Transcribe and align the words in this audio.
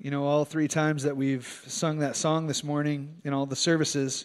you 0.00 0.10
know, 0.10 0.24
all 0.24 0.46
three 0.46 0.66
times 0.66 1.02
that 1.02 1.14
we've 1.14 1.62
sung 1.66 1.98
that 1.98 2.16
song 2.16 2.46
this 2.46 2.64
morning 2.64 3.16
in 3.22 3.34
all 3.34 3.44
the 3.44 3.54
services. 3.54 4.24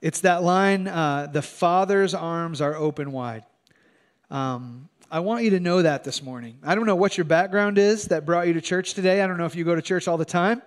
It's 0.00 0.22
that 0.22 0.42
line, 0.42 0.88
uh, 0.88 1.28
the 1.32 1.40
Father's 1.40 2.14
arms 2.14 2.60
are 2.60 2.74
open 2.74 3.12
wide. 3.12 3.44
Um, 4.28 4.88
I 5.08 5.20
want 5.20 5.44
you 5.44 5.50
to 5.50 5.60
know 5.60 5.82
that 5.82 6.02
this 6.02 6.20
morning. 6.20 6.58
I 6.64 6.74
don't 6.74 6.84
know 6.84 6.96
what 6.96 7.16
your 7.16 7.26
background 7.26 7.78
is 7.78 8.06
that 8.06 8.26
brought 8.26 8.48
you 8.48 8.54
to 8.54 8.60
church 8.60 8.94
today. 8.94 9.22
I 9.22 9.28
don't 9.28 9.38
know 9.38 9.46
if 9.46 9.54
you 9.54 9.62
go 9.62 9.76
to 9.76 9.82
church 9.82 10.08
all 10.08 10.16
the 10.16 10.24
time. 10.24 10.62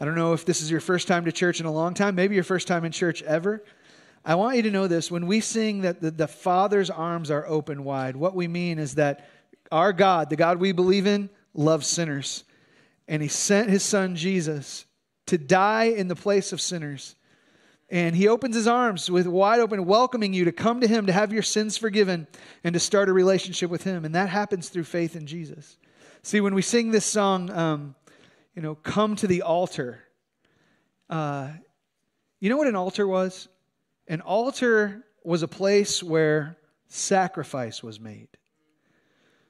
I 0.00 0.04
don't 0.04 0.14
know 0.14 0.32
if 0.32 0.44
this 0.44 0.62
is 0.62 0.70
your 0.70 0.80
first 0.80 1.08
time 1.08 1.24
to 1.24 1.32
church 1.32 1.58
in 1.58 1.66
a 1.66 1.72
long 1.72 1.92
time, 1.92 2.14
maybe 2.14 2.36
your 2.36 2.44
first 2.44 2.68
time 2.68 2.84
in 2.84 2.92
church 2.92 3.20
ever. 3.24 3.64
I 4.24 4.36
want 4.36 4.56
you 4.56 4.62
to 4.62 4.70
know 4.70 4.86
this. 4.86 5.10
When 5.10 5.26
we 5.26 5.40
sing 5.40 5.80
that 5.80 6.00
the, 6.00 6.12
the 6.12 6.28
Father's 6.28 6.88
arms 6.88 7.32
are 7.32 7.44
open 7.48 7.82
wide, 7.82 8.14
what 8.14 8.36
we 8.36 8.46
mean 8.46 8.78
is 8.78 8.94
that 8.94 9.28
our 9.72 9.92
God, 9.92 10.30
the 10.30 10.36
God 10.36 10.58
we 10.58 10.70
believe 10.70 11.08
in, 11.08 11.28
loves 11.52 11.88
sinners 11.88 12.44
and 13.08 13.22
he 13.22 13.28
sent 13.28 13.70
his 13.70 13.82
son 13.82 14.16
Jesus 14.16 14.86
to 15.26 15.38
die 15.38 15.84
in 15.84 16.08
the 16.08 16.16
place 16.16 16.52
of 16.52 16.60
sinners. 16.60 17.14
And 17.90 18.16
he 18.16 18.26
opens 18.26 18.54
his 18.54 18.66
arms 18.66 19.10
with 19.10 19.26
wide 19.26 19.60
open, 19.60 19.84
welcoming 19.84 20.32
you 20.32 20.46
to 20.46 20.52
come 20.52 20.80
to 20.80 20.86
him, 20.86 21.06
to 21.06 21.12
have 21.12 21.32
your 21.32 21.42
sins 21.42 21.76
forgiven, 21.76 22.26
and 22.64 22.72
to 22.72 22.80
start 22.80 23.10
a 23.10 23.12
relationship 23.12 23.70
with 23.70 23.84
him. 23.84 24.04
And 24.04 24.14
that 24.14 24.30
happens 24.30 24.70
through 24.70 24.84
faith 24.84 25.14
in 25.14 25.26
Jesus. 25.26 25.76
See, 26.22 26.40
when 26.40 26.54
we 26.54 26.62
sing 26.62 26.90
this 26.90 27.04
song, 27.04 27.50
um, 27.50 27.94
you 28.54 28.62
know, 28.62 28.76
come 28.76 29.16
to 29.16 29.26
the 29.26 29.42
altar, 29.42 30.00
uh, 31.10 31.48
you 32.40 32.48
know 32.48 32.56
what 32.56 32.68
an 32.68 32.76
altar 32.76 33.06
was? 33.06 33.48
An 34.08 34.20
altar 34.20 35.04
was 35.22 35.42
a 35.42 35.48
place 35.48 36.02
where 36.02 36.56
sacrifice 36.88 37.82
was 37.82 38.00
made. 38.00 38.28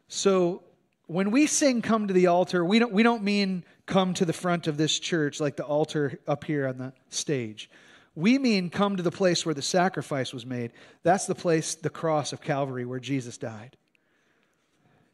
So 0.08 0.64
when 1.12 1.30
we 1.30 1.46
sing 1.46 1.82
come 1.82 2.08
to 2.08 2.14
the 2.14 2.28
altar, 2.28 2.64
we 2.64 2.78
don't, 2.78 2.92
we 2.92 3.02
don't 3.02 3.22
mean 3.22 3.64
come 3.86 4.14
to 4.14 4.24
the 4.24 4.32
front 4.32 4.66
of 4.66 4.76
this 4.76 4.98
church 4.98 5.40
like 5.40 5.56
the 5.56 5.64
altar 5.64 6.18
up 6.26 6.44
here 6.44 6.66
on 6.66 6.78
the 6.78 6.92
stage. 7.10 7.68
We 8.14 8.38
mean 8.38 8.70
come 8.70 8.96
to 8.96 9.02
the 9.02 9.10
place 9.10 9.44
where 9.44 9.54
the 9.54 9.62
sacrifice 9.62 10.32
was 10.32 10.46
made. 10.46 10.72
That's 11.02 11.26
the 11.26 11.34
place, 11.34 11.74
the 11.74 11.90
cross 11.90 12.32
of 12.32 12.40
Calvary, 12.40 12.84
where 12.84 13.00
Jesus 13.00 13.36
died. 13.36 13.76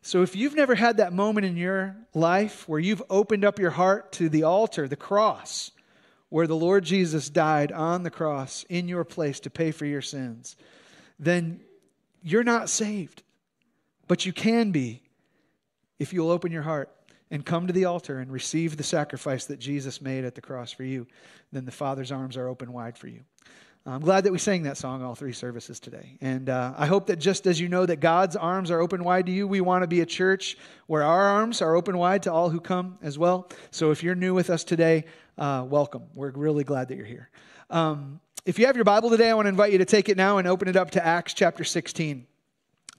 So 0.02 0.22
if 0.22 0.36
you've 0.36 0.54
never 0.54 0.74
had 0.74 0.98
that 0.98 1.12
moment 1.12 1.46
in 1.46 1.56
your 1.56 1.96
life 2.14 2.68
where 2.68 2.80
you've 2.80 3.02
opened 3.10 3.44
up 3.44 3.58
your 3.58 3.70
heart 3.70 4.12
to 4.12 4.28
the 4.28 4.44
altar, 4.44 4.86
the 4.88 4.96
cross, 4.96 5.72
where 6.28 6.46
the 6.46 6.56
Lord 6.56 6.84
Jesus 6.84 7.28
died 7.28 7.72
on 7.72 8.04
the 8.04 8.10
cross 8.10 8.64
in 8.68 8.88
your 8.88 9.04
place 9.04 9.40
to 9.40 9.50
pay 9.50 9.70
for 9.70 9.86
your 9.86 10.02
sins, 10.02 10.56
then 11.18 11.60
you're 12.22 12.44
not 12.44 12.68
saved. 12.68 13.22
But 14.06 14.24
you 14.24 14.32
can 14.32 14.70
be 14.70 15.02
if 15.98 16.12
you'll 16.12 16.30
open 16.30 16.52
your 16.52 16.62
heart 16.62 16.90
and 17.30 17.44
come 17.44 17.66
to 17.66 17.72
the 17.72 17.84
altar 17.84 18.20
and 18.20 18.32
receive 18.32 18.76
the 18.76 18.82
sacrifice 18.82 19.46
that 19.46 19.58
Jesus 19.58 20.00
made 20.00 20.24
at 20.24 20.34
the 20.34 20.40
cross 20.40 20.72
for 20.72 20.84
you, 20.84 21.06
then 21.52 21.64
the 21.64 21.72
Father's 21.72 22.12
arms 22.12 22.36
are 22.36 22.48
open 22.48 22.72
wide 22.72 22.96
for 22.96 23.08
you. 23.08 23.20
I'm 23.86 24.02
glad 24.02 24.24
that 24.24 24.32
we 24.32 24.38
sang 24.38 24.64
that 24.64 24.76
song 24.76 25.02
all 25.02 25.14
three 25.14 25.32
services 25.32 25.80
today. 25.80 26.18
And 26.20 26.50
uh, 26.50 26.74
I 26.76 26.86
hope 26.86 27.06
that 27.06 27.16
just 27.16 27.46
as 27.46 27.58
you 27.58 27.68
know 27.68 27.86
that 27.86 28.00
God's 28.00 28.36
arms 28.36 28.70
are 28.70 28.80
open 28.80 29.02
wide 29.02 29.24
to 29.26 29.32
you, 29.32 29.48
we 29.48 29.62
want 29.62 29.82
to 29.82 29.86
be 29.86 30.02
a 30.02 30.06
church 30.06 30.58
where 30.88 31.02
our 31.02 31.22
arms 31.22 31.62
are 31.62 31.74
open 31.74 31.96
wide 31.96 32.24
to 32.24 32.32
all 32.32 32.50
who 32.50 32.60
come 32.60 32.98
as 33.02 33.18
well. 33.18 33.48
So 33.70 33.90
if 33.90 34.02
you're 34.02 34.14
new 34.14 34.34
with 34.34 34.50
us 34.50 34.62
today, 34.62 35.04
uh, 35.38 35.64
welcome. 35.66 36.02
We're 36.14 36.30
really 36.30 36.64
glad 36.64 36.88
that 36.88 36.96
you're 36.96 37.06
here. 37.06 37.30
Um, 37.70 38.20
if 38.44 38.58
you 38.58 38.66
have 38.66 38.76
your 38.76 38.84
Bible 38.84 39.08
today, 39.08 39.30
I 39.30 39.34
want 39.34 39.46
to 39.46 39.50
invite 39.50 39.72
you 39.72 39.78
to 39.78 39.86
take 39.86 40.10
it 40.10 40.18
now 40.18 40.36
and 40.36 40.46
open 40.46 40.68
it 40.68 40.76
up 40.76 40.90
to 40.92 41.04
Acts 41.04 41.32
chapter 41.32 41.64
16. 41.64 42.26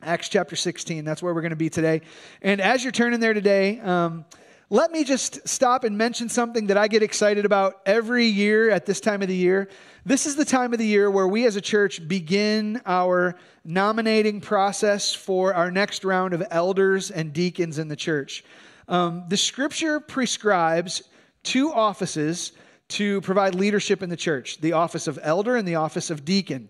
Acts 0.02 0.30
chapter 0.30 0.56
16. 0.56 1.04
That's 1.04 1.22
where 1.22 1.34
we're 1.34 1.42
going 1.42 1.50
to 1.50 1.58
be 1.58 1.70
today. 1.70 2.02
And 2.42 2.62
as 2.62 2.84
you're 2.84 2.92
turning 2.92 3.20
there 3.20 3.34
today, 3.34 3.82
um, 3.82 4.24
let 4.70 4.92
me 4.92 5.04
just 5.04 5.46
stop 5.46 5.84
and 5.84 5.98
mention 5.98 6.30
something 6.30 6.68
that 6.68 6.78
I 6.78 6.88
get 6.88 7.04
excited 7.04 7.44
about 7.44 7.82
every 7.86 8.26
year 8.26 8.70
at 8.70 8.86
this 8.86 9.02
time 9.02 9.22
of 9.22 9.28
the 9.28 9.36
year. 9.36 9.68
This 10.06 10.26
is 10.26 10.38
the 10.38 10.46
time 10.46 10.72
of 10.72 10.80
the 10.80 10.86
year 10.86 11.12
where 11.12 11.28
we 11.28 11.46
as 11.46 11.58
a 11.58 11.62
church 11.62 12.08
begin 12.08 12.82
our 12.86 13.36
nominating 13.66 14.40
process 14.40 15.14
for 15.14 15.54
our 15.54 15.70
next 15.70 16.06
round 16.06 16.34
of 16.34 16.44
elders 16.50 17.12
and 17.12 17.34
deacons 17.34 17.78
in 17.78 17.90
the 17.90 17.96
church. 17.96 18.46
Um, 18.88 19.26
the 19.28 19.38
scripture 19.38 20.00
prescribes 20.00 21.04
two 21.44 21.74
offices 21.74 22.54
to 22.90 23.20
provide 23.22 23.54
leadership 23.54 24.02
in 24.02 24.10
the 24.10 24.18
church 24.18 24.62
the 24.62 24.74
office 24.74 25.08
of 25.08 25.20
elder 25.22 25.58
and 25.58 25.68
the 25.68 25.76
office 25.76 26.10
of 26.10 26.24
deacon. 26.24 26.70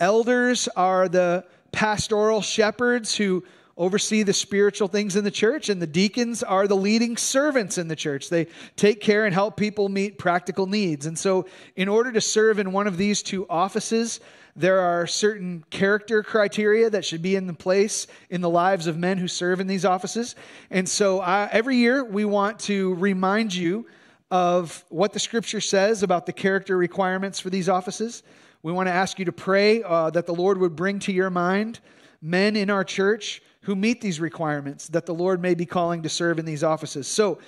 Elders 0.00 0.68
are 0.68 1.08
the 1.08 1.44
pastoral 1.72 2.42
shepherds 2.42 3.16
who 3.16 3.44
oversee 3.76 4.22
the 4.22 4.32
spiritual 4.32 4.86
things 4.86 5.16
in 5.16 5.24
the 5.24 5.30
church, 5.30 5.68
and 5.68 5.80
the 5.80 5.86
deacons 5.86 6.42
are 6.42 6.68
the 6.68 6.76
leading 6.76 7.16
servants 7.16 7.78
in 7.78 7.88
the 7.88 7.96
church. 7.96 8.28
They 8.28 8.46
take 8.76 9.00
care 9.00 9.24
and 9.24 9.34
help 9.34 9.56
people 9.56 9.88
meet 9.88 10.18
practical 10.18 10.66
needs. 10.66 11.06
And 11.06 11.18
so, 11.18 11.46
in 11.74 11.88
order 11.88 12.12
to 12.12 12.20
serve 12.20 12.58
in 12.58 12.72
one 12.72 12.86
of 12.86 12.96
these 12.96 13.22
two 13.22 13.46
offices, 13.48 14.20
there 14.54 14.80
are 14.80 15.06
certain 15.06 15.64
character 15.70 16.22
criteria 16.22 16.90
that 16.90 17.04
should 17.04 17.22
be 17.22 17.36
in 17.36 17.54
place 17.54 18.06
in 18.28 18.42
the 18.42 18.50
lives 18.50 18.86
of 18.86 18.98
men 18.98 19.16
who 19.16 19.26
serve 19.26 19.60
in 19.60 19.66
these 19.66 19.84
offices. 19.84 20.36
And 20.70 20.86
so, 20.86 21.20
uh, 21.20 21.48
every 21.50 21.76
year 21.76 22.04
we 22.04 22.26
want 22.26 22.58
to 22.60 22.94
remind 22.94 23.54
you 23.54 23.86
of 24.30 24.84
what 24.88 25.12
the 25.12 25.18
scripture 25.18 25.60
says 25.60 26.02
about 26.02 26.26
the 26.26 26.32
character 26.32 26.76
requirements 26.76 27.40
for 27.40 27.50
these 27.50 27.68
offices. 27.68 28.22
We 28.62 28.72
want 28.72 28.86
to 28.86 28.92
ask 28.92 29.18
you 29.18 29.24
to 29.24 29.32
pray 29.32 29.82
uh, 29.82 30.10
that 30.10 30.26
the 30.26 30.34
Lord 30.34 30.58
would 30.58 30.76
bring 30.76 31.00
to 31.00 31.12
your 31.12 31.30
mind 31.30 31.80
men 32.20 32.54
in 32.54 32.70
our 32.70 32.84
church 32.84 33.42
who 33.62 33.74
meet 33.74 34.00
these 34.00 34.20
requirements, 34.20 34.86
that 34.88 35.04
the 35.04 35.14
Lord 35.14 35.42
may 35.42 35.54
be 35.54 35.66
calling 35.66 36.02
to 36.02 36.08
serve 36.08 36.38
in 36.38 36.44
these 36.44 36.62
offices. 36.62 37.08
So, 37.08 37.38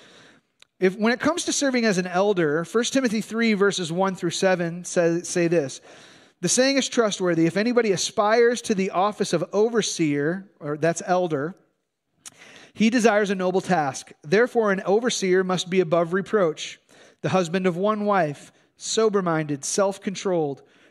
if 0.80 0.98
when 0.98 1.12
it 1.12 1.20
comes 1.20 1.44
to 1.44 1.52
serving 1.52 1.84
as 1.84 1.98
an 1.98 2.08
elder, 2.08 2.64
1 2.64 2.84
Timothy 2.84 3.20
3, 3.20 3.54
verses 3.54 3.92
1 3.92 4.16
through 4.16 4.30
7 4.30 4.84
say, 4.84 5.22
say 5.22 5.46
this 5.46 5.80
The 6.40 6.48
saying 6.48 6.78
is 6.78 6.88
trustworthy. 6.88 7.46
If 7.46 7.56
anybody 7.56 7.92
aspires 7.92 8.60
to 8.62 8.74
the 8.74 8.90
office 8.90 9.32
of 9.32 9.44
overseer, 9.52 10.50
or 10.58 10.76
that's 10.76 11.02
elder, 11.06 11.54
he 12.74 12.90
desires 12.90 13.30
a 13.30 13.36
noble 13.36 13.60
task. 13.60 14.10
Therefore, 14.22 14.72
an 14.72 14.80
overseer 14.80 15.44
must 15.44 15.70
be 15.70 15.78
above 15.78 16.12
reproach, 16.12 16.80
the 17.20 17.28
husband 17.28 17.68
of 17.68 17.76
one 17.76 18.04
wife, 18.04 18.50
sober 18.76 19.22
minded, 19.22 19.64
self 19.64 20.00
controlled 20.00 20.62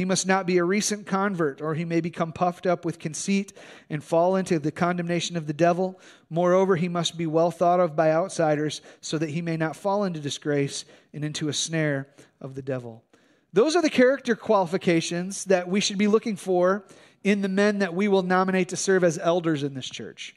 He 0.00 0.06
must 0.06 0.26
not 0.26 0.46
be 0.46 0.56
a 0.56 0.64
recent 0.64 1.06
convert, 1.06 1.60
or 1.60 1.74
he 1.74 1.84
may 1.84 2.00
become 2.00 2.32
puffed 2.32 2.66
up 2.66 2.86
with 2.86 2.98
conceit 2.98 3.52
and 3.90 4.02
fall 4.02 4.34
into 4.34 4.58
the 4.58 4.72
condemnation 4.72 5.36
of 5.36 5.46
the 5.46 5.52
devil. 5.52 6.00
Moreover, 6.30 6.76
he 6.76 6.88
must 6.88 7.18
be 7.18 7.26
well 7.26 7.50
thought 7.50 7.80
of 7.80 7.96
by 7.96 8.10
outsiders, 8.10 8.80
so 9.02 9.18
that 9.18 9.28
he 9.28 9.42
may 9.42 9.58
not 9.58 9.76
fall 9.76 10.04
into 10.04 10.18
disgrace 10.18 10.86
and 11.12 11.22
into 11.22 11.50
a 11.50 11.52
snare 11.52 12.08
of 12.40 12.54
the 12.54 12.62
devil. 12.62 13.04
Those 13.52 13.76
are 13.76 13.82
the 13.82 13.90
character 13.90 14.34
qualifications 14.34 15.44
that 15.44 15.68
we 15.68 15.80
should 15.80 15.98
be 15.98 16.08
looking 16.08 16.36
for 16.36 16.86
in 17.22 17.42
the 17.42 17.48
men 17.48 17.80
that 17.80 17.92
we 17.92 18.08
will 18.08 18.22
nominate 18.22 18.70
to 18.70 18.78
serve 18.78 19.04
as 19.04 19.18
elders 19.18 19.62
in 19.62 19.74
this 19.74 19.90
church. 19.90 20.34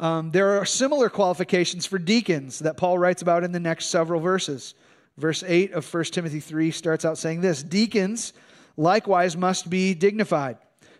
Um, 0.00 0.32
there 0.32 0.58
are 0.58 0.64
similar 0.64 1.08
qualifications 1.08 1.86
for 1.86 2.00
deacons 2.00 2.58
that 2.58 2.76
Paul 2.76 2.98
writes 2.98 3.22
about 3.22 3.44
in 3.44 3.52
the 3.52 3.60
next 3.60 3.86
several 3.86 4.20
verses. 4.20 4.74
Verse 5.16 5.44
8 5.46 5.74
of 5.74 5.94
1 5.94 6.04
Timothy 6.06 6.40
3 6.40 6.72
starts 6.72 7.04
out 7.04 7.18
saying 7.18 7.40
this 7.40 7.62
Deacons 7.62 8.32
likewise 8.76 9.36
must 9.36 9.70
be 9.70 9.94
dignified, 9.94 10.58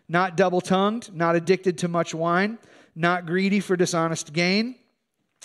not 0.09 0.37
double 0.37 0.61
tongued, 0.61 1.15
not 1.15 1.37
addicted 1.37 1.79
to 1.79 1.89
much 1.89 2.15
wine, 2.15 2.59
not 2.95 3.27
greedy 3.27 3.61
for 3.61 3.77
dishonest 3.77 4.33
gain. 4.33 4.77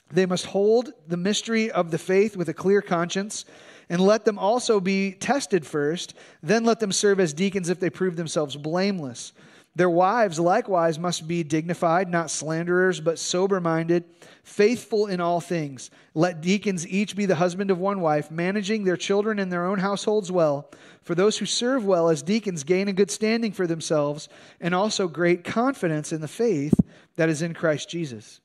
They 0.09 0.25
must 0.25 0.45
hold 0.47 0.91
the 1.07 1.17
mystery 1.17 1.71
of 1.71 1.91
the 1.91 1.97
faith 1.97 2.35
with 2.35 2.49
a 2.49 2.53
clear 2.53 2.81
conscience, 2.81 3.45
and 3.89 4.01
let 4.01 4.25
them 4.25 4.39
also 4.39 4.79
be 4.79 5.13
tested 5.13 5.65
first. 5.65 6.13
Then 6.41 6.63
let 6.63 6.79
them 6.79 6.91
serve 6.91 7.19
as 7.19 7.33
deacons 7.33 7.69
if 7.69 7.79
they 7.79 7.89
prove 7.89 8.15
themselves 8.15 8.55
blameless. 8.55 9.33
Their 9.73 9.89
wives 9.89 10.37
likewise 10.37 10.99
must 10.99 11.27
be 11.27 11.43
dignified, 11.43 12.09
not 12.09 12.29
slanderers, 12.29 12.99
but 12.99 13.17
sober 13.17 13.61
minded, 13.61 14.03
faithful 14.43 15.07
in 15.07 15.21
all 15.21 15.39
things. 15.39 15.89
Let 16.13 16.41
deacons 16.41 16.85
each 16.85 17.15
be 17.15 17.25
the 17.25 17.35
husband 17.35 17.71
of 17.71 17.79
one 17.79 18.01
wife, 18.01 18.29
managing 18.29 18.83
their 18.83 18.97
children 18.97 19.39
and 19.39 19.49
their 19.49 19.65
own 19.65 19.79
households 19.79 20.29
well. 20.29 20.69
For 21.03 21.15
those 21.15 21.37
who 21.37 21.45
serve 21.45 21.85
well 21.85 22.09
as 22.09 22.21
deacons 22.21 22.65
gain 22.65 22.89
a 22.89 22.93
good 22.93 23.09
standing 23.09 23.53
for 23.53 23.65
themselves 23.65 24.27
and 24.59 24.75
also 24.75 25.07
great 25.07 25.45
confidence 25.45 26.11
in 26.11 26.19
the 26.19 26.27
faith 26.27 26.73
that 27.15 27.29
is 27.29 27.41
in 27.41 27.53
Christ 27.53 27.89
Jesus. 27.89 28.41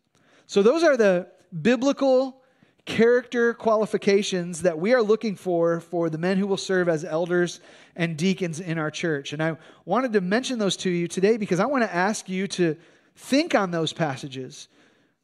So, 0.46 0.62
those 0.62 0.84
are 0.84 0.96
the 0.96 1.26
biblical 1.61 2.40
character 2.87 3.53
qualifications 3.53 4.62
that 4.62 4.79
we 4.79 4.94
are 4.94 5.03
looking 5.03 5.35
for 5.35 5.81
for 5.81 6.09
the 6.09 6.19
men 6.19 6.38
who 6.38 6.47
will 6.47 6.56
serve 6.56 6.88
as 6.88 7.05
elders 7.05 7.61
and 7.97 8.17
deacons 8.17 8.61
in 8.61 8.79
our 8.79 8.91
church. 8.91 9.33
And 9.33 9.43
I 9.43 9.56
wanted 9.85 10.12
to 10.15 10.21
mention 10.21 10.59
those 10.59 10.77
to 10.79 10.91
you 10.91 11.09
today 11.09 11.37
because 11.37 11.61
I 11.61 11.67
want 11.67 11.83
to 11.83 11.93
ask 11.93 12.29
you 12.29 12.47
to 12.49 12.77
think 13.17 13.55
on 13.55 13.73
those 13.73 13.93
passages. 13.93 14.69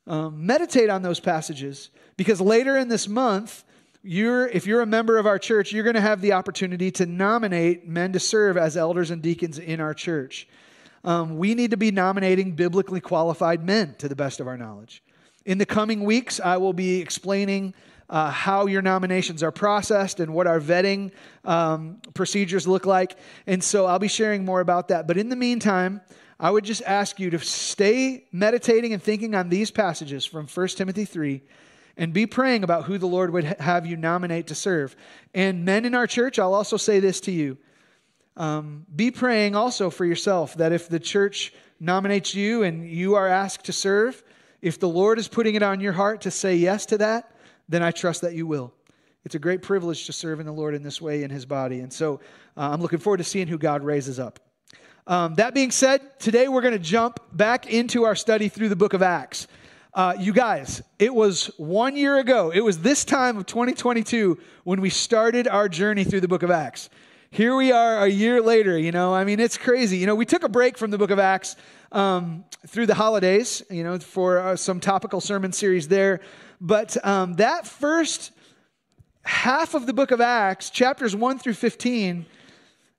Um, 0.09 0.45
meditate 0.45 0.91
on 0.91 1.03
those 1.03 1.21
passages 1.21 1.91
because 2.17 2.41
later 2.41 2.77
in 2.77 2.89
this 2.89 3.07
month, 3.07 3.63
you're, 4.03 4.49
if 4.49 4.67
you're 4.67 4.81
a 4.81 4.87
member 4.87 5.17
of 5.17 5.27
our 5.27 5.39
church, 5.39 5.73
you're 5.73 5.85
going 5.85 5.95
to 5.95 6.01
have 6.01 6.21
the 6.21 6.33
opportunity 6.33 6.91
to 6.91 7.07
nominate 7.07 7.87
men 7.87 8.13
to 8.13 8.19
serve 8.19 8.57
as 8.57 8.77
elders 8.77 9.13
and 9.13 9.23
deacons 9.23 9.61
in 9.61 9.81
our 9.81 9.95
church. 9.95 10.49
Um, 11.05 11.39
we 11.39 11.55
need 11.55 11.71
to 11.71 11.77
be 11.77 11.93
nominating 11.93 12.53
biblically 12.53 13.01
qualified 13.01 13.65
men 13.65 13.95
to 13.99 14.09
the 14.09 14.17
best 14.17 14.41
of 14.41 14.49
our 14.49 14.57
knowledge. 14.57 15.05
In 15.45 15.59
the 15.59 15.67
coming 15.67 16.05
weeks, 16.05 16.39
I 16.39 16.57
will 16.59 16.73
be 16.73 17.01
explaining 17.01 17.75
uh, 18.09 18.31
how 18.31 18.67
your 18.67 18.83
nominations 18.83 19.43
are 19.43 19.51
processed 19.51 20.21
and 20.21 20.35
what 20.35 20.47
our 20.47 20.61
vetting 20.61 21.11
um, 21.45 21.99
procedures 22.15 22.69
look 22.69 22.87
like. 22.87 23.17
And 23.47 23.65
so 23.65 23.87
I'll 23.87 23.99
be 23.99 24.09
sharing 24.09 24.45
more 24.45 24.61
about 24.61 24.89
that. 24.89 25.07
But 25.07 25.17
in 25.17 25.31
the 25.31 25.37
meantime, 25.37 26.01
I 26.39 26.51
would 26.51 26.65
just 26.65 26.83
ask 26.83 27.19
you 27.19 27.31
to 27.31 27.39
stay 27.39 28.27
meditating 28.31 28.93
and 28.93 29.03
thinking 29.03 29.35
on 29.35 29.49
these 29.49 29.71
passages 29.71 30.25
from 30.25 30.47
1 30.47 30.69
Timothy 30.69 31.05
3 31.05 31.43
and 31.97 32.13
be 32.13 32.27
praying 32.27 32.65
about 32.65 32.85
who 32.85 32.99
the 32.99 33.07
Lord 33.07 33.33
would 33.33 33.45
have 33.45 33.87
you 33.87 33.97
nominate 33.97 34.49
to 34.49 34.55
serve. 34.55 34.95
And 35.35 35.65
men 35.65 35.85
in 35.85 35.95
our 35.95 36.07
church, 36.07 36.39
I'll 36.39 36.55
also 36.55 36.77
say 36.77 37.01
this 37.01 37.21
to 37.23 37.33
you. 37.33 37.59
Um, 38.37 38.87
be 38.95 39.11
praying 39.11 39.57
also 39.57 39.91
for 39.91 40.05
yourself 40.05 40.55
that 40.57 40.73
if 40.73 40.89
the 40.89 41.01
church 41.01 41.53
nominates 41.81 42.35
you 42.35 42.63
and 42.63 42.89
you 42.89 43.15
are 43.15 43.27
asked 43.27 43.67
to 43.67 43.73
serve, 43.73 44.23
if 44.63 44.79
the 44.79 44.89
Lord 44.89 45.19
is 45.19 45.29
putting 45.29 45.57
it 45.57 45.63
on 45.63 45.81
your 45.81 45.93
heart 45.93 46.23
to 46.23 46.31
say 46.31 46.55
yes 46.57 46.87
to 46.87 46.99
that, 46.99 47.35
then 47.69 47.83
I 47.83 47.91
trust 47.91 48.23
that 48.23 48.35
you 48.35 48.47
will. 48.47 48.73
It's 49.25 49.35
a 49.35 49.39
great 49.39 49.63
privilege 49.63 50.07
to 50.07 50.13
serve 50.13 50.41
in 50.41 50.47
the 50.47 50.53
Lord 50.53 50.75
in 50.75 50.83
this 50.83 51.01
way 51.01 51.23
in 51.23 51.31
his 51.31 51.45
body. 51.45 51.81
And 51.81 51.93
so 51.93 52.21
uh, 52.57 52.71
I'm 52.71 52.81
looking 52.81 52.99
forward 52.99 53.19
to 53.19 53.25
seeing 53.25 53.47
who 53.47 53.59
God 53.59 53.83
raises 53.83 54.19
up. 54.19 54.41
Um, 55.07 55.35
that 55.35 55.53
being 55.53 55.73
said, 55.73 56.19
today 56.21 56.49
we're 56.49 56.61
going 56.61 56.73
to 56.73 56.79
jump 56.79 57.21
back 57.33 57.67
into 57.67 58.05
our 58.05 58.15
study 58.15 58.49
through 58.49 58.69
the 58.69 58.77
book 58.77 58.95
of 58.95 59.03
Acts. 59.03 59.49
Uh, 59.95 60.15
you 60.19 60.33
guys, 60.33 60.81
it 60.99 61.15
was 61.15 61.51
one 61.59 61.97
year 61.97 62.19
ago. 62.19 62.51
It 62.51 62.61
was 62.61 62.79
this 62.79 63.05
time 63.05 63.37
of 63.37 63.47
2022 63.47 64.39
when 64.65 64.81
we 64.81 64.91
started 64.91 65.47
our 65.49 65.69
journey 65.69 66.05
through 66.05 66.21
the 66.21 66.29
book 66.29 66.43
of 66.43 66.51
Acts. 66.51 66.89
Here 67.31 67.57
we 67.57 67.73
are 67.73 68.05
a 68.05 68.09
year 68.09 68.41
later, 68.41 68.79
you 68.79 68.93
know, 68.93 69.15
I 69.15 69.25
mean, 69.25 69.41
it's 69.41 69.57
crazy. 69.57 69.97
You 69.99 70.07
know, 70.07 70.15
we 70.15 70.27
took 70.27 70.45
a 70.45 70.49
break 70.49 70.79
from 70.79 70.91
the 70.91 70.99
book 70.99 71.11
of 71.11 71.19
Acts 71.19 71.57
um, 71.93 72.45
through 72.67 72.87
the 72.87 72.95
holidays, 72.95 73.63
you 73.71 73.85
know, 73.85 73.99
for 73.99 74.39
uh, 74.39 74.57
some 74.57 74.81
topical 74.81 75.21
sermon 75.21 75.53
series 75.53 75.89
there. 75.89 76.21
But 76.61 76.97
um, 77.07 77.35
that 77.35 77.67
first 77.67 78.33
half 79.25 79.75
of 79.75 79.87
the 79.87 79.93
book 79.93 80.11
of 80.11 80.21
Acts, 80.21 80.71
chapters 80.71 81.15
1 81.15 81.39
through 81.39 81.55
15, 81.55 82.27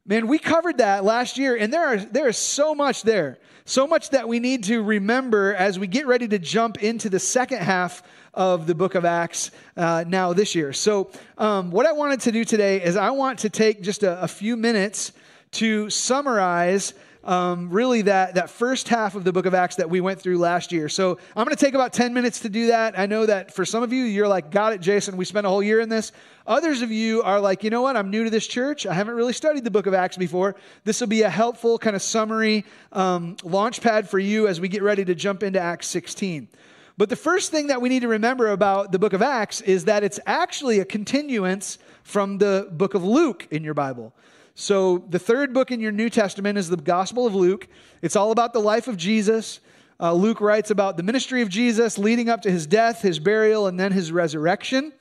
man, 0.05 0.27
we 0.27 0.37
covered 0.37 0.77
that 0.77 1.03
last 1.03 1.37
year, 1.37 1.55
and 1.55 1.73
there, 1.73 1.85
are, 1.85 1.97
there 1.97 2.27
is 2.27 2.37
so 2.37 2.75
much 2.75 3.03
there. 3.03 3.39
So 3.65 3.87
much 3.87 4.09
that 4.09 4.27
we 4.27 4.39
need 4.39 4.65
to 4.65 4.83
remember 4.83 5.55
as 5.55 5.79
we 5.79 5.87
get 5.87 6.05
ready 6.05 6.27
to 6.27 6.39
jump 6.39 6.83
into 6.83 7.09
the 7.09 7.19
second 7.19 7.59
half 7.59 8.03
of 8.33 8.67
the 8.67 8.75
book 8.75 8.95
of 8.95 9.05
Acts 9.05 9.51
uh, 9.77 10.03
now 10.05 10.33
this 10.33 10.53
year. 10.53 10.73
So, 10.73 11.09
um, 11.37 11.71
what 11.71 11.85
I 11.85 11.93
wanted 11.93 12.19
to 12.21 12.33
do 12.33 12.43
today 12.43 12.81
is 12.83 12.97
I 12.97 13.11
want 13.11 13.39
to 13.39 13.49
take 13.49 13.81
just 13.81 14.03
a, 14.03 14.21
a 14.21 14.27
few 14.27 14.57
minutes 14.57 15.13
to 15.51 15.89
summarize 15.89 16.93
um, 17.23 17.69
really 17.69 18.01
that, 18.03 18.35
that 18.35 18.49
first 18.49 18.89
half 18.89 19.15
of 19.15 19.23
the 19.23 19.31
book 19.31 19.45
of 19.45 19.53
Acts 19.53 19.77
that 19.77 19.89
we 19.89 20.01
went 20.01 20.21
through 20.21 20.37
last 20.37 20.71
year. 20.71 20.89
So 20.89 21.17
I'm 21.35 21.45
going 21.45 21.55
to 21.55 21.65
take 21.65 21.73
about 21.73 21.93
10 21.93 22.13
minutes 22.13 22.41
to 22.41 22.49
do 22.49 22.67
that. 22.67 22.97
I 22.99 23.05
know 23.05 23.25
that 23.25 23.53
for 23.53 23.65
some 23.65 23.83
of 23.83 23.93
you, 23.93 24.03
you're 24.03 24.27
like, 24.27 24.51
got 24.51 24.73
it, 24.73 24.81
Jason. 24.81 25.15
We 25.15 25.25
spent 25.25 25.45
a 25.45 25.49
whole 25.49 25.63
year 25.63 25.79
in 25.79 25.89
this. 25.89 26.11
Others 26.45 26.81
of 26.81 26.91
you 26.91 27.21
are 27.23 27.39
like, 27.39 27.63
you 27.63 27.69
know 27.69 27.81
what? 27.81 27.95
I'm 27.95 28.09
new 28.09 28.25
to 28.25 28.29
this 28.29 28.45
church. 28.45 28.85
I 28.85 28.93
haven't 28.93 29.15
really 29.15 29.33
studied 29.33 29.63
the 29.63 29.71
book 29.71 29.87
of 29.87 29.93
Acts 29.93 30.17
before. 30.17 30.55
This 30.83 30.99
will 30.99 31.07
be 31.07 31.21
a 31.21 31.29
helpful 31.29 31.79
kind 31.79 31.95
of 31.95 32.01
summary 32.01 32.65
um, 32.91 33.37
launch 33.43 33.81
pad 33.81 34.09
for 34.09 34.19
you 34.19 34.47
as 34.47 34.59
we 34.59 34.67
get 34.67 34.83
ready 34.83 35.05
to 35.05 35.15
jump 35.15 35.43
into 35.43 35.59
Acts 35.59 35.87
16. 35.87 36.49
But 36.97 37.09
the 37.09 37.15
first 37.15 37.49
thing 37.49 37.67
that 37.67 37.81
we 37.81 37.89
need 37.89 38.01
to 38.01 38.07
remember 38.07 38.49
about 38.49 38.91
the 38.91 38.99
book 38.99 39.13
of 39.13 39.21
Acts 39.21 39.61
is 39.61 39.85
that 39.85 40.03
it's 40.03 40.19
actually 40.25 40.79
a 40.79 40.85
continuance 40.85 41.79
from 42.03 42.37
the 42.37 42.67
book 42.71 42.93
of 42.93 43.03
Luke 43.03 43.47
in 43.49 43.63
your 43.63 43.73
Bible. 43.73 44.13
So, 44.55 44.99
the 45.09 45.17
third 45.17 45.51
book 45.51 45.71
in 45.71 45.79
your 45.79 45.91
New 45.91 46.11
Testament 46.11 46.59
is 46.59 46.69
the 46.69 46.77
Gospel 46.77 47.25
of 47.25 47.33
Luke. 47.33 47.67
It's 48.03 48.15
all 48.15 48.29
about 48.29 48.53
the 48.53 48.59
life 48.59 48.87
of 48.87 48.97
Jesus. 48.97 49.59
Uh, 49.99 50.13
Luke 50.13 50.41
writes 50.41 50.69
about 50.69 50.95
the 50.95 51.01
ministry 51.01 51.41
of 51.41 51.49
Jesus 51.49 51.97
leading 51.97 52.29
up 52.29 52.41
to 52.43 52.51
his 52.51 52.67
death, 52.67 53.01
his 53.01 53.17
burial, 53.17 53.65
and 53.65 53.79
then 53.79 53.91
his 53.91 54.11
resurrection. 54.11 54.93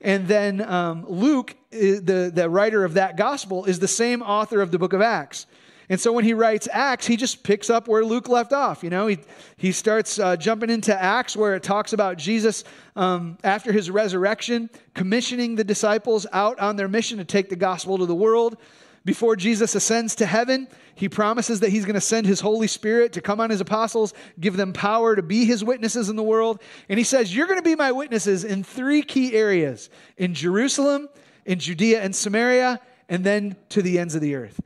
And 0.00 0.28
then 0.28 0.60
um, 0.60 1.04
Luke, 1.08 1.56
the, 1.70 2.30
the 2.32 2.48
writer 2.48 2.84
of 2.84 2.94
that 2.94 3.16
gospel, 3.16 3.64
is 3.64 3.80
the 3.80 3.88
same 3.88 4.22
author 4.22 4.60
of 4.60 4.70
the 4.70 4.78
book 4.78 4.92
of 4.92 5.00
Acts. 5.00 5.46
And 5.88 6.00
so 6.00 6.12
when 6.12 6.24
he 6.24 6.32
writes 6.32 6.68
Acts, 6.72 7.06
he 7.06 7.16
just 7.16 7.42
picks 7.42 7.70
up 7.70 7.88
where 7.88 8.04
Luke 8.04 8.28
left 8.28 8.52
off. 8.52 8.84
You 8.84 8.90
know, 8.90 9.08
he, 9.08 9.18
he 9.56 9.72
starts 9.72 10.18
uh, 10.18 10.36
jumping 10.36 10.70
into 10.70 10.94
Acts 10.94 11.36
where 11.36 11.56
it 11.56 11.62
talks 11.62 11.92
about 11.92 12.18
Jesus 12.18 12.62
um, 12.94 13.36
after 13.42 13.72
his 13.72 13.90
resurrection, 13.90 14.70
commissioning 14.94 15.56
the 15.56 15.64
disciples 15.64 16.24
out 16.32 16.60
on 16.60 16.76
their 16.76 16.88
mission 16.88 17.18
to 17.18 17.24
take 17.24 17.48
the 17.48 17.56
gospel 17.56 17.98
to 17.98 18.06
the 18.06 18.14
world. 18.14 18.56
Before 19.04 19.34
Jesus 19.34 19.74
ascends 19.74 20.14
to 20.16 20.26
heaven, 20.26 20.68
he 20.94 21.08
promises 21.08 21.60
that 21.60 21.70
he's 21.70 21.84
going 21.84 21.94
to 21.94 22.00
send 22.00 22.26
his 22.26 22.40
Holy 22.40 22.68
Spirit 22.68 23.12
to 23.14 23.20
come 23.20 23.40
on 23.40 23.50
his 23.50 23.60
apostles, 23.60 24.14
give 24.38 24.56
them 24.56 24.72
power 24.72 25.16
to 25.16 25.22
be 25.22 25.44
his 25.44 25.64
witnesses 25.64 26.08
in 26.08 26.14
the 26.14 26.22
world. 26.22 26.60
And 26.88 26.98
he 26.98 27.04
says, 27.04 27.34
You're 27.34 27.48
going 27.48 27.58
to 27.58 27.64
be 27.64 27.74
my 27.74 27.90
witnesses 27.90 28.44
in 28.44 28.62
three 28.62 29.02
key 29.02 29.34
areas 29.34 29.90
in 30.16 30.34
Jerusalem, 30.34 31.08
in 31.44 31.58
Judea 31.58 32.00
and 32.00 32.14
Samaria, 32.14 32.80
and 33.08 33.24
then 33.24 33.56
to 33.70 33.82
the 33.82 33.98
ends 33.98 34.14
of 34.14 34.20
the 34.20 34.36
earth. 34.36 34.60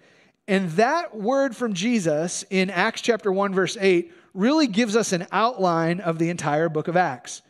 And 0.46 0.70
that 0.72 1.16
word 1.16 1.56
from 1.56 1.72
Jesus 1.72 2.44
in 2.50 2.68
Acts 2.70 3.00
chapter 3.00 3.32
1, 3.32 3.54
verse 3.54 3.76
8, 3.80 4.12
really 4.34 4.66
gives 4.66 4.94
us 4.94 5.12
an 5.12 5.26
outline 5.32 6.00
of 6.00 6.18
the 6.18 6.28
entire 6.28 6.68
book 6.68 6.88
of 6.88 6.96
Acts. 6.96 7.42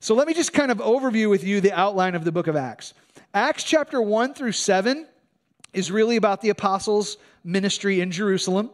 So 0.00 0.14
let 0.14 0.26
me 0.26 0.32
just 0.32 0.54
kind 0.54 0.72
of 0.72 0.78
overview 0.78 1.28
with 1.28 1.44
you 1.44 1.60
the 1.60 1.72
outline 1.72 2.14
of 2.14 2.24
the 2.24 2.32
book 2.32 2.46
of 2.46 2.56
Acts. 2.56 2.94
Acts 3.34 3.62
chapter 3.62 4.00
1 4.00 4.32
through 4.32 4.52
7 4.52 5.06
is 5.72 5.90
really 5.90 6.16
about 6.16 6.40
the 6.40 6.50
apostles' 6.50 7.16
ministry 7.44 8.00
in 8.00 8.10
Jerusalem. 8.10 8.70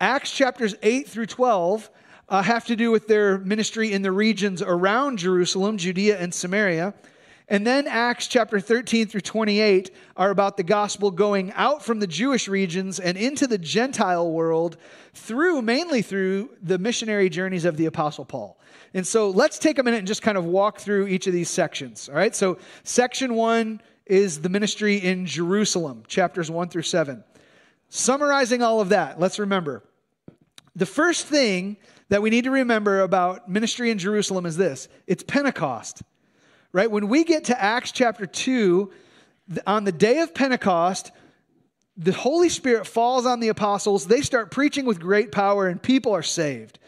Acts 0.00 0.30
chapters 0.30 0.74
8 0.82 1.08
through 1.08 1.26
12 1.26 1.90
uh, 2.28 2.42
have 2.42 2.64
to 2.66 2.76
do 2.76 2.90
with 2.90 3.08
their 3.08 3.38
ministry 3.38 3.92
in 3.92 4.02
the 4.02 4.12
regions 4.12 4.62
around 4.62 5.18
Jerusalem, 5.18 5.76
Judea, 5.76 6.18
and 6.18 6.32
Samaria. 6.32 6.94
And 7.48 7.66
then 7.66 7.88
Acts 7.88 8.28
chapter 8.28 8.60
13 8.60 9.08
through 9.08 9.22
28 9.22 9.90
are 10.16 10.30
about 10.30 10.56
the 10.56 10.62
gospel 10.62 11.10
going 11.10 11.52
out 11.54 11.84
from 11.84 11.98
the 11.98 12.06
Jewish 12.06 12.46
regions 12.46 13.00
and 13.00 13.18
into 13.18 13.48
the 13.48 13.58
Gentile 13.58 14.30
world 14.30 14.76
through, 15.14 15.60
mainly 15.60 16.00
through 16.00 16.50
the 16.62 16.78
missionary 16.78 17.28
journeys 17.28 17.64
of 17.64 17.76
the 17.76 17.86
Apostle 17.86 18.24
Paul. 18.24 18.56
And 18.94 19.04
so 19.04 19.30
let's 19.30 19.58
take 19.58 19.80
a 19.80 19.82
minute 19.82 19.98
and 19.98 20.06
just 20.06 20.22
kind 20.22 20.38
of 20.38 20.44
walk 20.44 20.78
through 20.78 21.08
each 21.08 21.26
of 21.26 21.32
these 21.32 21.50
sections. 21.50 22.08
All 22.08 22.14
right, 22.14 22.36
so 22.36 22.58
section 22.84 23.34
one 23.34 23.80
is 24.10 24.42
the 24.42 24.48
ministry 24.48 24.96
in 24.96 25.24
Jerusalem, 25.24 26.02
chapters 26.08 26.50
1 26.50 26.68
through 26.68 26.82
7. 26.82 27.24
Summarizing 27.88 28.62
all 28.62 28.80
of 28.80 28.90
that, 28.90 29.18
let's 29.20 29.38
remember 29.38 29.82
the 30.76 30.86
first 30.86 31.26
thing 31.26 31.76
that 32.08 32.22
we 32.22 32.30
need 32.30 32.44
to 32.44 32.50
remember 32.50 33.00
about 33.00 33.48
ministry 33.48 33.90
in 33.90 33.98
Jerusalem 33.98 34.46
is 34.46 34.56
this 34.56 34.88
it's 35.06 35.22
Pentecost, 35.22 36.02
right? 36.72 36.90
When 36.90 37.08
we 37.08 37.24
get 37.24 37.44
to 37.44 37.60
Acts 37.60 37.92
chapter 37.92 38.26
2, 38.26 38.90
on 39.66 39.84
the 39.84 39.92
day 39.92 40.20
of 40.20 40.34
Pentecost, 40.34 41.12
the 41.96 42.12
Holy 42.12 42.48
Spirit 42.48 42.86
falls 42.86 43.26
on 43.26 43.40
the 43.40 43.48
apostles. 43.48 44.06
They 44.06 44.22
start 44.22 44.50
preaching 44.50 44.86
with 44.86 45.00
great 45.00 45.32
power, 45.32 45.68
and 45.68 45.82
people 45.82 46.14
are 46.14 46.22
saved. 46.22 46.78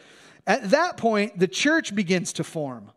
At 0.47 0.71
that 0.71 0.97
point, 0.97 1.39
the 1.39 1.49
church 1.49 1.95
begins 1.95 2.33
to 2.35 2.45
form. 2.45 2.91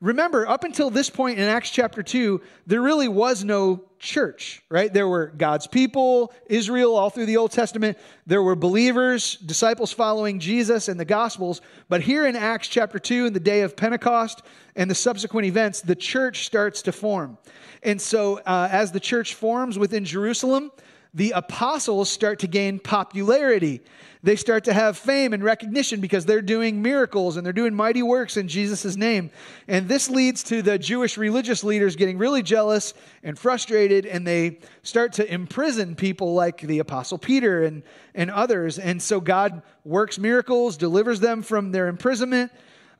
Remember, 0.00 0.46
up 0.46 0.62
until 0.62 0.90
this 0.90 1.10
point 1.10 1.40
in 1.40 1.44
Acts 1.48 1.70
chapter 1.70 2.04
2, 2.04 2.40
there 2.68 2.80
really 2.80 3.08
was 3.08 3.42
no 3.42 3.82
church, 3.98 4.62
right? 4.68 4.92
There 4.92 5.08
were 5.08 5.32
God's 5.36 5.66
people, 5.66 6.32
Israel, 6.46 6.94
all 6.94 7.10
through 7.10 7.26
the 7.26 7.36
Old 7.36 7.50
Testament. 7.50 7.98
There 8.24 8.42
were 8.42 8.54
believers, 8.54 9.36
disciples 9.36 9.90
following 9.90 10.38
Jesus 10.38 10.86
and 10.88 11.00
the 11.00 11.04
Gospels. 11.04 11.60
But 11.88 12.02
here 12.02 12.26
in 12.26 12.36
Acts 12.36 12.68
chapter 12.68 13.00
2, 13.00 13.26
in 13.26 13.32
the 13.32 13.40
day 13.40 13.62
of 13.62 13.76
Pentecost 13.76 14.42
and 14.76 14.88
the 14.88 14.94
subsequent 14.94 15.46
events, 15.46 15.80
the 15.80 15.96
church 15.96 16.46
starts 16.46 16.80
to 16.82 16.92
form. 16.92 17.36
And 17.82 18.00
so, 18.00 18.38
uh, 18.46 18.68
as 18.70 18.92
the 18.92 19.00
church 19.00 19.34
forms 19.34 19.80
within 19.80 20.04
Jerusalem, 20.04 20.70
the 21.14 21.32
apostles 21.32 22.10
start 22.10 22.40
to 22.40 22.46
gain 22.46 22.78
popularity. 22.78 23.80
They 24.22 24.36
start 24.36 24.64
to 24.64 24.72
have 24.72 24.98
fame 24.98 25.32
and 25.32 25.44
recognition 25.44 26.00
because 26.00 26.26
they're 26.26 26.42
doing 26.42 26.82
miracles 26.82 27.36
and 27.36 27.46
they're 27.46 27.52
doing 27.52 27.74
mighty 27.74 28.02
works 28.02 28.36
in 28.36 28.48
Jesus' 28.48 28.96
name. 28.96 29.30
And 29.68 29.88
this 29.88 30.10
leads 30.10 30.42
to 30.44 30.60
the 30.60 30.78
Jewish 30.78 31.16
religious 31.16 31.62
leaders 31.62 31.94
getting 31.94 32.18
really 32.18 32.42
jealous 32.42 32.94
and 33.22 33.38
frustrated, 33.38 34.06
and 34.06 34.26
they 34.26 34.58
start 34.82 35.12
to 35.14 35.32
imprison 35.32 35.94
people 35.94 36.34
like 36.34 36.60
the 36.60 36.80
Apostle 36.80 37.18
Peter 37.18 37.64
and, 37.64 37.82
and 38.14 38.30
others. 38.30 38.78
And 38.78 39.00
so 39.00 39.20
God 39.20 39.62
works 39.84 40.18
miracles, 40.18 40.76
delivers 40.76 41.20
them 41.20 41.42
from 41.42 41.70
their 41.70 41.86
imprisonment. 41.86 42.50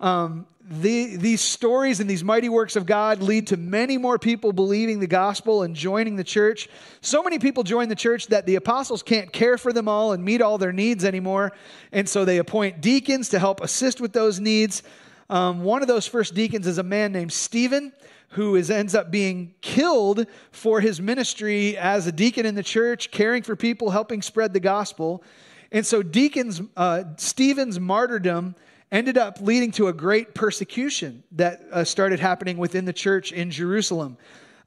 Um, 0.00 0.46
the, 0.70 1.16
these 1.16 1.40
stories 1.40 1.98
and 1.98 2.10
these 2.10 2.22
mighty 2.22 2.50
works 2.50 2.76
of 2.76 2.84
God 2.84 3.22
lead 3.22 3.46
to 3.48 3.56
many 3.56 3.96
more 3.96 4.18
people 4.18 4.52
believing 4.52 5.00
the 5.00 5.06
gospel 5.06 5.62
and 5.62 5.74
joining 5.74 6.16
the 6.16 6.24
church. 6.24 6.68
So 7.00 7.22
many 7.22 7.38
people 7.38 7.62
join 7.62 7.88
the 7.88 7.94
church 7.94 8.26
that 8.26 8.44
the 8.44 8.56
apostles 8.56 9.02
can't 9.02 9.32
care 9.32 9.56
for 9.56 9.72
them 9.72 9.88
all 9.88 10.12
and 10.12 10.22
meet 10.22 10.42
all 10.42 10.58
their 10.58 10.72
needs 10.72 11.06
anymore. 11.06 11.52
And 11.90 12.06
so 12.06 12.26
they 12.26 12.36
appoint 12.36 12.82
deacons 12.82 13.30
to 13.30 13.38
help 13.38 13.62
assist 13.62 13.98
with 13.98 14.12
those 14.12 14.40
needs. 14.40 14.82
Um, 15.30 15.62
one 15.64 15.80
of 15.80 15.88
those 15.88 16.06
first 16.06 16.34
deacons 16.34 16.66
is 16.66 16.76
a 16.76 16.82
man 16.82 17.12
named 17.12 17.32
Stephen, 17.32 17.92
who 18.30 18.56
is, 18.56 18.70
ends 18.70 18.94
up 18.94 19.10
being 19.10 19.54
killed 19.62 20.26
for 20.50 20.82
his 20.82 21.00
ministry 21.00 21.78
as 21.78 22.06
a 22.06 22.12
deacon 22.12 22.44
in 22.44 22.54
the 22.54 22.62
church, 22.62 23.10
caring 23.10 23.42
for 23.42 23.56
people, 23.56 23.88
helping 23.88 24.20
spread 24.20 24.52
the 24.52 24.60
gospel. 24.60 25.24
And 25.72 25.86
so, 25.86 26.02
deacons, 26.02 26.60
uh, 26.76 27.04
Stephen's 27.16 27.80
martyrdom 27.80 28.54
ended 28.90 29.18
up 29.18 29.40
leading 29.40 29.70
to 29.72 29.88
a 29.88 29.92
great 29.92 30.34
persecution 30.34 31.22
that 31.32 31.60
uh, 31.70 31.84
started 31.84 32.20
happening 32.20 32.56
within 32.56 32.84
the 32.84 32.92
church 32.92 33.32
in 33.32 33.50
Jerusalem. 33.50 34.16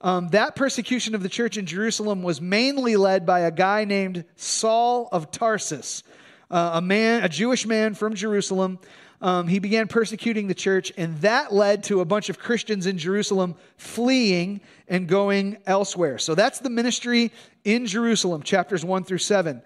Um, 0.01 0.29
that 0.29 0.55
persecution 0.55 1.13
of 1.13 1.23
the 1.23 1.29
church 1.29 1.57
in 1.57 1.65
Jerusalem 1.65 2.23
was 2.23 2.41
mainly 2.41 2.95
led 2.95 3.25
by 3.25 3.41
a 3.41 3.51
guy 3.51 3.85
named 3.85 4.25
Saul 4.35 5.09
of 5.11 5.31
Tarsus, 5.31 6.03
uh, 6.49 6.71
a 6.75 6.81
man, 6.81 7.23
a 7.23 7.29
Jewish 7.29 7.65
man 7.65 7.93
from 7.93 8.15
Jerusalem. 8.15 8.79
Um, 9.21 9.47
he 9.47 9.59
began 9.59 9.87
persecuting 9.87 10.47
the 10.47 10.55
church, 10.55 10.91
and 10.97 11.15
that 11.21 11.53
led 11.53 11.83
to 11.85 12.01
a 12.01 12.05
bunch 12.05 12.29
of 12.29 12.39
Christians 12.39 12.87
in 12.87 12.97
Jerusalem 12.97 13.53
fleeing 13.77 14.61
and 14.87 15.07
going 15.07 15.57
elsewhere. 15.67 16.17
So 16.17 16.33
that's 16.33 16.59
the 16.59 16.71
ministry 16.71 17.31
in 17.63 17.85
Jerusalem, 17.85 18.41
chapters 18.41 18.83
1 18.83 19.03
through 19.03 19.19
7. 19.19 19.61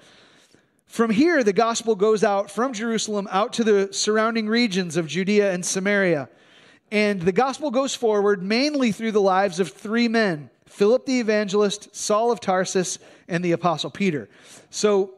From 0.96 1.10
here, 1.10 1.44
the 1.44 1.52
gospel 1.52 1.94
goes 1.98 2.24
out 2.24 2.50
from 2.50 2.72
Jerusalem 2.72 3.28
out 3.30 3.52
to 3.52 3.66
the 3.66 3.92
surrounding 3.92 4.48
regions 4.48 4.96
of 4.96 5.08
Judea 5.08 5.52
and 5.52 5.66
Samaria. 5.66 6.30
And 6.90 7.22
the 7.22 7.34
gospel 7.34 7.70
goes 7.70 7.94
forward 7.94 8.42
mainly 8.42 8.94
through 8.94 9.12
the 9.12 9.20
lives 9.20 9.60
of 9.60 9.74
three 9.74 10.08
men 10.08 10.50
Philip 10.68 11.06
the 11.06 11.20
evangelist, 11.20 11.94
Saul 11.94 12.32
of 12.32 12.40
Tarsus, 12.40 12.98
and 13.28 13.44
the 13.44 13.52
apostle 13.52 13.90
Peter. 13.90 14.30
So 14.70 15.16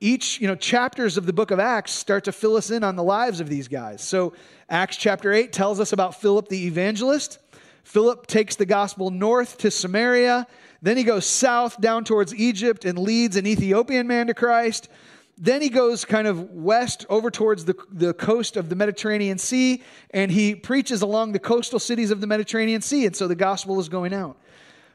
each, 0.00 0.38
you 0.38 0.46
know, 0.46 0.54
chapters 0.54 1.16
of 1.16 1.24
the 1.24 1.32
book 1.32 1.50
of 1.50 1.58
Acts 1.58 1.92
start 1.92 2.24
to 2.24 2.32
fill 2.32 2.54
us 2.54 2.70
in 2.70 2.84
on 2.84 2.94
the 2.94 3.02
lives 3.02 3.40
of 3.40 3.48
these 3.48 3.68
guys. 3.68 4.02
So 4.02 4.34
Acts 4.68 4.98
chapter 4.98 5.32
8 5.32 5.50
tells 5.50 5.80
us 5.80 5.94
about 5.94 6.20
Philip 6.20 6.48
the 6.48 6.66
evangelist. 6.66 7.38
Philip 7.84 8.26
takes 8.26 8.56
the 8.56 8.66
gospel 8.66 9.10
north 9.10 9.56
to 9.58 9.70
Samaria. 9.70 10.46
Then 10.84 10.98
he 10.98 11.02
goes 11.02 11.24
south 11.24 11.80
down 11.80 12.04
towards 12.04 12.34
Egypt 12.34 12.84
and 12.84 12.98
leads 12.98 13.36
an 13.36 13.46
Ethiopian 13.46 14.06
man 14.06 14.26
to 14.26 14.34
Christ. 14.34 14.90
Then 15.38 15.62
he 15.62 15.70
goes 15.70 16.04
kind 16.04 16.26
of 16.26 16.50
west 16.50 17.06
over 17.08 17.30
towards 17.30 17.64
the, 17.64 17.74
the 17.90 18.12
coast 18.12 18.58
of 18.58 18.68
the 18.68 18.76
Mediterranean 18.76 19.38
Sea, 19.38 19.82
and 20.10 20.30
he 20.30 20.54
preaches 20.54 21.00
along 21.00 21.32
the 21.32 21.38
coastal 21.38 21.78
cities 21.78 22.10
of 22.10 22.20
the 22.20 22.26
Mediterranean 22.26 22.82
Sea. 22.82 23.06
And 23.06 23.16
so 23.16 23.26
the 23.26 23.34
gospel 23.34 23.80
is 23.80 23.88
going 23.88 24.12
out. 24.12 24.36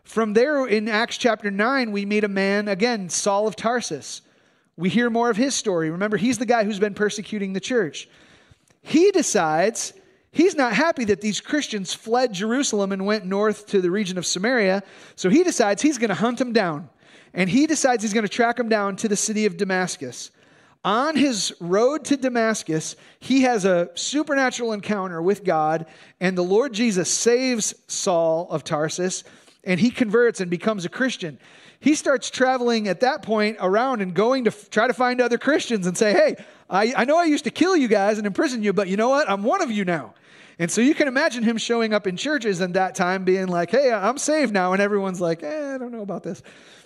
From 0.03 0.34
there, 0.34 0.67
in 0.67 0.88
Acts 0.88 1.17
chapter 1.17 1.50
9, 1.50 1.91
we 1.91 2.05
meet 2.05 2.24
a 2.24 2.27
man, 2.27 2.67
again, 2.67 3.10
Saul 3.10 3.48
of 3.48 3.55
Tarsus. 3.55 4.22
We 4.77 4.89
hear 4.89 5.10
more 5.10 5.31
of 5.31 5.38
his 5.38 5.55
story. 5.55 5.89
Remember, 5.89 6.17
he's 6.17 6.38
the 6.38 6.46
guy 6.46 6.65
who's 6.65 6.79
been 6.79 6.93
persecuting 6.93 7.53
the 7.53 7.60
church. 7.60 8.08
He 8.84 9.10
decides 9.10 9.93
he's 10.31 10.55
not 10.55 10.74
happy 10.74 11.05
that 11.05 11.21
these 11.21 11.41
Christians 11.41 11.93
fled 11.93 12.33
Jerusalem 12.33 12.91
and 12.91 13.05
went 13.05 13.25
north 13.25 13.67
to 13.67 13.81
the 13.81 13.91
region 13.91 14.17
of 14.17 14.25
Samaria. 14.25 14.83
So 15.15 15.29
he 15.29 15.43
decides 15.43 15.81
he's 15.81 15.98
going 15.98 16.09
to 16.09 16.15
hunt 16.15 16.38
them 16.38 16.53
down 16.53 16.89
and 17.33 17.50
he 17.50 17.67
decides 17.67 18.03
he's 18.03 18.13
going 18.13 18.25
to 18.25 18.29
track 18.29 18.57
them 18.57 18.69
down 18.69 18.95
to 18.98 19.07
the 19.07 19.15
city 19.15 19.45
of 19.45 19.57
Damascus. 19.57 20.31
On 20.83 21.15
his 21.15 21.53
road 21.59 22.05
to 22.05 22.15
Damascus, 22.15 22.95
he 23.19 23.41
has 23.41 23.65
a 23.65 23.89
supernatural 23.95 24.71
encounter 24.71 25.21
with 25.21 25.43
God, 25.43 25.86
and 26.21 26.38
the 26.38 26.43
Lord 26.43 26.74
Jesus 26.74 27.09
saves 27.09 27.75
Saul 27.88 28.48
of 28.50 28.63
Tarsus, 28.63 29.25
and 29.65 29.79
he 29.79 29.91
converts 29.91 30.39
and 30.39 30.50
becomes 30.50 30.86
a 30.86 30.89
Christian. 30.89 31.38
He 31.81 31.95
starts 31.95 32.29
traveling 32.29 32.88
at 32.88 33.01
that 33.01 33.24
point 33.24 33.57
around 33.59 34.01
and 34.01 34.13
going 34.13 34.45
to 34.45 34.51
f- 34.51 34.69
try 34.69 34.88
to 34.88 34.93
find 34.93 35.19
other 35.19 35.38
Christians 35.38 35.86
and 35.86 35.98
say, 35.98 36.13
Hey, 36.13 36.36
I, 36.69 36.93
I 36.95 37.05
know 37.05 37.17
I 37.17 37.25
used 37.25 37.45
to 37.45 37.51
kill 37.51 37.75
you 37.75 37.88
guys 37.88 38.17
and 38.17 38.27
imprison 38.27 38.63
you, 38.63 38.74
but 38.74 38.88
you 38.88 38.98
know 38.98 39.09
what? 39.09 39.29
I'm 39.29 39.43
one 39.43 39.62
of 39.62 39.71
you 39.71 39.86
now. 39.86 40.13
And 40.59 40.69
so 40.69 40.81
you 40.81 40.93
can 40.93 41.07
imagine 41.07 41.41
him 41.41 41.57
showing 41.57 41.93
up 41.93 42.05
in 42.05 42.17
churches 42.17 42.59
in 42.59 42.73
that 42.73 42.93
time 42.93 43.23
being 43.23 43.47
like, 43.47 43.71
Hey, 43.71 43.91
I'm 43.91 44.17
saved 44.17 44.53
now. 44.53 44.73
And 44.73 44.81
everyone's 44.81 45.21
like, 45.21 45.41
eh, 45.41 45.75
I 45.75 45.77
don't 45.77 45.91
know 45.91 46.01
about 46.01 46.21
this. 46.21 46.43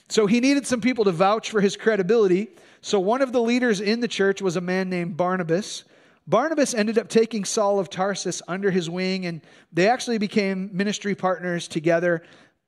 So 0.09 0.27
he 0.27 0.39
needed 0.39 0.67
some 0.67 0.79
people 0.79 1.05
to 1.05 1.11
vouch 1.11 1.49
for 1.49 1.59
his 1.59 1.75
credibility. 1.75 2.49
So 2.81 2.99
one 2.99 3.21
of 3.21 3.31
the 3.31 3.41
leaders 3.41 3.81
in 3.81 3.99
the 3.99 4.07
church 4.07 4.41
was 4.41 4.55
a 4.57 4.61
man 4.61 4.89
named 4.89 5.17
Barnabas. 5.17 5.85
Barnabas 6.27 6.73
ended 6.73 6.97
up 6.97 7.09
taking 7.09 7.45
Saul 7.45 7.79
of 7.79 7.89
Tarsus 7.89 8.41
under 8.47 8.71
his 8.71 8.89
wing, 8.89 9.25
and 9.25 9.41
they 9.71 9.89
actually 9.89 10.17
became 10.17 10.69
ministry 10.71 11.15
partners 11.15 11.67
together. 11.67 12.23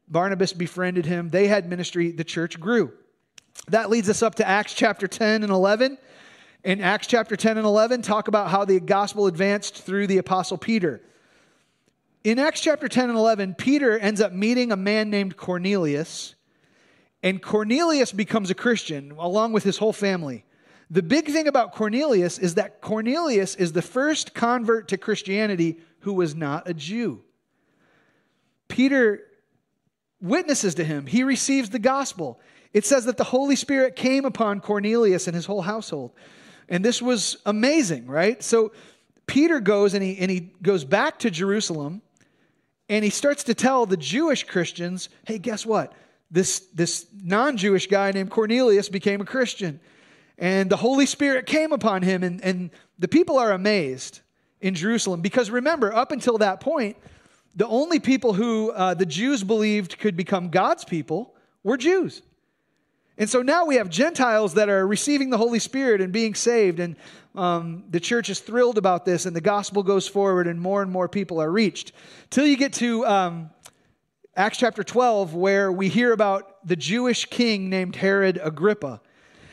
Barnabas 0.07 0.53
befriended 0.53 1.05
him. 1.05 1.29
They 1.29 1.47
had 1.47 1.69
ministry. 1.69 2.11
The 2.11 2.23
church 2.23 2.59
grew. 2.59 2.91
That 3.67 3.89
leads 3.89 4.09
us 4.09 4.21
up 4.21 4.35
to 4.35 4.47
Acts 4.47 4.73
chapter 4.73 5.07
10 5.07 5.43
and 5.43 5.51
11. 5.51 5.97
In 6.65 6.81
Acts 6.81 7.05
chapter 7.05 7.35
10 7.35 7.57
and 7.57 7.65
11, 7.65 8.01
talk 8.01 8.27
about 8.27 8.49
how 8.49 8.65
the 8.65 8.79
gospel 8.79 9.27
advanced 9.27 9.83
through 9.83 10.07
the 10.07 10.17
apostle 10.17 10.57
Peter. 10.57 10.99
In 12.23 12.39
Acts 12.39 12.59
chapter 12.59 12.87
10 12.87 13.09
and 13.09 13.17
11, 13.17 13.53
Peter 13.53 13.99
ends 13.99 14.19
up 14.19 14.33
meeting 14.33 14.71
a 14.71 14.75
man 14.75 15.11
named 15.11 15.37
Cornelius 15.37 16.35
and 17.25 17.41
Cornelius 17.41 18.11
becomes 18.11 18.51
a 18.51 18.55
Christian 18.55 19.11
along 19.17 19.51
with 19.51 19.63
his 19.63 19.79
whole 19.79 19.91
family. 19.93 20.45
The 20.91 21.01
big 21.01 21.25
thing 21.27 21.47
about 21.47 21.71
Cornelius 21.71 22.37
is 22.37 22.53
that 22.53 22.81
Cornelius 22.81 23.55
is 23.55 23.73
the 23.73 23.81
first 23.81 24.35
convert 24.35 24.87
to 24.89 24.97
Christianity 24.97 25.79
who 26.01 26.13
was 26.13 26.35
not 26.35 26.69
a 26.69 26.73
Jew. 26.75 27.23
Peter 28.67 29.21
witnesses 30.21 30.75
to 30.75 30.83
him, 30.83 31.07
he 31.07 31.23
receives 31.23 31.71
the 31.71 31.79
gospel. 31.79 32.39
It 32.73 32.85
says 32.85 33.05
that 33.05 33.17
the 33.17 33.23
Holy 33.23 33.55
Spirit 33.55 33.95
came 33.95 34.25
upon 34.25 34.59
Cornelius 34.59 35.25
and 35.27 35.35
his 35.35 35.47
whole 35.47 35.61
household. 35.61 36.11
And 36.69 36.83
this 36.83 37.01
was 37.01 37.37
amazing, 37.45 38.07
right? 38.07 38.41
So 38.43 38.71
Peter 39.27 39.59
goes 39.59 39.93
and 39.93 40.03
he, 40.03 40.17
and 40.17 40.31
he 40.31 40.51
goes 40.61 40.83
back 40.83 41.19
to 41.19 41.31
Jerusalem 41.31 42.01
and 42.89 43.03
he 43.03 43.09
starts 43.09 43.43
to 43.45 43.53
tell 43.53 43.85
the 43.85 43.97
Jewish 43.97 44.43
Christians 44.43 45.09
hey, 45.25 45.37
guess 45.39 45.65
what? 45.65 45.93
this, 46.31 46.59
this 46.73 47.07
non 47.23 47.57
Jewish 47.57 47.87
guy 47.87 48.11
named 48.11 48.29
Cornelius 48.29 48.89
became 48.89 49.21
a 49.21 49.25
Christian. 49.25 49.79
And 50.37 50.69
the 50.69 50.77
Holy 50.77 51.05
Spirit 51.05 51.45
came 51.45 51.71
upon 51.71 52.01
him, 52.01 52.21
and, 52.23 52.43
and 52.43 52.69
the 52.99 53.07
people 53.07 53.37
are 53.37 53.51
amazed 53.51 54.19
in 54.59 54.75
Jerusalem. 54.75 55.21
Because 55.21 55.49
remember, 55.49 55.93
up 55.93 56.11
until 56.11 56.37
that 56.39 56.59
point, 56.59 56.97
the 57.55 57.67
only 57.67 57.99
people 57.99 58.33
who 58.33 58.71
uh, 58.71 58.93
the 58.95 59.05
Jews 59.05 59.43
believed 59.43 59.97
could 59.97 60.17
become 60.17 60.49
God's 60.49 60.83
people 60.83 61.35
were 61.63 61.77
Jews. 61.77 62.21
And 63.17 63.29
so 63.29 63.41
now 63.41 63.65
we 63.65 63.75
have 63.75 63.89
Gentiles 63.89 64.55
that 64.55 64.67
are 64.69 64.85
receiving 64.85 65.29
the 65.29 65.37
Holy 65.37 65.59
Spirit 65.59 66.01
and 66.01 66.11
being 66.11 66.35
saved, 66.35 66.79
and 66.79 66.97
um, 67.33 67.85
the 67.89 67.99
church 67.99 68.29
is 68.29 68.39
thrilled 68.39 68.77
about 68.77 69.05
this, 69.05 69.25
and 69.25 69.35
the 69.35 69.41
gospel 69.41 69.83
goes 69.83 70.07
forward, 70.07 70.47
and 70.47 70.59
more 70.59 70.81
and 70.81 70.91
more 70.91 71.07
people 71.07 71.41
are 71.41 71.51
reached. 71.51 71.93
Till 72.29 72.45
you 72.45 72.57
get 72.57 72.73
to 72.73 73.05
um, 73.05 73.49
Acts 74.35 74.57
chapter 74.57 74.83
12, 74.83 75.33
where 75.33 75.71
we 75.71 75.87
hear 75.87 76.11
about 76.11 76.67
the 76.67 76.75
Jewish 76.75 77.25
king 77.25 77.69
named 77.69 77.95
Herod 77.95 78.37
Agrippa. 78.43 78.99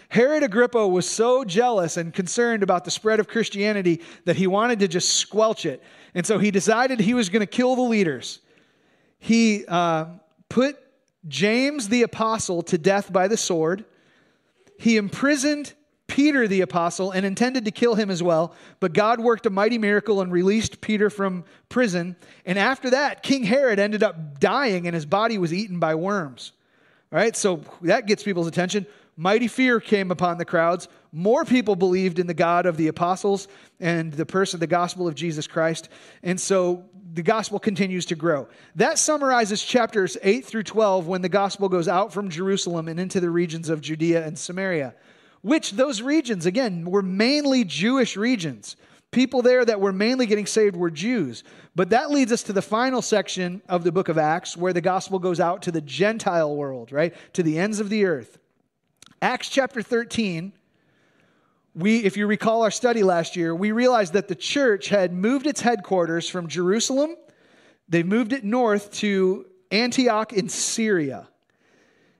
Herod 0.08 0.42
Agrippa 0.42 0.86
was 0.86 1.08
so 1.08 1.44
jealous 1.44 1.96
and 1.96 2.12
concerned 2.12 2.62
about 2.62 2.84
the 2.84 2.90
spread 2.90 3.20
of 3.20 3.28
Christianity 3.28 4.02
that 4.24 4.36
he 4.36 4.46
wanted 4.46 4.80
to 4.80 4.88
just 4.88 5.10
squelch 5.10 5.64
it. 5.64 5.82
And 6.14 6.26
so 6.26 6.38
he 6.38 6.50
decided 6.50 7.00
he 7.00 7.14
was 7.14 7.28
going 7.28 7.40
to 7.40 7.46
kill 7.46 7.76
the 7.76 7.82
leaders. 7.82 8.40
He 9.18 9.64
uh, 9.66 10.06
put 10.48 10.76
James 11.28 11.88
the 11.88 12.02
apostle 12.02 12.62
to 12.62 12.78
death 12.78 13.12
by 13.12 13.28
the 13.28 13.36
sword. 13.36 13.84
He 14.78 14.96
imprisoned 14.96 15.72
Peter 16.08 16.46
the 16.46 16.60
apostle 16.60 17.10
and 17.10 17.24
intended 17.24 17.64
to 17.64 17.70
kill 17.70 17.94
him 17.94 18.10
as 18.10 18.22
well, 18.22 18.54
but 18.80 18.92
God 18.92 19.20
worked 19.20 19.46
a 19.46 19.50
mighty 19.50 19.78
miracle 19.78 20.20
and 20.20 20.30
released 20.30 20.80
Peter 20.80 21.08
from 21.08 21.44
prison. 21.68 22.16
And 22.44 22.58
after 22.58 22.90
that, 22.90 23.22
King 23.22 23.44
Herod 23.44 23.78
ended 23.78 24.02
up 24.02 24.38
dying 24.38 24.86
and 24.86 24.94
his 24.94 25.06
body 25.06 25.38
was 25.38 25.54
eaten 25.54 25.78
by 25.78 25.94
worms. 25.94 26.52
All 27.12 27.18
right, 27.18 27.36
so 27.36 27.62
that 27.82 28.06
gets 28.06 28.22
people's 28.22 28.46
attention. 28.46 28.86
Mighty 29.16 29.48
fear 29.48 29.80
came 29.80 30.10
upon 30.10 30.38
the 30.38 30.44
crowds. 30.44 30.88
More 31.12 31.44
people 31.44 31.76
believed 31.76 32.18
in 32.18 32.26
the 32.26 32.34
God 32.34 32.66
of 32.66 32.76
the 32.76 32.88
apostles 32.88 33.48
and 33.80 34.12
the 34.12 34.26
person, 34.26 34.60
the 34.60 34.66
gospel 34.66 35.06
of 35.06 35.14
Jesus 35.14 35.46
Christ. 35.46 35.88
And 36.22 36.40
so 36.40 36.84
the 37.12 37.22
gospel 37.22 37.58
continues 37.58 38.06
to 38.06 38.14
grow. 38.14 38.48
That 38.76 38.98
summarizes 38.98 39.62
chapters 39.62 40.16
8 40.22 40.44
through 40.44 40.62
12 40.62 41.06
when 41.06 41.22
the 41.22 41.28
gospel 41.28 41.68
goes 41.68 41.88
out 41.88 42.12
from 42.12 42.30
Jerusalem 42.30 42.88
and 42.88 42.98
into 42.98 43.20
the 43.20 43.30
regions 43.30 43.68
of 43.68 43.80
Judea 43.80 44.26
and 44.26 44.38
Samaria 44.38 44.94
which 45.42 45.72
those 45.72 46.00
regions, 46.00 46.46
again, 46.46 46.84
were 46.84 47.02
mainly 47.02 47.64
Jewish 47.64 48.16
regions. 48.16 48.76
People 49.10 49.42
there 49.42 49.64
that 49.64 49.80
were 49.80 49.92
mainly 49.92 50.24
getting 50.24 50.46
saved 50.46 50.74
were 50.74 50.90
Jews. 50.90 51.44
But 51.76 51.90
that 51.90 52.10
leads 52.10 52.32
us 52.32 52.44
to 52.44 52.52
the 52.52 52.62
final 52.62 53.02
section 53.02 53.60
of 53.68 53.84
the 53.84 53.92
book 53.92 54.08
of 54.08 54.16
Acts 54.16 54.56
where 54.56 54.72
the 54.72 54.80
gospel 54.80 55.18
goes 55.18 55.40
out 55.40 55.62
to 55.62 55.72
the 55.72 55.80
Gentile 55.80 56.56
world, 56.56 56.92
right? 56.92 57.14
To 57.34 57.42
the 57.42 57.58
ends 57.58 57.80
of 57.80 57.90
the 57.90 58.06
earth. 58.06 58.38
Acts 59.20 59.48
chapter 59.48 59.82
13, 59.82 60.52
we, 61.74 62.04
if 62.04 62.16
you 62.16 62.26
recall 62.26 62.62
our 62.62 62.70
study 62.70 63.02
last 63.02 63.34
year, 63.34 63.54
we 63.54 63.72
realized 63.72 64.12
that 64.12 64.28
the 64.28 64.34
church 64.34 64.88
had 64.88 65.12
moved 65.12 65.46
its 65.46 65.60
headquarters 65.60 66.28
from 66.28 66.48
Jerusalem. 66.48 67.16
They 67.88 68.02
moved 68.02 68.32
it 68.32 68.44
north 68.44 68.90
to 68.94 69.46
Antioch 69.70 70.32
in 70.32 70.48
Syria. 70.48 71.28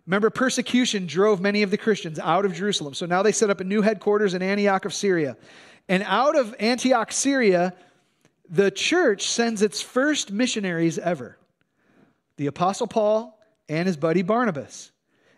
Remember, 0.07 0.31
persecution 0.31 1.07
drove 1.07 1.41
many 1.41 1.63
of 1.63 1.71
the 1.71 1.77
Christians 1.77 2.19
out 2.19 2.45
of 2.45 2.55
Jerusalem. 2.55 2.95
So 2.95 3.07
now 3.07 3.23
they 3.23 3.33
set 3.33 3.51
up 3.51 3.61
a 3.61 3.65
new 3.65 3.83
headquarters 3.83 4.35
in 4.35 4.43
Antioch 4.43 4.85
of 4.85 4.95
Syria. 4.95 5.37
And 5.89 6.03
out 6.07 6.37
of 6.37 6.55
Antioch, 6.59 7.13
Syria, 7.13 7.75
the 8.49 8.71
church 8.71 9.29
sends 9.29 9.63
its 9.63 9.81
first 9.81 10.33
missionaries 10.33 10.99
ever 10.99 11.39
the 12.39 12.47
Apostle 12.47 12.87
Paul 12.87 13.39
and 13.69 13.87
his 13.87 13.97
buddy 13.97 14.23
Barnabas. 14.23 14.91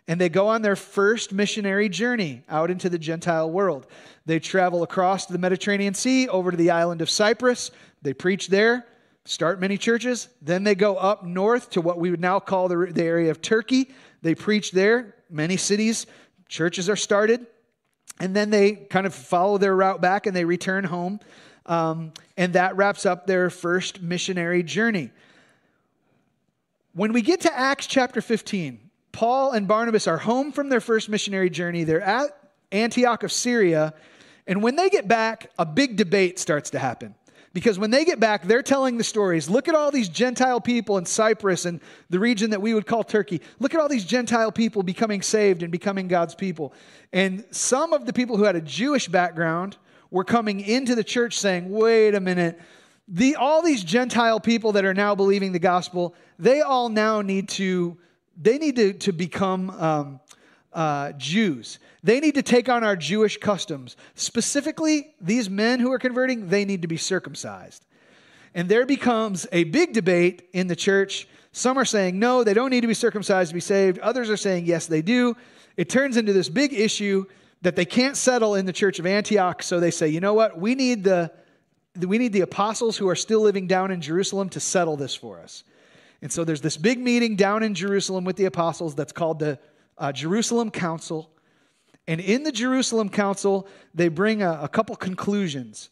And 0.07 0.21
they 0.21 0.29
go 0.29 0.47
on 0.47 0.61
their 0.61 0.75
first 0.75 1.33
missionary 1.33 1.89
journey 1.89 2.43
out 2.47 2.69
into 2.69 2.89
the 2.89 2.99
Gentile 2.99 3.49
world. 3.49 3.87
They 4.25 4.39
travel 4.39 4.83
across 4.83 5.25
the 5.25 5.37
Mediterranean 5.37 5.95
Sea 5.95 6.27
over 6.29 6.51
to 6.51 6.57
the 6.57 6.71
island 6.71 7.01
of 7.01 7.09
Cyprus. 7.09 7.71
They 8.03 8.13
preach 8.13 8.47
there, 8.49 8.85
start 9.25 9.59
many 9.59 9.77
churches. 9.77 10.29
Then 10.41 10.63
they 10.63 10.75
go 10.75 10.95
up 10.95 11.25
north 11.25 11.71
to 11.71 11.81
what 11.81 11.99
we 11.99 12.11
would 12.11 12.19
now 12.19 12.39
call 12.39 12.67
the, 12.67 12.91
the 12.91 13.03
area 13.03 13.31
of 13.31 13.41
Turkey. 13.41 13.89
They 14.21 14.35
preach 14.35 14.71
there, 14.71 15.15
many 15.29 15.57
cities, 15.57 16.05
churches 16.47 16.87
are 16.87 16.95
started. 16.95 17.47
And 18.19 18.35
then 18.35 18.51
they 18.51 18.73
kind 18.73 19.05
of 19.05 19.13
follow 19.13 19.57
their 19.57 19.75
route 19.75 20.01
back 20.01 20.27
and 20.27 20.35
they 20.35 20.45
return 20.45 20.83
home. 20.83 21.19
Um, 21.65 22.13
and 22.37 22.53
that 22.53 22.77
wraps 22.77 23.05
up 23.05 23.25
their 23.25 23.49
first 23.49 24.01
missionary 24.01 24.61
journey. 24.61 25.09
When 26.93 27.11
we 27.11 27.21
get 27.21 27.41
to 27.41 27.57
Acts 27.57 27.87
chapter 27.87 28.21
15, 28.21 28.79
Paul 29.15 29.53
and 29.53 29.65
Barnabas 29.65 30.07
are 30.07 30.17
home 30.17 30.51
from 30.51 30.67
their 30.67 30.81
first 30.81 31.07
missionary 31.07 31.49
journey. 31.49 31.85
They're 31.85 32.01
at 32.01 32.37
Antioch 32.73 33.23
of 33.23 33.31
Syria. 33.31 33.93
And 34.45 34.61
when 34.61 34.75
they 34.75 34.89
get 34.89 35.07
back, 35.07 35.51
a 35.57 35.65
big 35.65 35.95
debate 35.95 36.37
starts 36.37 36.71
to 36.71 36.79
happen. 36.79 37.15
Because 37.53 37.79
when 37.79 37.91
they 37.91 38.03
get 38.03 38.19
back, 38.19 38.43
they're 38.43 38.61
telling 38.61 38.97
the 38.97 39.05
stories. 39.05 39.49
Look 39.49 39.69
at 39.69 39.73
all 39.73 39.89
these 39.89 40.09
Gentile 40.09 40.59
people 40.59 40.97
in 40.97 41.05
Cyprus 41.05 41.63
and 41.63 41.79
the 42.09 42.19
region 42.19 42.49
that 42.49 42.61
we 42.61 42.73
would 42.73 42.85
call 42.85 43.05
Turkey. 43.05 43.39
Look 43.59 43.73
at 43.73 43.79
all 43.79 43.87
these 43.87 44.03
Gentile 44.03 44.51
people 44.51 44.83
becoming 44.83 45.21
saved 45.21 45.63
and 45.63 45.71
becoming 45.71 46.09
God's 46.09 46.35
people. 46.35 46.73
And 47.13 47.45
some 47.51 47.93
of 47.93 48.05
the 48.05 48.11
people 48.11 48.35
who 48.35 48.43
had 48.43 48.57
a 48.57 48.61
Jewish 48.61 49.07
background 49.07 49.77
were 50.11 50.25
coming 50.25 50.59
into 50.59 50.93
the 50.93 51.05
church 51.05 51.37
saying, 51.37 51.69
wait 51.69 52.15
a 52.15 52.19
minute, 52.19 52.59
the, 53.07 53.37
all 53.37 53.61
these 53.61 53.81
Gentile 53.81 54.41
people 54.41 54.73
that 54.73 54.83
are 54.83 54.93
now 54.93 55.15
believing 55.15 55.53
the 55.53 55.59
gospel, 55.59 56.15
they 56.37 56.59
all 56.59 56.89
now 56.89 57.21
need 57.21 57.47
to, 57.47 57.97
they 58.35 58.57
need 58.57 58.75
to, 58.75 58.93
to 58.93 59.11
become 59.11 59.69
um, 59.71 60.19
uh, 60.73 61.13
Jews. 61.13 61.79
They 62.03 62.19
need 62.19 62.35
to 62.35 62.43
take 62.43 62.69
on 62.69 62.83
our 62.83 62.95
Jewish 62.95 63.37
customs. 63.37 63.95
Specifically, 64.15 65.15
these 65.21 65.49
men 65.49 65.79
who 65.79 65.91
are 65.91 65.99
converting, 65.99 66.49
they 66.49 66.65
need 66.65 66.81
to 66.81 66.87
be 66.87 66.97
circumcised. 66.97 67.85
And 68.53 68.69
there 68.69 68.85
becomes 68.85 69.47
a 69.51 69.65
big 69.65 69.93
debate 69.93 70.49
in 70.53 70.67
the 70.67 70.75
church. 70.75 71.27
Some 71.51 71.77
are 71.77 71.85
saying, 71.85 72.19
no, 72.19 72.43
they 72.43 72.53
don't 72.53 72.69
need 72.69 72.81
to 72.81 72.87
be 72.87 72.93
circumcised 72.93 73.49
to 73.49 73.53
be 73.53 73.61
saved. 73.61 73.99
Others 73.99 74.29
are 74.29 74.37
saying, 74.37 74.65
yes, 74.65 74.87
they 74.87 75.01
do. 75.01 75.35
It 75.77 75.89
turns 75.89 76.17
into 76.17 76.33
this 76.33 76.49
big 76.49 76.73
issue 76.73 77.25
that 77.61 77.75
they 77.75 77.85
can't 77.85 78.15
settle 78.15 78.55
in 78.55 78.65
the 78.65 78.73
church 78.73 78.99
of 78.99 79.05
Antioch. 79.05 79.63
So 79.63 79.79
they 79.79 79.91
say, 79.91 80.07
you 80.07 80.19
know 80.19 80.33
what? 80.33 80.59
We 80.59 80.75
need 80.75 81.03
the 81.03 81.31
we 82.05 82.17
need 82.17 82.33
the 82.33 82.41
apostles 82.41 82.97
who 82.97 83.07
are 83.07 83.15
still 83.15 83.39
living 83.39 83.67
down 83.67 83.89
in 83.89 84.01
Jerusalem 84.01 84.49
to 84.49 84.59
settle 84.59 84.97
this 84.97 85.15
for 85.15 85.39
us. 85.39 85.63
And 86.21 86.31
so 86.31 86.43
there's 86.43 86.61
this 86.61 86.77
big 86.77 86.99
meeting 86.99 87.35
down 87.35 87.63
in 87.63 87.75
Jerusalem 87.75 88.23
with 88.23 88.35
the 88.35 88.45
apostles 88.45 88.95
that's 88.95 89.11
called 89.11 89.39
the 89.39 89.59
uh, 89.97 90.11
Jerusalem 90.11 90.71
Council. 90.71 91.29
And 92.07 92.21
in 92.21 92.43
the 92.43 92.51
Jerusalem 92.51 93.09
Council, 93.09 93.67
they 93.93 94.07
bring 94.07 94.41
a, 94.41 94.59
a 94.63 94.67
couple 94.67 94.95
conclusions. 94.95 95.89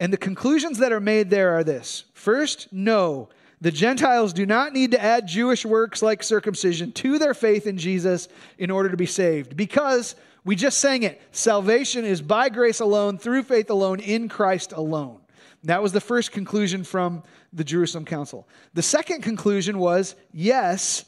And 0.00 0.12
the 0.12 0.18
conclusions 0.18 0.78
that 0.78 0.92
are 0.92 1.00
made 1.00 1.30
there 1.30 1.54
are 1.56 1.64
this 1.64 2.04
First, 2.14 2.72
no, 2.72 3.28
the 3.60 3.70
Gentiles 3.70 4.32
do 4.32 4.44
not 4.44 4.72
need 4.72 4.90
to 4.90 5.02
add 5.02 5.26
Jewish 5.26 5.64
works 5.64 6.02
like 6.02 6.22
circumcision 6.22 6.92
to 6.92 7.18
their 7.18 7.34
faith 7.34 7.66
in 7.66 7.78
Jesus 7.78 8.28
in 8.58 8.70
order 8.70 8.90
to 8.90 8.96
be 8.96 9.06
saved, 9.06 9.56
because 9.56 10.14
we 10.44 10.56
just 10.56 10.78
sang 10.78 11.02
it 11.02 11.20
salvation 11.32 12.04
is 12.04 12.20
by 12.20 12.48
grace 12.50 12.80
alone, 12.80 13.16
through 13.16 13.44
faith 13.44 13.70
alone, 13.70 14.00
in 14.00 14.28
Christ 14.28 14.72
alone. 14.72 15.20
That 15.64 15.82
was 15.82 15.92
the 15.92 16.00
first 16.00 16.30
conclusion 16.30 16.84
from 16.84 17.22
the 17.52 17.64
Jerusalem 17.64 18.04
Council. 18.04 18.46
The 18.74 18.82
second 18.82 19.22
conclusion 19.22 19.78
was 19.78 20.14
yes, 20.32 21.04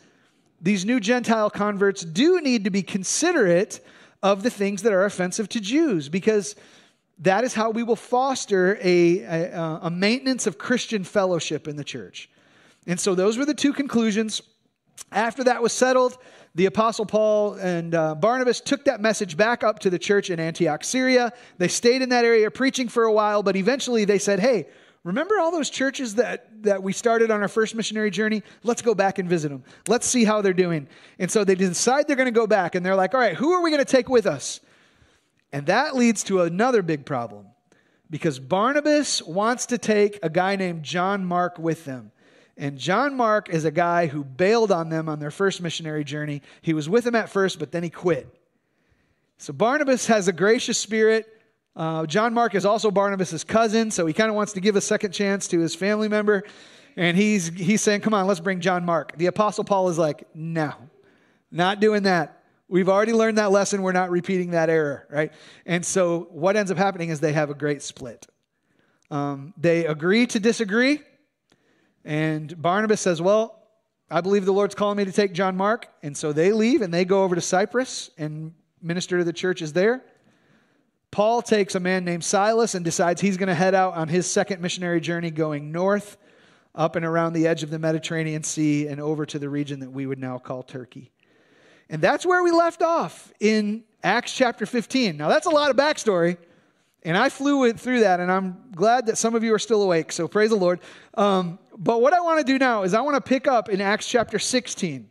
these 0.60 0.84
new 0.84 0.98
Gentile 0.98 1.50
converts 1.50 2.02
do 2.02 2.40
need 2.40 2.64
to 2.64 2.70
be 2.70 2.82
considerate 2.82 3.80
of 4.22 4.42
the 4.42 4.50
things 4.50 4.82
that 4.82 4.92
are 4.92 5.04
offensive 5.04 5.48
to 5.50 5.60
Jews 5.60 6.08
because 6.08 6.56
that 7.18 7.44
is 7.44 7.54
how 7.54 7.70
we 7.70 7.82
will 7.82 7.96
foster 7.96 8.78
a, 8.82 9.20
a, 9.20 9.78
a 9.82 9.90
maintenance 9.90 10.46
of 10.46 10.58
Christian 10.58 11.04
fellowship 11.04 11.68
in 11.68 11.76
the 11.76 11.84
church. 11.84 12.30
And 12.86 12.98
so 12.98 13.14
those 13.14 13.36
were 13.36 13.44
the 13.44 13.54
two 13.54 13.72
conclusions. 13.72 14.42
After 15.12 15.44
that 15.44 15.62
was 15.62 15.72
settled, 15.72 16.16
the 16.56 16.64
Apostle 16.64 17.04
Paul 17.04 17.54
and 17.54 17.94
uh, 17.94 18.14
Barnabas 18.14 18.62
took 18.62 18.86
that 18.86 19.02
message 19.02 19.36
back 19.36 19.62
up 19.62 19.78
to 19.80 19.90
the 19.90 19.98
church 19.98 20.30
in 20.30 20.40
Antioch, 20.40 20.84
Syria. 20.84 21.30
They 21.58 21.68
stayed 21.68 22.00
in 22.00 22.08
that 22.08 22.24
area 22.24 22.50
preaching 22.50 22.88
for 22.88 23.04
a 23.04 23.12
while, 23.12 23.42
but 23.42 23.56
eventually 23.56 24.06
they 24.06 24.18
said, 24.18 24.40
Hey, 24.40 24.66
remember 25.04 25.38
all 25.38 25.50
those 25.50 25.68
churches 25.68 26.14
that, 26.14 26.62
that 26.62 26.82
we 26.82 26.94
started 26.94 27.30
on 27.30 27.42
our 27.42 27.48
first 27.48 27.74
missionary 27.74 28.10
journey? 28.10 28.42
Let's 28.62 28.80
go 28.80 28.94
back 28.94 29.18
and 29.18 29.28
visit 29.28 29.50
them. 29.50 29.64
Let's 29.86 30.06
see 30.06 30.24
how 30.24 30.40
they're 30.40 30.54
doing. 30.54 30.88
And 31.18 31.30
so 31.30 31.44
they 31.44 31.54
decide 31.56 32.08
they're 32.08 32.16
going 32.16 32.24
to 32.24 32.32
go 32.32 32.46
back, 32.46 32.74
and 32.74 32.84
they're 32.84 32.96
like, 32.96 33.12
All 33.12 33.20
right, 33.20 33.36
who 33.36 33.52
are 33.52 33.62
we 33.62 33.70
going 33.70 33.84
to 33.84 33.90
take 33.90 34.08
with 34.08 34.24
us? 34.24 34.60
And 35.52 35.66
that 35.66 35.94
leads 35.94 36.24
to 36.24 36.40
another 36.40 36.80
big 36.80 37.04
problem 37.04 37.48
because 38.08 38.38
Barnabas 38.38 39.20
wants 39.20 39.66
to 39.66 39.76
take 39.76 40.18
a 40.22 40.30
guy 40.30 40.56
named 40.56 40.84
John 40.84 41.22
Mark 41.22 41.58
with 41.58 41.84
them. 41.84 42.12
And 42.56 42.78
John 42.78 43.16
Mark 43.16 43.50
is 43.50 43.64
a 43.64 43.70
guy 43.70 44.06
who 44.06 44.24
bailed 44.24 44.72
on 44.72 44.88
them 44.88 45.08
on 45.08 45.18
their 45.18 45.30
first 45.30 45.60
missionary 45.60 46.04
journey. 46.04 46.42
He 46.62 46.72
was 46.72 46.88
with 46.88 47.04
them 47.04 47.14
at 47.14 47.28
first, 47.28 47.58
but 47.58 47.70
then 47.70 47.82
he 47.82 47.90
quit. 47.90 48.28
So 49.38 49.52
Barnabas 49.52 50.06
has 50.06 50.28
a 50.28 50.32
gracious 50.32 50.78
spirit. 50.78 51.26
Uh, 51.74 52.06
John 52.06 52.32
Mark 52.32 52.54
is 52.54 52.64
also 52.64 52.90
Barnabas' 52.90 53.44
cousin, 53.44 53.90
so 53.90 54.06
he 54.06 54.14
kind 54.14 54.30
of 54.30 54.34
wants 54.34 54.54
to 54.54 54.60
give 54.60 54.76
a 54.76 54.80
second 54.80 55.12
chance 55.12 55.46
to 55.48 55.60
his 55.60 55.74
family 55.74 56.08
member. 56.08 56.44
And 56.96 57.14
he's, 57.14 57.48
he's 57.48 57.82
saying, 57.82 58.00
Come 58.00 58.14
on, 58.14 58.26
let's 58.26 58.40
bring 58.40 58.60
John 58.60 58.86
Mark. 58.86 59.18
The 59.18 59.26
Apostle 59.26 59.64
Paul 59.64 59.90
is 59.90 59.98
like, 59.98 60.26
No, 60.34 60.72
not 61.50 61.80
doing 61.80 62.04
that. 62.04 62.42
We've 62.68 62.88
already 62.88 63.12
learned 63.12 63.36
that 63.36 63.52
lesson. 63.52 63.82
We're 63.82 63.92
not 63.92 64.10
repeating 64.10 64.52
that 64.52 64.70
error, 64.70 65.06
right? 65.10 65.32
And 65.66 65.84
so 65.84 66.28
what 66.30 66.56
ends 66.56 66.70
up 66.70 66.78
happening 66.78 67.10
is 67.10 67.20
they 67.20 67.34
have 67.34 67.50
a 67.50 67.54
great 67.54 67.82
split. 67.82 68.26
Um, 69.10 69.54
they 69.56 69.86
agree 69.86 70.26
to 70.28 70.40
disagree. 70.40 71.00
And 72.06 72.62
Barnabas 72.62 73.00
says, 73.00 73.20
Well, 73.20 73.60
I 74.08 74.20
believe 74.20 74.44
the 74.44 74.52
Lord's 74.52 74.76
calling 74.76 74.96
me 74.96 75.04
to 75.04 75.12
take 75.12 75.32
John 75.32 75.56
Mark. 75.56 75.88
And 76.02 76.16
so 76.16 76.32
they 76.32 76.52
leave 76.52 76.80
and 76.80 76.94
they 76.94 77.04
go 77.04 77.24
over 77.24 77.34
to 77.34 77.40
Cyprus 77.40 78.10
and 78.16 78.54
minister 78.80 79.18
to 79.18 79.24
the 79.24 79.32
churches 79.32 79.72
there. 79.72 80.02
Paul 81.10 81.42
takes 81.42 81.74
a 81.74 81.80
man 81.80 82.04
named 82.04 82.22
Silas 82.22 82.74
and 82.74 82.84
decides 82.84 83.20
he's 83.20 83.36
going 83.36 83.48
to 83.48 83.54
head 83.54 83.74
out 83.74 83.94
on 83.94 84.06
his 84.06 84.30
second 84.30 84.62
missionary 84.62 85.00
journey 85.00 85.30
going 85.30 85.72
north, 85.72 86.16
up 86.74 86.94
and 86.94 87.04
around 87.04 87.32
the 87.32 87.46
edge 87.46 87.62
of 87.62 87.70
the 87.70 87.78
Mediterranean 87.78 88.42
Sea, 88.42 88.86
and 88.86 89.00
over 89.00 89.26
to 89.26 89.38
the 89.38 89.48
region 89.48 89.80
that 89.80 89.90
we 89.90 90.06
would 90.06 90.18
now 90.18 90.38
call 90.38 90.62
Turkey. 90.62 91.10
And 91.88 92.02
that's 92.02 92.26
where 92.26 92.42
we 92.42 92.50
left 92.50 92.82
off 92.82 93.32
in 93.40 93.82
Acts 94.02 94.32
chapter 94.32 94.66
15. 94.66 95.16
Now, 95.16 95.28
that's 95.28 95.46
a 95.46 95.50
lot 95.50 95.70
of 95.70 95.76
backstory. 95.76 96.36
And 97.06 97.16
I 97.16 97.28
flew 97.28 97.72
through 97.72 98.00
that, 98.00 98.18
and 98.18 98.32
I'm 98.32 98.56
glad 98.74 99.06
that 99.06 99.16
some 99.16 99.36
of 99.36 99.44
you 99.44 99.54
are 99.54 99.60
still 99.60 99.80
awake, 99.80 100.10
so 100.10 100.26
praise 100.26 100.50
the 100.50 100.56
Lord. 100.56 100.80
Um, 101.14 101.60
but 101.78 102.02
what 102.02 102.12
I 102.12 102.18
want 102.18 102.44
to 102.44 102.52
do 102.52 102.58
now 102.58 102.82
is 102.82 102.94
I 102.94 103.00
want 103.00 103.14
to 103.14 103.20
pick 103.20 103.46
up 103.46 103.68
in 103.68 103.80
Acts 103.80 104.08
chapter 104.08 104.40
16. 104.40 105.08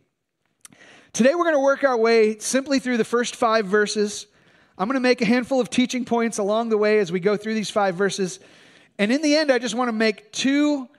Today 1.13 1.33
we're 1.33 1.45
going 1.45 1.55
to 1.55 1.61
work 1.61 1.85
our 1.85 1.95
way 1.95 2.37
simply 2.39 2.79
through 2.79 2.97
the 2.97 3.05
first 3.05 3.37
five 3.37 3.67
verses. 3.67 4.27
I'm 4.77 4.89
going 4.89 4.95
to 4.95 4.99
make 4.99 5.21
a 5.21 5.25
handful 5.25 5.61
of 5.61 5.69
teaching 5.69 6.03
points 6.03 6.37
along 6.37 6.67
the 6.67 6.77
way 6.77 6.99
as 6.99 7.13
we 7.13 7.21
go 7.21 7.37
through 7.37 7.53
these 7.53 7.69
five 7.69 7.95
verses. 7.95 8.41
And 8.97 9.09
in 9.09 9.21
the 9.21 9.33
end, 9.33 9.49
I 9.49 9.57
just 9.57 9.73
want 9.73 9.87
to 9.87 9.93
make 9.93 10.33
two 10.33 10.89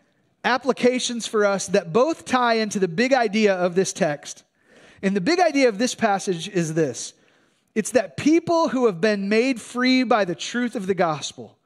applications 0.44 1.26
for 1.26 1.44
us 1.44 1.66
that 1.66 1.92
both 1.92 2.24
tie 2.24 2.54
into 2.54 2.78
the 2.78 2.88
big 2.88 3.12
idea 3.12 3.54
of 3.54 3.74
this 3.74 3.92
text. 3.92 4.44
And 5.02 5.14
the 5.14 5.20
big 5.20 5.40
idea 5.40 5.68
of 5.68 5.76
this 5.76 5.94
passage 5.94 6.48
is 6.48 6.72
this 6.72 7.12
it's 7.76 7.90
that 7.90 8.16
people 8.16 8.70
who 8.70 8.86
have 8.86 9.02
been 9.02 9.28
made 9.28 9.60
free 9.60 10.02
by 10.02 10.24
the 10.24 10.34
truth 10.34 10.76
of 10.76 10.86
the 10.86 10.94
gospel 10.94 11.58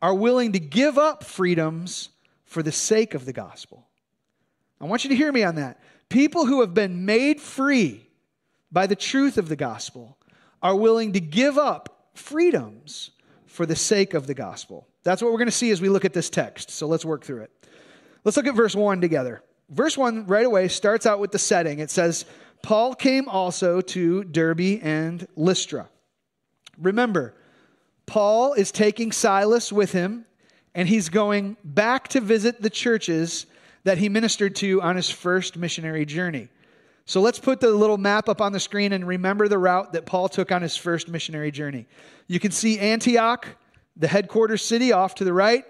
are 0.00 0.14
willing 0.14 0.52
to 0.52 0.60
give 0.60 0.96
up 0.96 1.24
freedoms 1.24 2.10
for 2.44 2.62
the 2.62 2.70
sake 2.70 3.12
of 3.12 3.24
the 3.24 3.32
gospel. 3.32 3.88
I 4.80 4.84
want 4.84 5.02
you 5.02 5.10
to 5.10 5.16
hear 5.16 5.32
me 5.32 5.42
on 5.42 5.56
that. 5.56 5.80
People 6.08 6.46
who 6.46 6.60
have 6.60 6.74
been 6.74 7.04
made 7.06 7.40
free 7.40 8.08
by 8.70 8.86
the 8.86 8.94
truth 8.94 9.36
of 9.36 9.48
the 9.48 9.56
gospel 9.56 10.16
are 10.62 10.76
willing 10.76 11.12
to 11.14 11.20
give 11.20 11.58
up 11.58 12.06
freedoms 12.14 13.10
for 13.46 13.66
the 13.66 13.74
sake 13.74 14.14
of 14.14 14.28
the 14.28 14.34
gospel. 14.34 14.86
That's 15.02 15.20
what 15.20 15.32
we're 15.32 15.38
going 15.38 15.48
to 15.48 15.52
see 15.52 15.72
as 15.72 15.80
we 15.80 15.88
look 15.88 16.04
at 16.04 16.12
this 16.12 16.30
text. 16.30 16.70
So 16.70 16.86
let's 16.86 17.04
work 17.04 17.24
through 17.24 17.42
it. 17.42 17.50
Let's 18.22 18.36
look 18.36 18.46
at 18.46 18.54
verse 18.54 18.76
1 18.76 19.00
together. 19.00 19.42
Verse 19.70 19.98
1 19.98 20.26
right 20.26 20.46
away 20.46 20.68
starts 20.68 21.04
out 21.04 21.18
with 21.18 21.32
the 21.32 21.38
setting. 21.40 21.80
It 21.80 21.90
says, 21.90 22.26
Paul 22.62 22.94
came 22.94 23.28
also 23.28 23.80
to 23.80 24.24
Derbe 24.24 24.80
and 24.82 25.26
Lystra. 25.36 25.88
Remember, 26.78 27.34
Paul 28.06 28.54
is 28.54 28.70
taking 28.70 29.12
Silas 29.12 29.72
with 29.72 29.92
him 29.92 30.24
and 30.74 30.88
he's 30.88 31.08
going 31.08 31.56
back 31.64 32.08
to 32.08 32.20
visit 32.20 32.62
the 32.62 32.70
churches 32.70 33.46
that 33.84 33.98
he 33.98 34.08
ministered 34.08 34.54
to 34.56 34.80
on 34.80 34.96
his 34.96 35.10
first 35.10 35.56
missionary 35.56 36.06
journey. 36.06 36.48
So 37.04 37.20
let's 37.20 37.38
put 37.38 37.60
the 37.60 37.70
little 37.70 37.98
map 37.98 38.28
up 38.28 38.40
on 38.40 38.52
the 38.52 38.60
screen 38.60 38.92
and 38.92 39.06
remember 39.06 39.48
the 39.48 39.58
route 39.58 39.92
that 39.92 40.06
Paul 40.06 40.28
took 40.28 40.52
on 40.52 40.62
his 40.62 40.76
first 40.76 41.08
missionary 41.08 41.50
journey. 41.50 41.86
You 42.28 42.38
can 42.38 42.52
see 42.52 42.78
Antioch, 42.78 43.48
the 43.96 44.06
headquarters 44.06 44.64
city, 44.64 44.92
off 44.92 45.16
to 45.16 45.24
the 45.24 45.32
right. 45.32 45.64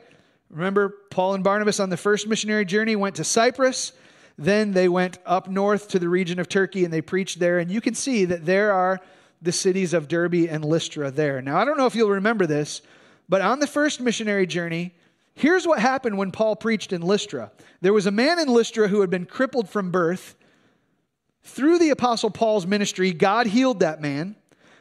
Remember, 0.50 0.94
Paul 1.10 1.34
and 1.34 1.42
Barnabas 1.42 1.80
on 1.80 1.88
the 1.88 1.96
first 1.96 2.28
missionary 2.28 2.66
journey 2.66 2.96
went 2.96 3.16
to 3.16 3.24
Cyprus. 3.24 3.92
Then 4.38 4.72
they 4.72 4.88
went 4.88 5.18
up 5.26 5.48
north 5.48 5.88
to 5.88 5.98
the 5.98 6.08
region 6.08 6.38
of 6.38 6.48
Turkey 6.48 6.84
and 6.84 6.92
they 6.92 7.02
preached 7.02 7.38
there. 7.38 7.58
And 7.58 7.70
you 7.70 7.80
can 7.80 7.94
see 7.94 8.24
that 8.24 8.46
there 8.46 8.72
are 8.72 9.00
the 9.40 9.52
cities 9.52 9.92
of 9.92 10.08
Derbe 10.08 10.46
and 10.48 10.64
Lystra 10.64 11.10
there. 11.10 11.42
Now, 11.42 11.58
I 11.58 11.64
don't 11.64 11.76
know 11.76 11.86
if 11.86 11.94
you'll 11.94 12.10
remember 12.10 12.46
this, 12.46 12.80
but 13.28 13.42
on 13.42 13.58
the 13.58 13.66
first 13.66 14.00
missionary 14.00 14.46
journey, 14.46 14.94
here's 15.34 15.66
what 15.66 15.80
happened 15.80 16.16
when 16.16 16.32
Paul 16.32 16.56
preached 16.56 16.92
in 16.92 17.02
Lystra. 17.02 17.50
There 17.80 17.92
was 17.92 18.06
a 18.06 18.12
man 18.12 18.38
in 18.38 18.48
Lystra 18.48 18.88
who 18.88 19.00
had 19.00 19.10
been 19.10 19.26
crippled 19.26 19.68
from 19.68 19.90
birth. 19.90 20.36
Through 21.42 21.80
the 21.80 21.90
Apostle 21.90 22.30
Paul's 22.30 22.66
ministry, 22.66 23.12
God 23.12 23.48
healed 23.48 23.80
that 23.80 24.00
man. 24.00 24.36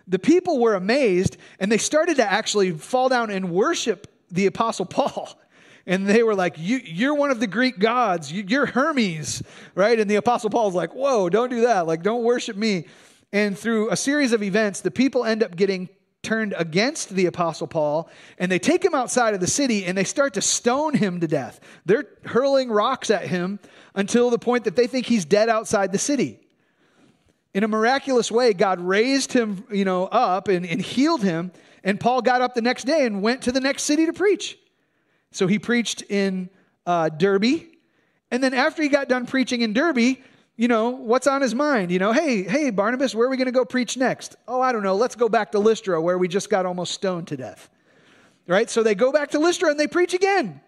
The 0.07 0.19
people 0.19 0.59
were 0.59 0.75
amazed 0.75 1.37
and 1.59 1.71
they 1.71 1.77
started 1.77 2.17
to 2.17 2.31
actually 2.31 2.71
fall 2.71 3.09
down 3.09 3.31
and 3.31 3.51
worship 3.51 4.07
the 4.29 4.45
Apostle 4.45 4.85
Paul. 4.85 5.37
And 5.85 6.07
they 6.07 6.23
were 6.23 6.35
like, 6.35 6.55
you, 6.57 7.11
are 7.11 7.15
one 7.15 7.31
of 7.31 7.39
the 7.39 7.47
Greek 7.47 7.79
gods. 7.79 8.31
You, 8.31 8.61
are 8.61 8.65
Hermes, 8.65 9.41
right? 9.75 9.99
And 9.99 10.09
the 10.09 10.15
Apostle 10.15 10.49
Paul's 10.49 10.75
like, 10.75 10.93
Whoa, 10.93 11.29
don't 11.29 11.49
do 11.49 11.61
that. 11.61 11.87
Like, 11.87 12.03
don't 12.03 12.23
worship 12.23 12.55
me. 12.55 12.85
And 13.33 13.57
through 13.57 13.89
a 13.89 13.95
series 13.95 14.33
of 14.33 14.43
events, 14.43 14.81
the 14.81 14.91
people 14.91 15.25
end 15.25 15.41
up 15.41 15.55
getting 15.55 15.89
turned 16.23 16.53
against 16.57 17.09
the 17.09 17.25
apostle 17.25 17.65
Paul 17.65 18.09
and 18.37 18.51
they 18.51 18.59
take 18.59 18.85
him 18.85 18.93
outside 18.93 19.33
of 19.33 19.39
the 19.39 19.47
city 19.47 19.85
and 19.85 19.97
they 19.97 20.03
start 20.03 20.35
to 20.35 20.41
stone 20.41 20.93
him 20.93 21.19
to 21.19 21.27
death. 21.27 21.59
They're 21.85 22.05
hurling 22.25 22.69
rocks 22.69 23.09
at 23.09 23.25
him 23.25 23.59
until 23.95 24.29
the 24.29 24.37
point 24.37 24.65
that 24.65 24.75
they 24.75 24.87
think 24.87 25.07
he's 25.07 25.25
dead 25.25 25.49
outside 25.49 25.91
the 25.91 25.97
city. 25.97 26.39
In 27.53 27.63
a 27.63 27.67
miraculous 27.67 28.31
way, 28.31 28.53
God 28.53 28.79
raised 28.79 29.33
him, 29.33 29.65
you 29.71 29.83
know, 29.83 30.05
up 30.05 30.47
and, 30.47 30.65
and 30.65 30.81
healed 30.81 31.23
him. 31.23 31.51
And 31.83 31.99
Paul 31.99 32.21
got 32.21 32.41
up 32.41 32.53
the 32.53 32.61
next 32.61 32.83
day 32.83 33.05
and 33.05 33.21
went 33.21 33.41
to 33.43 33.51
the 33.51 33.59
next 33.59 33.83
city 33.83 34.05
to 34.05 34.13
preach. 34.13 34.57
So 35.31 35.47
he 35.47 35.59
preached 35.59 36.03
in 36.03 36.49
uh, 36.85 37.09
Derbe. 37.09 37.67
And 38.29 38.43
then 38.43 38.53
after 38.53 38.83
he 38.83 38.89
got 38.89 39.09
done 39.09 39.25
preaching 39.25 39.61
in 39.61 39.73
Derbe, 39.73 40.17
you 40.57 40.67
know, 40.67 40.89
what's 40.89 41.27
on 41.27 41.41
his 41.41 41.55
mind? 41.55 41.91
You 41.91 41.99
know, 41.99 42.11
hey, 42.11 42.43
hey, 42.43 42.69
Barnabas, 42.69 43.15
where 43.15 43.27
are 43.27 43.29
we 43.29 43.37
going 43.37 43.47
to 43.47 43.51
go 43.51 43.65
preach 43.65 43.97
next? 43.97 44.35
Oh, 44.47 44.61
I 44.61 44.71
don't 44.71 44.83
know. 44.83 44.95
Let's 44.95 45.15
go 45.15 45.27
back 45.27 45.51
to 45.53 45.59
Lystra 45.59 46.01
where 46.01 46.17
we 46.17 46.27
just 46.27 46.49
got 46.49 46.65
almost 46.65 46.93
stoned 46.93 47.27
to 47.29 47.37
death. 47.37 47.69
Right? 48.47 48.69
So 48.69 48.83
they 48.83 48.95
go 48.95 49.11
back 49.11 49.31
to 49.31 49.39
Lystra 49.39 49.69
and 49.69 49.79
they 49.79 49.87
preach 49.87 50.13
again. 50.13 50.61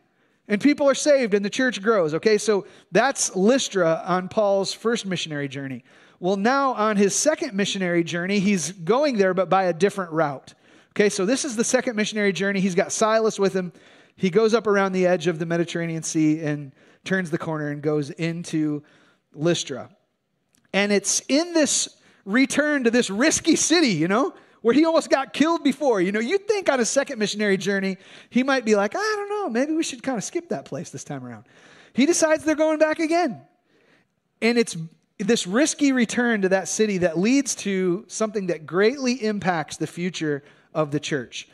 And 0.47 0.60
people 0.60 0.89
are 0.89 0.95
saved 0.95 1.34
and 1.34 1.43
the 1.43 1.49
church 1.49 1.82
grows. 1.82 2.13
Okay, 2.13 2.38
so 2.38 2.67
that's 2.91 3.36
Lystra 3.36 4.04
on 4.06 4.28
Paul's 4.28 4.73
first 4.73 5.06
missionary 5.06 5.47
journey. 5.47 5.84
Well, 6.19 6.38
now 6.38 6.73
on 6.73 6.97
his 6.97 7.15
second 7.15 7.54
missionary 7.54 8.04
journey, 8.04 8.39
he's 8.39 8.71
going 8.71 9.17
there, 9.17 9.34
but 9.34 9.49
by 9.49 9.65
a 9.65 9.73
different 9.73 10.12
route. 10.12 10.54
Okay, 10.91 11.10
so 11.10 11.26
this 11.26 11.43
is 11.45 11.56
the 11.56 11.63
second 11.63 11.95
missionary 11.95 12.34
journey. 12.34 12.60
He's 12.60 12.76
got 12.76 12.91
Silas 12.91 13.39
with 13.39 13.54
him. 13.54 13.73
He 14.24 14.30
goes 14.30 14.54
up 14.54 14.68
around 14.68 14.94
the 14.94 15.06
edge 15.06 15.28
of 15.28 15.38
the 15.38 15.46
Mediterranean 15.46 16.02
Sea 16.02 16.40
and 16.40 16.72
turns 17.04 17.30
the 17.30 17.38
corner 17.38 17.72
and 17.72 17.82
goes 17.82 18.10
into 18.10 18.82
Lystra. 19.34 19.90
And 20.72 20.94
it's 20.94 21.22
in 21.28 21.54
this 21.54 21.98
return 22.24 22.86
to 22.86 22.90
this 22.90 23.10
risky 23.10 23.58
city, 23.58 23.90
you 23.90 24.08
know, 24.08 24.34
where 24.62 24.74
he 24.74 24.86
almost 24.86 25.10
got 25.10 25.34
killed 25.34 25.62
before. 25.62 26.00
You 26.00 26.14
know, 26.14 26.22
you'd 26.22 26.48
think 26.48 26.70
on 26.70 26.80
a 26.80 26.86
second 26.86 27.20
missionary 27.20 27.58
journey, 27.58 27.98
he 28.30 28.44
might 28.44 28.64
be 28.64 28.76
like, 28.76 28.96
I 28.96 29.00
don't 29.18 29.28
know, 29.28 29.50
maybe 29.50 29.74
we 29.74 29.84
should 29.84 30.02
kind 30.02 30.18
of 30.18 30.24
skip 30.24 30.48
that 30.48 30.64
place 30.64 30.90
this 30.90 31.04
time 31.04 31.26
around. 31.26 31.44
He 31.92 32.06
decides 32.06 32.46
they're 32.46 32.56
going 32.56 32.80
back 32.80 33.00
again. 33.00 33.42
And 34.42 34.58
it's 34.58 34.78
this 35.20 35.46
risky 35.46 35.92
return 35.92 36.44
to 36.44 36.50
that 36.50 36.70
city 36.70 37.00
that 37.00 37.20
leads 37.20 37.56
to 37.56 38.06
something 38.08 38.48
that 38.48 38.66
greatly 38.66 39.22
impacts 39.22 39.76
the 39.76 39.86
future 39.86 40.46
of 40.74 40.92
the 40.92 41.00
church. 41.02 41.50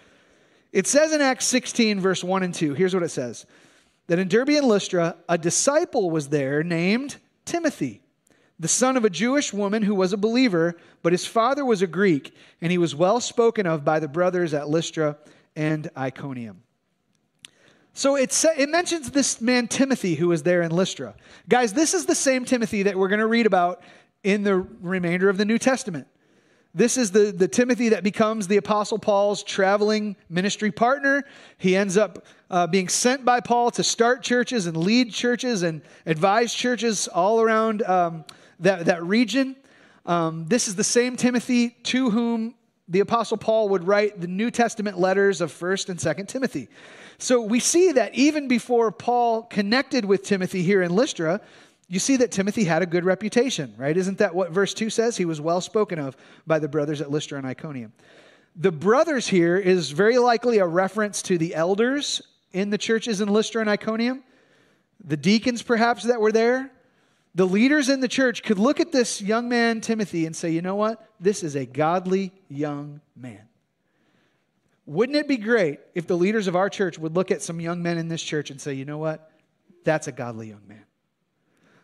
It 0.72 0.88
says 0.88 1.12
in 1.12 1.22
Acts 1.22 1.46
16, 1.46 2.00
verse 2.00 2.24
1 2.24 2.44
and 2.44 2.54
2, 2.54 2.74
here's 2.74 2.94
what 2.94 3.04
it 3.04 3.10
says 3.10 3.46
that 4.08 4.20
in 4.20 4.28
Derbe 4.28 4.50
and 4.50 4.68
Lystra, 4.68 5.16
a 5.28 5.38
disciple 5.38 6.10
was 6.10 6.30
there 6.30 6.64
named 6.64 7.18
Timothy, 7.46 8.02
the 8.60 8.68
son 8.68 8.98
of 8.98 9.06
a 9.06 9.10
Jewish 9.10 9.54
woman 9.54 9.84
who 9.84 9.94
was 9.94 10.14
a 10.14 10.18
believer, 10.18 10.76
but 11.04 11.14
his 11.14 11.28
father 11.28 11.64
was 11.64 11.84
a 11.84 11.88
Greek, 11.88 12.34
and 12.60 12.72
he 12.72 12.80
was 12.80 12.96
well 12.96 13.20
spoken 13.20 13.68
of 13.68 13.86
by 13.86 14.00
the 14.00 14.08
brothers 14.08 14.54
at 14.54 14.68
Lystra 14.68 15.18
and 15.56 15.90
Iconium. 15.96 16.64
So 17.94 18.16
it, 18.16 18.34
it 18.58 18.70
mentions 18.70 19.12
this 19.12 19.42
man 19.42 19.68
Timothy 19.68 20.16
who 20.16 20.30
was 20.30 20.42
there 20.42 20.62
in 20.62 20.72
Lystra. 20.72 21.16
Guys, 21.48 21.74
this 21.74 21.94
is 21.94 22.06
the 22.06 22.16
same 22.16 22.46
Timothy 22.46 22.84
that 22.84 22.98
we're 22.98 23.10
going 23.10 23.20
to 23.20 23.28
read 23.28 23.46
about 23.46 23.84
in 24.24 24.44
the 24.44 24.56
remainder 24.56 25.30
of 25.30 25.38
the 25.38 25.46
New 25.46 25.58
Testament. 25.58 26.08
This 26.74 26.98
is 26.98 27.12
the, 27.12 27.32
the 27.32 27.48
Timothy 27.48 27.90
that 27.90 28.04
becomes 28.04 28.48
the 28.48 28.58
Apostle 28.58 29.00
Paul's 29.00 29.42
traveling 29.42 30.16
ministry 30.30 30.72
partner. 30.72 31.24
He 31.58 31.76
ends 31.76 31.98
up 31.98 32.26
uh, 32.52 32.68
being 32.68 32.88
sent 32.90 33.26
by 33.26 33.40
Paul 33.40 33.72
to 33.72 33.84
start 33.84 34.22
churches 34.22 34.68
and 34.68 34.78
lead 34.78 35.12
churches 35.12 35.64
and 35.64 35.82
advise 36.06 36.54
churches 36.54 37.08
all 37.08 37.42
around 37.42 37.82
um, 37.84 38.24
that, 38.60 38.86
that 38.86 39.04
region. 39.04 39.56
Um, 40.06 40.46
this 40.48 40.68
is 40.68 40.76
the 40.76 40.84
same 40.84 41.18
Timothy 41.18 41.70
to 41.84 42.12
whom 42.12 42.54
the 42.88 43.00
Apostle 43.00 43.38
Paul 43.38 43.70
would 43.70 43.86
write 43.86 44.22
the 44.22 44.28
New 44.28 44.52
Testament 44.52 45.00
letters 45.00 45.42
of 45.42 45.52
1st 45.52 45.90
and 45.90 46.00
2nd 46.00 46.28
Timothy. 46.28 46.70
So 47.18 47.42
we 47.42 47.60
see 47.60 47.92
that 47.94 48.14
even 48.16 48.48
before 48.48 48.92
Paul 48.92 49.44
connected 49.44 50.06
with 50.06 50.24
Timothy 50.24 50.64
here 50.64 50.82
in 50.82 50.96
Lystra, 50.96 51.42
you 51.90 52.00
see 52.00 52.18
that 52.18 52.32
Timothy 52.32 52.64
had 52.64 52.84
a 52.84 52.86
good 52.86 53.04
reputation, 53.04 53.74
right? 53.76 53.98
Isn't 53.98 54.20
that 54.20 54.36
what 54.36 54.52
verse 54.52 54.76
2 54.76 54.92
says? 54.92 55.18
He 55.18 55.26
was 55.26 55.42
well 55.42 55.60
spoken 55.60 55.98
of 55.98 56.16
by 56.46 56.60
the 56.60 56.68
brothers 56.68 57.02
at 57.02 57.10
Lystra 57.10 57.40
and 57.40 57.48
Iconium. 57.48 57.92
The 58.56 58.72
brothers 58.72 59.28
here 59.28 59.58
is 59.58 59.90
very 59.90 60.20
likely 60.20 60.60
a 60.60 60.68
reference 60.68 61.24
to 61.24 61.40
the 61.40 61.56
elders 61.56 62.22
in 62.54 62.70
the 62.70 62.78
churches 62.78 63.22
in 63.22 63.28
Lystra 63.28 63.62
and 63.62 63.70
Iconium, 63.70 64.24
the 65.04 65.18
deacons 65.18 65.64
perhaps 65.64 66.04
that 66.04 66.22
were 66.22 66.32
there. 66.32 66.72
The 67.36 67.46
leaders 67.46 67.90
in 67.90 68.02
the 68.02 68.08
church 68.08 68.44
could 68.44 68.60
look 68.60 68.80
at 68.80 68.92
this 68.92 69.22
young 69.22 69.50
man, 69.50 69.82
Timothy, 69.82 70.26
and 70.26 70.36
say, 70.36 70.52
you 70.52 70.62
know 70.62 70.76
what? 70.76 71.08
This 71.20 71.44
is 71.44 71.56
a 71.56 71.66
godly 71.66 72.32
young 72.50 73.02
man. 73.16 73.48
Wouldn't 74.86 75.18
it 75.18 75.28
be 75.28 75.38
great 75.38 75.80
if 75.96 76.08
the 76.08 76.18
leaders 76.18 76.48
of 76.48 76.56
our 76.56 76.70
church 76.70 77.00
would 77.00 77.16
look 77.16 77.32
at 77.32 77.42
some 77.42 77.60
young 77.60 77.82
men 77.82 77.98
in 77.98 78.10
this 78.10 78.22
church 78.22 78.50
and 78.50 78.60
say, 78.60 78.74
you 78.74 78.86
know 78.86 78.98
what? 78.98 79.32
That's 79.84 80.08
a 80.08 80.12
godly 80.12 80.50
young 80.50 80.68
man. 80.68 80.84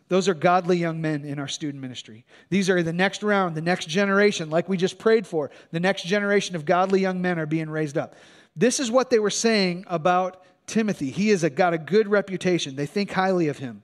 Those 0.08 0.28
are 0.28 0.34
godly 0.34 0.76
young 0.76 1.00
men 1.00 1.24
in 1.24 1.38
our 1.38 1.48
student 1.48 1.82
ministry. 1.82 2.24
These 2.48 2.70
are 2.70 2.82
the 2.82 2.92
next 2.92 3.22
round, 3.22 3.56
the 3.56 3.60
next 3.60 3.88
generation, 3.88 4.50
like 4.50 4.68
we 4.68 4.76
just 4.76 4.98
prayed 4.98 5.26
for. 5.26 5.50
The 5.72 5.80
next 5.80 6.04
generation 6.04 6.54
of 6.54 6.64
godly 6.64 7.00
young 7.00 7.20
men 7.20 7.38
are 7.38 7.46
being 7.46 7.68
raised 7.68 7.98
up. 7.98 8.14
This 8.54 8.78
is 8.78 8.90
what 8.90 9.10
they 9.10 9.18
were 9.18 9.30
saying 9.30 9.84
about 9.88 10.44
Timothy. 10.66 11.10
He 11.10 11.30
has 11.30 11.44
got 11.44 11.74
a 11.74 11.78
good 11.78 12.08
reputation, 12.08 12.76
they 12.76 12.86
think 12.86 13.10
highly 13.10 13.48
of 13.48 13.58
him. 13.58 13.82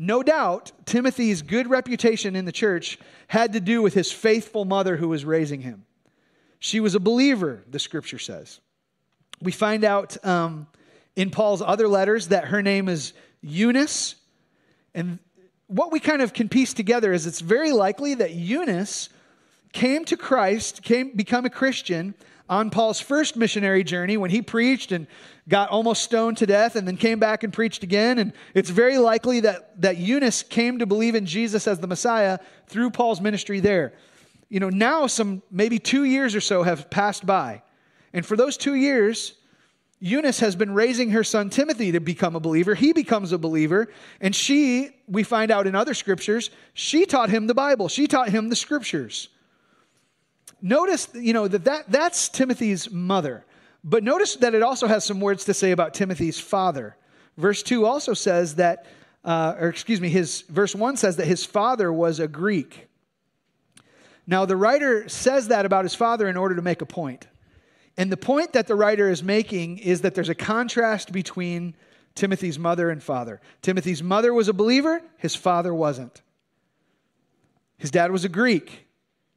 No 0.00 0.22
doubt, 0.22 0.70
Timothy's 0.86 1.42
good 1.42 1.68
reputation 1.68 2.36
in 2.36 2.44
the 2.44 2.52
church 2.52 3.00
had 3.26 3.52
to 3.54 3.60
do 3.60 3.82
with 3.82 3.94
his 3.94 4.12
faithful 4.12 4.64
mother 4.64 4.96
who 4.96 5.08
was 5.08 5.24
raising 5.24 5.60
him. 5.60 5.84
She 6.60 6.78
was 6.78 6.94
a 6.94 7.00
believer, 7.00 7.64
the 7.68 7.80
scripture 7.80 8.18
says. 8.18 8.60
We 9.42 9.50
find 9.50 9.84
out 9.84 10.24
um, 10.24 10.68
in 11.16 11.30
Paul's 11.30 11.62
other 11.62 11.88
letters 11.88 12.28
that 12.28 12.46
her 12.46 12.62
name 12.62 12.88
is 12.88 13.12
Eunice. 13.42 14.14
And 14.98 15.20
what 15.68 15.92
we 15.92 16.00
kind 16.00 16.20
of 16.20 16.32
can 16.32 16.48
piece 16.48 16.74
together 16.74 17.12
is 17.12 17.24
it's 17.24 17.40
very 17.40 17.70
likely 17.70 18.14
that 18.14 18.32
Eunice 18.32 19.10
came 19.72 20.04
to 20.06 20.16
Christ, 20.16 20.82
came 20.82 21.12
become 21.14 21.44
a 21.44 21.50
Christian 21.50 22.14
on 22.48 22.70
Paul's 22.70 22.98
first 22.98 23.36
missionary 23.36 23.84
journey 23.84 24.16
when 24.16 24.30
he 24.30 24.42
preached 24.42 24.90
and 24.90 25.06
got 25.48 25.68
almost 25.68 26.02
stoned 26.02 26.38
to 26.38 26.46
death 26.46 26.74
and 26.74 26.88
then 26.88 26.96
came 26.96 27.20
back 27.20 27.44
and 27.44 27.52
preached 27.52 27.84
again. 27.84 28.18
And 28.18 28.32
it's 28.54 28.70
very 28.70 28.98
likely 28.98 29.38
that, 29.40 29.80
that 29.80 29.98
Eunice 29.98 30.42
came 30.42 30.80
to 30.80 30.86
believe 30.86 31.14
in 31.14 31.26
Jesus 31.26 31.68
as 31.68 31.78
the 31.78 31.86
Messiah 31.86 32.40
through 32.66 32.90
Paul's 32.90 33.20
ministry 33.20 33.60
there. 33.60 33.92
You 34.48 34.58
know, 34.58 34.70
now 34.70 35.06
some 35.06 35.42
maybe 35.48 35.78
two 35.78 36.04
years 36.04 36.34
or 36.34 36.40
so 36.40 36.64
have 36.64 36.90
passed 36.90 37.24
by. 37.24 37.62
And 38.12 38.26
for 38.26 38.36
those 38.36 38.56
two 38.56 38.74
years, 38.74 39.34
Eunice 40.00 40.38
has 40.40 40.54
been 40.54 40.72
raising 40.72 41.10
her 41.10 41.24
son 41.24 41.50
Timothy 41.50 41.92
to 41.92 42.00
become 42.00 42.36
a 42.36 42.40
believer. 42.40 42.74
He 42.74 42.92
becomes 42.92 43.32
a 43.32 43.38
believer. 43.38 43.88
And 44.20 44.34
she, 44.34 44.90
we 45.08 45.24
find 45.24 45.50
out 45.50 45.66
in 45.66 45.74
other 45.74 45.94
scriptures, 45.94 46.50
she 46.72 47.04
taught 47.04 47.30
him 47.30 47.46
the 47.46 47.54
Bible. 47.54 47.88
She 47.88 48.06
taught 48.06 48.28
him 48.28 48.48
the 48.48 48.56
scriptures. 48.56 49.28
Notice, 50.62 51.08
you 51.14 51.32
know, 51.32 51.48
that, 51.48 51.64
that 51.64 51.90
that's 51.90 52.28
Timothy's 52.28 52.90
mother. 52.90 53.44
But 53.82 54.04
notice 54.04 54.36
that 54.36 54.54
it 54.54 54.62
also 54.62 54.86
has 54.86 55.04
some 55.04 55.20
words 55.20 55.44
to 55.46 55.54
say 55.54 55.72
about 55.72 55.94
Timothy's 55.94 56.38
father. 56.38 56.96
Verse 57.36 57.62
2 57.62 57.86
also 57.86 58.14
says 58.14 58.56
that, 58.56 58.86
uh, 59.24 59.54
or 59.58 59.68
excuse 59.68 60.00
me, 60.00 60.08
his 60.08 60.42
verse 60.42 60.74
1 60.74 60.96
says 60.96 61.16
that 61.16 61.26
his 61.26 61.44
father 61.44 61.92
was 61.92 62.20
a 62.20 62.28
Greek. 62.28 62.88
Now, 64.26 64.44
the 64.44 64.56
writer 64.56 65.08
says 65.08 65.48
that 65.48 65.64
about 65.64 65.84
his 65.84 65.94
father 65.94 66.28
in 66.28 66.36
order 66.36 66.54
to 66.54 66.62
make 66.62 66.82
a 66.82 66.86
point. 66.86 67.26
And 67.98 68.12
the 68.12 68.16
point 68.16 68.52
that 68.52 68.68
the 68.68 68.76
writer 68.76 69.10
is 69.10 69.24
making 69.24 69.78
is 69.78 70.02
that 70.02 70.14
there's 70.14 70.28
a 70.28 70.34
contrast 70.34 71.12
between 71.12 71.74
Timothy's 72.14 72.58
mother 72.58 72.90
and 72.90 73.02
father. 73.02 73.40
Timothy's 73.60 74.04
mother 74.04 74.32
was 74.32 74.48
a 74.48 74.52
believer, 74.52 75.02
his 75.18 75.34
father 75.34 75.74
wasn't. 75.74 76.22
His 77.76 77.90
dad 77.90 78.12
was 78.12 78.24
a 78.24 78.28
Greek, 78.28 78.86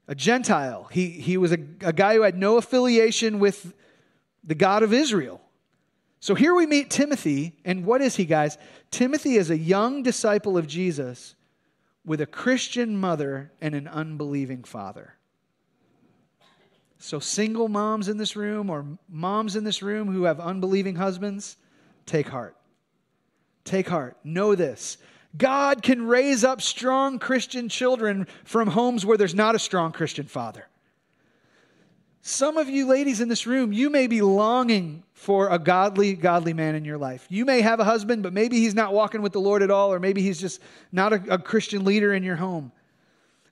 a 0.08 0.14
Gentile. 0.14 0.88
He, 0.92 1.10
he 1.10 1.38
was 1.38 1.52
a, 1.52 1.58
a 1.82 1.92
guy 1.92 2.14
who 2.14 2.22
had 2.22 2.38
no 2.38 2.58
affiliation 2.58 3.40
with 3.40 3.74
the 4.44 4.56
God 4.56 4.84
of 4.84 4.94
Israel. 4.94 5.42
So 6.20 6.36
here 6.36 6.54
we 6.54 6.68
meet 6.68 6.92
Timothy, 6.92 7.54
and 7.66 7.84
what 7.84 8.02
is 8.02 8.16
he, 8.16 8.26
guys? 8.26 8.60
Timothy 8.92 9.38
is 9.38 9.50
a 9.50 9.58
young 9.58 10.04
disciple 10.04 10.56
of 10.56 10.68
Jesus 10.68 11.36
with 12.06 12.22
a 12.22 12.28
Christian 12.28 12.96
mother 12.96 13.52
and 13.60 13.74
an 13.74 13.88
unbelieving 13.88 14.64
father. 14.64 15.16
So, 17.04 17.18
single 17.20 17.68
moms 17.68 18.10
in 18.10 18.18
this 18.18 18.36
room 18.36 18.70
or 18.70 18.86
moms 19.10 19.56
in 19.56 19.64
this 19.64 19.82
room 19.82 20.08
who 20.08 20.26
have 20.26 20.40
unbelieving 20.40 20.96
husbands, 20.96 21.58
take 22.06 22.28
heart. 22.28 22.56
Take 23.66 23.88
heart. 23.90 24.18
Know 24.24 24.54
this 24.54 24.98
God 25.36 25.82
can 25.82 26.06
raise 26.06 26.44
up 26.44 26.62
strong 26.62 27.18
Christian 27.18 27.70
children 27.70 28.28
from 28.44 28.68
homes 28.68 29.04
where 29.04 29.18
there's 29.18 29.34
not 29.34 29.56
a 29.56 29.60
strong 29.60 29.92
Christian 29.92 30.28
father. 30.28 30.68
Some 32.22 32.58
of 32.58 32.70
you 32.70 32.86
ladies 32.86 33.20
in 33.20 33.30
this 33.30 33.48
room, 33.48 33.74
you 33.74 33.90
may 33.90 34.06
be 34.06 34.22
longing 34.22 35.04
for 35.14 35.50
a 35.50 35.58
godly, 35.58 36.14
godly 36.14 36.54
man 36.54 36.76
in 36.76 36.86
your 36.86 37.00
life. 37.00 37.26
You 37.30 37.46
may 37.46 37.62
have 37.62 37.80
a 37.80 37.84
husband, 37.84 38.22
but 38.22 38.32
maybe 38.32 38.60
he's 38.60 38.76
not 38.76 38.94
walking 38.94 39.24
with 39.24 39.34
the 39.34 39.42
Lord 39.42 39.64
at 39.64 39.72
all, 39.72 39.92
or 39.92 40.00
maybe 40.00 40.22
he's 40.22 40.40
just 40.40 40.62
not 40.92 41.14
a, 41.14 41.34
a 41.34 41.38
Christian 41.40 41.84
leader 41.84 42.14
in 42.14 42.22
your 42.22 42.36
home. 42.36 42.72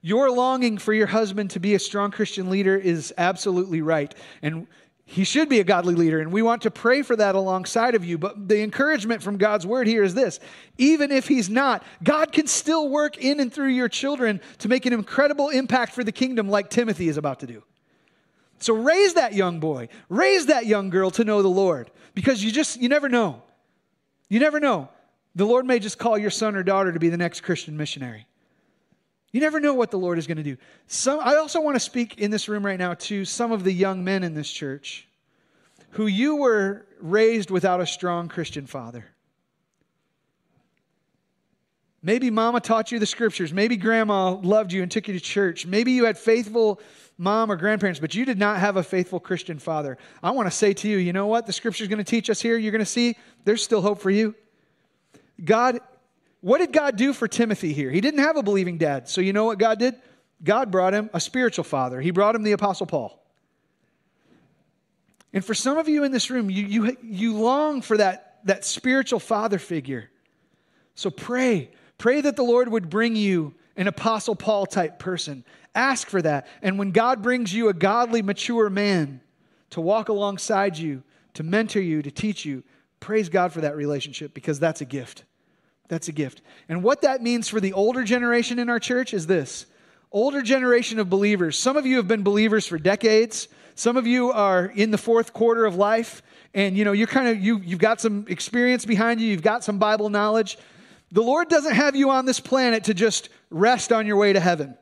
Your 0.01 0.31
longing 0.31 0.77
for 0.77 0.93
your 0.93 1.07
husband 1.07 1.51
to 1.51 1.59
be 1.59 1.75
a 1.75 1.79
strong 1.79 2.11
Christian 2.11 2.49
leader 2.49 2.77
is 2.77 3.13
absolutely 3.17 3.81
right. 3.81 4.13
And 4.41 4.67
he 5.09 5.23
should 5.23 5.49
be 5.49 5.59
a 5.59 5.63
godly 5.63 5.95
leader, 5.95 6.19
and 6.19 6.31
we 6.31 6.43
want 6.43 6.61
to 6.61 6.71
pray 6.71 7.01
for 7.01 7.15
that 7.15 7.33
alongside 7.33 7.95
of 7.95 8.05
you. 8.05 8.19
But 8.19 8.47
the 8.47 8.61
encouragement 8.61 9.23
from 9.23 9.37
God's 9.37 9.65
word 9.65 9.87
here 9.87 10.03
is 10.03 10.13
this 10.13 10.39
even 10.77 11.11
if 11.11 11.27
he's 11.27 11.49
not, 11.49 11.83
God 12.03 12.31
can 12.31 12.45
still 12.45 12.87
work 12.89 13.17
in 13.17 13.39
and 13.39 13.51
through 13.51 13.69
your 13.69 13.89
children 13.89 14.39
to 14.59 14.69
make 14.69 14.85
an 14.85 14.93
incredible 14.93 15.49
impact 15.49 15.93
for 15.93 16.03
the 16.03 16.11
kingdom, 16.11 16.47
like 16.47 16.69
Timothy 16.69 17.07
is 17.07 17.17
about 17.17 17.39
to 17.39 17.47
do. 17.47 17.63
So 18.59 18.75
raise 18.75 19.15
that 19.15 19.33
young 19.33 19.59
boy, 19.59 19.89
raise 20.09 20.45
that 20.45 20.67
young 20.67 20.91
girl 20.91 21.09
to 21.11 21.23
know 21.23 21.41
the 21.41 21.47
Lord 21.47 21.89
because 22.13 22.43
you 22.43 22.51
just, 22.51 22.79
you 22.79 22.87
never 22.87 23.09
know. 23.09 23.41
You 24.27 24.39
never 24.39 24.59
know. 24.59 24.89
The 25.33 25.45
Lord 25.45 25.65
may 25.65 25.79
just 25.79 25.97
call 25.97 26.19
your 26.19 26.29
son 26.29 26.55
or 26.55 26.61
daughter 26.61 26.91
to 26.91 26.99
be 26.99 27.09
the 27.09 27.17
next 27.17 27.41
Christian 27.41 27.77
missionary. 27.77 28.27
You 29.31 29.41
never 29.41 29.59
know 29.59 29.73
what 29.73 29.91
the 29.91 29.99
Lord 29.99 30.17
is 30.17 30.27
going 30.27 30.37
to 30.37 30.43
do. 30.43 30.57
Some, 30.87 31.19
I 31.19 31.35
also 31.35 31.61
want 31.61 31.75
to 31.75 31.79
speak 31.79 32.17
in 32.17 32.31
this 32.31 32.49
room 32.49 32.65
right 32.65 32.79
now 32.79 32.95
to 32.95 33.25
some 33.25 33.51
of 33.51 33.63
the 33.63 33.71
young 33.71 34.03
men 34.03 34.23
in 34.23 34.33
this 34.33 34.49
church 34.49 35.07
who 35.91 36.07
you 36.07 36.37
were 36.37 36.85
raised 36.99 37.51
without 37.51 37.81
a 37.81 37.85
strong 37.85 38.27
Christian 38.27 38.65
father. 38.65 39.05
Maybe 42.01 42.29
mama 42.29 42.61
taught 42.61 42.91
you 42.91 42.99
the 42.99 43.05
scriptures. 43.05 43.51
Maybe 43.51 43.75
grandma 43.75 44.31
loved 44.31 44.71
you 44.71 44.81
and 44.81 44.91
took 44.91 45.07
you 45.07 45.13
to 45.13 45.19
church. 45.19 45.65
Maybe 45.65 45.91
you 45.91 46.05
had 46.05 46.17
faithful 46.17 46.79
mom 47.17 47.51
or 47.51 47.57
grandparents, 47.57 47.99
but 47.99 48.15
you 48.15 48.23
did 48.23 48.39
not 48.39 48.57
have 48.57 48.77
a 48.77 48.83
faithful 48.83 49.19
Christian 49.19 49.59
father. 49.59 49.97
I 50.23 50.31
want 50.31 50.47
to 50.47 50.51
say 50.51 50.73
to 50.73 50.87
you, 50.87 50.97
you 50.97 51.11
know 51.11 51.27
what? 51.27 51.45
The 51.45 51.53
scripture 51.53 51.83
is 51.83 51.89
going 51.89 51.97
to 51.97 52.05
teach 52.05 52.29
us 52.29 52.41
here. 52.41 52.57
You're 52.57 52.71
going 52.71 52.79
to 52.79 52.85
see 52.85 53.17
there's 53.43 53.61
still 53.61 53.81
hope 53.81 53.99
for 53.99 54.09
you. 54.09 54.33
God, 55.43 55.79
what 56.41 56.59
did 56.59 56.71
God 56.71 56.95
do 56.95 57.13
for 57.13 57.27
Timothy 57.27 57.73
here? 57.73 57.91
He 57.91 58.01
didn't 58.01 58.21
have 58.21 58.37
a 58.37 58.43
believing 58.43 58.77
dad. 58.77 59.09
So 59.09 59.21
you 59.21 59.33
know 59.33 59.45
what 59.45 59.57
God 59.57 59.79
did? 59.79 59.95
God 60.43 60.71
brought 60.71 60.93
him 60.93 61.09
a 61.13 61.19
spiritual 61.19 61.65
father. 61.65 61.99
He 61.99 62.11
brought 62.11 62.35
him 62.35 62.43
the 62.43 62.53
Apostle 62.53 62.85
Paul. 62.85 63.21
And 65.33 65.43
for 65.43 65.53
some 65.53 65.77
of 65.77 65.87
you 65.87 66.03
in 66.03 66.11
this 66.11 66.29
room, 66.29 66.49
you, 66.49 66.65
you, 66.65 66.97
you 67.03 67.35
long 67.35 67.81
for 67.81 67.97
that, 67.97 68.39
that 68.45 68.65
spiritual 68.65 69.19
father 69.19 69.59
figure. 69.59 70.09
So 70.95 71.09
pray. 71.09 71.71
Pray 71.97 72.21
that 72.21 72.35
the 72.35 72.43
Lord 72.43 72.69
would 72.69 72.89
bring 72.89 73.15
you 73.15 73.53
an 73.75 73.87
Apostle 73.87 74.35
Paul 74.35 74.65
type 74.65 74.97
person. 74.97 75.43
Ask 75.75 76.07
for 76.07 76.21
that. 76.21 76.47
And 76.61 76.79
when 76.79 76.91
God 76.91 77.21
brings 77.21 77.53
you 77.53 77.69
a 77.69 77.73
godly, 77.73 78.21
mature 78.21 78.69
man 78.69 79.21
to 79.71 79.81
walk 79.81 80.09
alongside 80.09 80.77
you, 80.77 81.03
to 81.35 81.43
mentor 81.43 81.81
you, 81.81 82.01
to 82.01 82.09
teach 82.09 82.43
you, 82.43 82.63
praise 82.99 83.29
God 83.29 83.53
for 83.53 83.61
that 83.61 83.75
relationship 83.75 84.33
because 84.33 84.59
that's 84.59 84.81
a 84.81 84.85
gift. 84.85 85.25
That's 85.89 86.07
a 86.07 86.13
gift. 86.13 86.41
And 86.69 86.81
what 86.83 87.01
that 87.01 87.21
means 87.21 87.49
for 87.49 87.59
the 87.59 87.73
older 87.73 88.03
generation 88.03 88.59
in 88.59 88.69
our 88.69 88.79
church 88.79 89.13
is 89.13 89.27
this 89.27 89.65
older 90.11 90.41
generation 90.41 90.99
of 90.99 91.09
believers. 91.09 91.59
Some 91.59 91.75
of 91.75 91.85
you 91.85 91.97
have 91.97 92.07
been 92.07 92.23
believers 92.23 92.65
for 92.65 92.77
decades. 92.77 93.47
Some 93.75 93.97
of 93.97 94.07
you 94.07 94.31
are 94.31 94.65
in 94.65 94.91
the 94.91 94.97
fourth 94.97 95.33
quarter 95.33 95.65
of 95.65 95.75
life 95.75 96.21
and 96.53 96.75
you 96.77 96.83
know 96.83 96.91
you're 96.91 97.07
kind 97.07 97.27
of 97.27 97.39
you 97.39 97.59
you've 97.59 97.79
got 97.79 98.01
some 98.01 98.25
experience 98.27 98.85
behind 98.85 99.21
you, 99.21 99.27
you've 99.27 99.41
got 99.41 99.63
some 99.63 99.77
Bible 99.77 100.09
knowledge. 100.09 100.57
The 101.11 101.21
Lord 101.21 101.49
doesn't 101.49 101.73
have 101.73 101.95
you 101.95 102.11
on 102.11 102.25
this 102.25 102.39
planet 102.39 102.85
to 102.85 102.93
just 102.93 103.29
rest 103.49 103.91
on 103.91 104.05
your 104.05 104.17
way 104.17 104.33
to 104.33 104.39
heaven. 104.39 104.77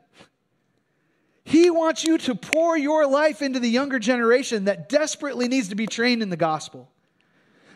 He 1.46 1.70
wants 1.70 2.04
you 2.04 2.18
to 2.20 2.36
pour 2.36 2.78
your 2.78 3.08
life 3.08 3.42
into 3.42 3.62
the 3.62 3.70
younger 3.70 4.00
generation 4.00 4.66
that 4.66 4.90
desperately 4.90 5.48
needs 5.48 5.70
to 5.70 5.76
be 5.76 5.88
trained 5.88 6.22
in 6.22 6.30
the 6.30 6.38
gospel. 6.38 6.92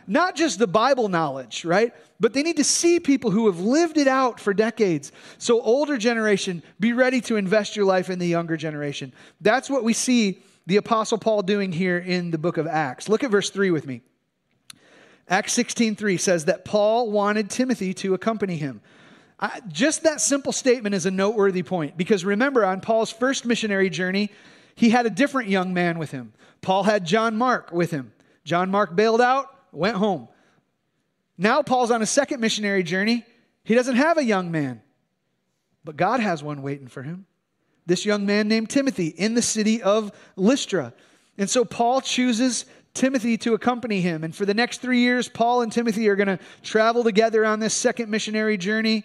Not 0.08 0.36
just 0.36 0.60
the 0.60 0.68
Bible 0.68 1.10
knowledge, 1.10 1.66
right? 1.66 1.94
But 2.20 2.34
they 2.34 2.44
need 2.44 2.58
to 2.58 2.64
see 2.64 3.00
people 3.00 3.32
who 3.32 3.48
have 3.48 3.60
lived 3.60 3.98
it 3.98 4.08
out 4.08 4.40
for 4.40 4.54
decades. 4.54 5.12
So, 5.38 5.62
older 5.62 5.98
generation, 5.98 6.64
be 6.80 6.94
ready 6.94 7.22
to 7.22 7.36
invest 7.36 7.76
your 7.76 7.86
life 7.86 8.10
in 8.10 8.20
the 8.20 8.28
younger 8.28 8.58
generation. 8.58 9.14
That's 9.42 9.70
what 9.70 9.84
we 9.84 9.94
see 9.94 10.42
the 10.68 10.78
Apostle 10.78 11.18
Paul 11.18 11.42
doing 11.42 11.72
here 11.72 11.98
in 11.98 12.32
the 12.32 12.38
book 12.38 12.58
of 12.58 12.68
Acts. 12.68 13.10
Look 13.10 13.24
at 13.24 13.32
verse 13.32 13.50
3 13.50 13.72
with 13.72 13.88
me. 13.88 14.02
Acts 15.28 15.54
16:3 15.54 16.18
says 16.18 16.46
that 16.46 16.66
Paul 16.66 17.10
wanted 17.10 17.50
Timothy 17.50 17.94
to 17.96 18.14
accompany 18.14 18.58
him. 18.58 18.82
I, 19.40 19.62
just 19.68 20.04
that 20.04 20.22
simple 20.22 20.52
statement 20.52 20.94
is 20.94 21.06
a 21.06 21.12
noteworthy 21.12 21.64
point 21.64 21.98
because 21.98 22.24
remember, 22.24 22.66
on 22.66 22.82
Paul's 22.82 23.12
first 23.12 23.46
missionary 23.46 23.90
journey, 23.90 24.30
he 24.76 24.90
had 24.90 25.06
a 25.06 25.10
different 25.10 25.50
young 25.50 25.74
man 25.74 25.98
with 25.98 26.12
him. 26.12 26.34
Paul 26.62 26.84
had 26.84 27.06
John 27.06 27.38
Mark 27.38 27.72
with 27.72 27.92
him. 27.92 28.12
John 28.44 28.70
Mark 28.70 28.96
bailed 28.96 29.22
out, 29.22 29.48
went 29.72 29.98
home. 29.98 30.28
Now 31.38 31.62
Paul's 31.62 31.92
on 31.92 32.02
a 32.02 32.06
second 32.06 32.40
missionary 32.40 32.84
journey. 32.84 33.26
He 33.64 33.76
doesn't 33.76 33.96
have 33.96 34.18
a 34.18 34.24
young 34.24 34.52
man, 34.52 34.82
but 35.84 35.98
God 35.98 36.20
has 36.20 36.44
one 36.44 36.62
waiting 36.62 36.88
for 36.88 37.04
him. 37.04 37.26
This 37.86 38.06
young 38.06 38.26
man 38.26 38.48
named 38.48 38.70
Timothy 38.70 39.08
in 39.08 39.34
the 39.34 39.42
city 39.42 39.82
of 39.82 40.12
Lystra. 40.36 40.94
And 41.38 41.50
so 41.50 41.66
Paul 41.66 42.02
chooses 42.02 42.66
Timothy 42.94 43.38
to 43.40 43.54
accompany 43.54 44.02
him. 44.02 44.24
And 44.24 44.36
for 44.36 44.46
the 44.46 44.54
next 44.54 44.82
three 44.82 45.00
years, 45.00 45.28
Paul 45.28 45.62
and 45.62 45.72
Timothy 45.72 46.08
are 46.10 46.16
going 46.16 46.28
to 46.28 46.40
travel 46.62 47.04
together 47.04 47.46
on 47.46 47.60
this 47.60 47.74
second 47.74 48.10
missionary 48.10 48.58
journey. 48.58 49.04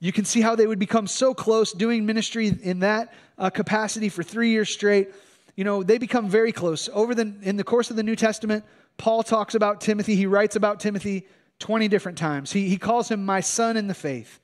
You 0.00 0.12
can 0.12 0.24
see 0.24 0.40
how 0.40 0.56
they 0.56 0.66
would 0.66 0.78
become 0.78 1.06
so 1.06 1.34
close 1.34 1.72
doing 1.72 2.04
ministry 2.06 2.52
in 2.62 2.80
that 2.80 3.12
uh, 3.38 3.50
capacity 3.50 4.08
for 4.08 4.22
three 4.22 4.50
years 4.50 4.70
straight. 4.70 5.10
You 5.54 5.64
know, 5.64 5.82
they 5.82 5.98
become 5.98 6.28
very 6.28 6.50
close. 6.50 6.88
Over 6.92 7.14
the, 7.14 7.32
in 7.42 7.56
the 7.56 7.64
course 7.64 7.90
of 7.90 7.96
the 7.96 8.02
New 8.02 8.16
Testament, 8.16 8.64
Paul 8.96 9.22
talks 9.22 9.54
about 9.54 9.80
Timothy. 9.80 10.16
He 10.16 10.26
writes 10.26 10.56
about 10.56 10.80
Timothy 10.80 11.26
20 11.58 11.88
different 11.88 12.18
times. 12.18 12.52
He, 12.52 12.68
he 12.68 12.76
calls 12.76 13.10
him 13.10 13.24
my 13.24 13.40
son 13.40 13.76
in 13.76 13.86
the 13.86 13.94
faith. 13.94 14.40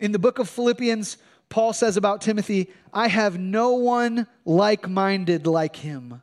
In 0.00 0.12
the 0.12 0.18
book 0.18 0.38
of 0.38 0.48
Philippians, 0.48 1.16
Paul 1.48 1.72
says 1.72 1.96
about 1.96 2.20
Timothy, 2.20 2.70
I 2.92 3.08
have 3.08 3.38
no 3.38 3.74
one 3.74 4.26
like 4.44 4.88
minded 4.88 5.46
like 5.46 5.76
him. 5.76 6.20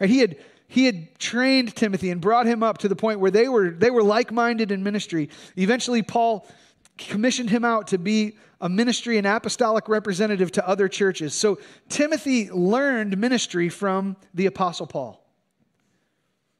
Right? 0.00 0.10
He 0.10 0.18
had 0.18 0.36
he 0.72 0.86
had 0.86 1.18
trained 1.18 1.76
Timothy 1.76 2.10
and 2.10 2.18
brought 2.18 2.46
him 2.46 2.62
up 2.62 2.78
to 2.78 2.88
the 2.88 2.96
point 2.96 3.20
where 3.20 3.30
they 3.30 3.46
were, 3.46 3.72
they 3.72 3.90
were 3.90 4.02
like 4.02 4.32
minded 4.32 4.70
in 4.70 4.82
ministry. 4.82 5.28
Eventually, 5.54 6.00
Paul 6.00 6.48
commissioned 6.96 7.50
him 7.50 7.62
out 7.62 7.88
to 7.88 7.98
be 7.98 8.38
a 8.58 8.70
ministry 8.70 9.18
and 9.18 9.26
apostolic 9.26 9.86
representative 9.86 10.50
to 10.52 10.66
other 10.66 10.88
churches. 10.88 11.34
So 11.34 11.58
Timothy 11.90 12.50
learned 12.50 13.18
ministry 13.18 13.68
from 13.68 14.16
the 14.32 14.46
Apostle 14.46 14.86
Paul. 14.86 15.21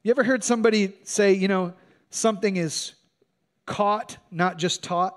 You 0.03 0.11
ever 0.11 0.25
heard 0.25 0.43
somebody 0.43 0.93
say, 1.05 1.33
you 1.33 1.47
know, 1.49 1.75
something 2.11 2.57
is 2.57 2.95
caught, 3.67 4.17
not 4.31 4.59
just 4.59 4.83
taught? 4.83 5.17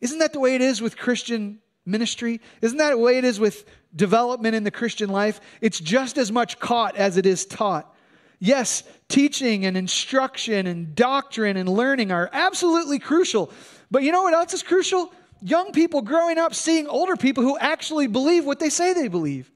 Isn't 0.00 0.18
that 0.18 0.32
the 0.32 0.40
way 0.40 0.56
it 0.56 0.60
is 0.60 0.82
with 0.82 0.96
Christian 0.96 1.60
ministry? 1.86 2.40
Isn't 2.60 2.78
that 2.78 2.90
the 2.90 2.98
way 2.98 3.18
it 3.18 3.24
is 3.24 3.38
with 3.38 3.64
development 3.94 4.56
in 4.56 4.64
the 4.64 4.72
Christian 4.72 5.10
life? 5.10 5.40
It's 5.60 5.78
just 5.78 6.18
as 6.18 6.32
much 6.32 6.58
caught 6.58 6.96
as 6.96 7.16
it 7.16 7.24
is 7.24 7.46
taught. 7.46 7.94
Yes, 8.40 8.82
teaching 9.08 9.66
and 9.66 9.76
instruction 9.76 10.66
and 10.66 10.96
doctrine 10.96 11.56
and 11.56 11.68
learning 11.68 12.10
are 12.10 12.28
absolutely 12.32 12.98
crucial. 12.98 13.52
But 13.88 14.02
you 14.02 14.10
know 14.10 14.22
what 14.22 14.34
else 14.34 14.52
is 14.52 14.64
crucial? 14.64 15.12
Young 15.40 15.70
people 15.70 16.02
growing 16.02 16.38
up 16.38 16.52
seeing 16.52 16.88
older 16.88 17.14
people 17.14 17.44
who 17.44 17.56
actually 17.58 18.08
believe 18.08 18.44
what 18.44 18.58
they 18.58 18.70
say 18.70 18.94
they 18.94 19.06
believe. 19.06 19.48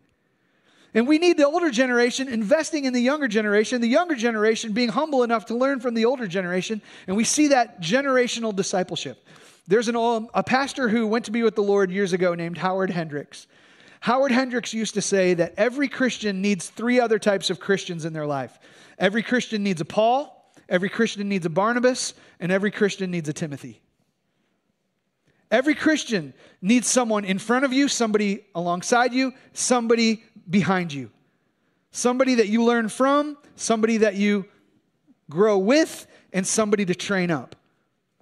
And 0.97 1.07
we 1.07 1.19
need 1.19 1.37
the 1.37 1.47
older 1.47 1.71
generation 1.71 2.27
investing 2.27 2.87
in 2.87 2.95
the 2.95 3.01
younger 3.01 3.29
generation, 3.29 3.83
the 3.83 3.87
younger 3.87 4.15
generation 4.15 4.73
being 4.73 4.89
humble 4.89 5.25
enough 5.25 5.45
to 5.47 5.55
learn 5.55 5.79
from 5.79 5.93
the 5.93 6.07
older 6.07 6.27
generation. 6.27 6.81
And 7.07 7.19
we 7.19 7.23
see 7.23 7.49
that 7.49 7.83
generational 7.83 8.57
discipleship. 8.57 9.23
There's 9.69 9.89
an 9.89 9.97
old, 9.97 10.31
a 10.33 10.43
pastor 10.43 10.89
who 10.89 11.07
went 11.07 11.27
to 11.27 11.31
be 11.31 11.43
with 11.43 11.55
the 11.55 11.63
Lord 11.63 11.91
years 11.91 12.15
ago 12.15 12.35
named 12.35 12.57
Howard 12.57 12.89
Hendricks. 12.89 13.47
Howard 14.01 14.33
Hendricks 14.33 14.73
used 14.73 14.95
to 14.95 15.03
say 15.03 15.35
that 15.35 15.53
every 15.59 15.87
Christian 15.87 16.41
needs 16.41 16.71
three 16.71 16.99
other 16.99 17.19
types 17.19 17.51
of 17.51 17.61
Christians 17.61 18.07
in 18.07 18.15
their 18.15 18.27
life. 18.27 18.59
Every 18.99 19.23
Christian 19.23 19.63
needs 19.63 19.83
a 19.83 19.85
Paul, 19.85 20.51
every 20.67 20.89
Christian 20.89 21.29
needs 21.29 21.45
a 21.45 21.51
Barnabas, 21.51 22.15
and 22.41 22.51
every 22.51 22.71
Christian 22.71 23.11
needs 23.11 23.29
a 23.29 23.35
Timothy. 23.35 23.83
Every 25.51 25.75
Christian 25.75 26.33
needs 26.63 26.89
someone 26.89 27.27
in 27.27 27.39
front 27.39 27.67
of 27.67 27.73
you, 27.75 27.87
somebody 27.87 28.47
alongside 28.55 29.13
you, 29.13 29.35
somebody 29.53 30.25
behind 30.49 30.93
you. 30.93 31.11
Somebody 31.91 32.37
that 32.37 32.49
you 32.49 32.65
learn 32.65 32.89
from, 32.89 33.39
somebody 33.57 33.99
that 33.99 34.17
you 34.17 34.47
grow 35.31 35.59
with, 35.59 36.07
and 36.33 36.47
somebody 36.47 36.85
to 36.85 36.95
train 36.95 37.31
up. 37.31 37.57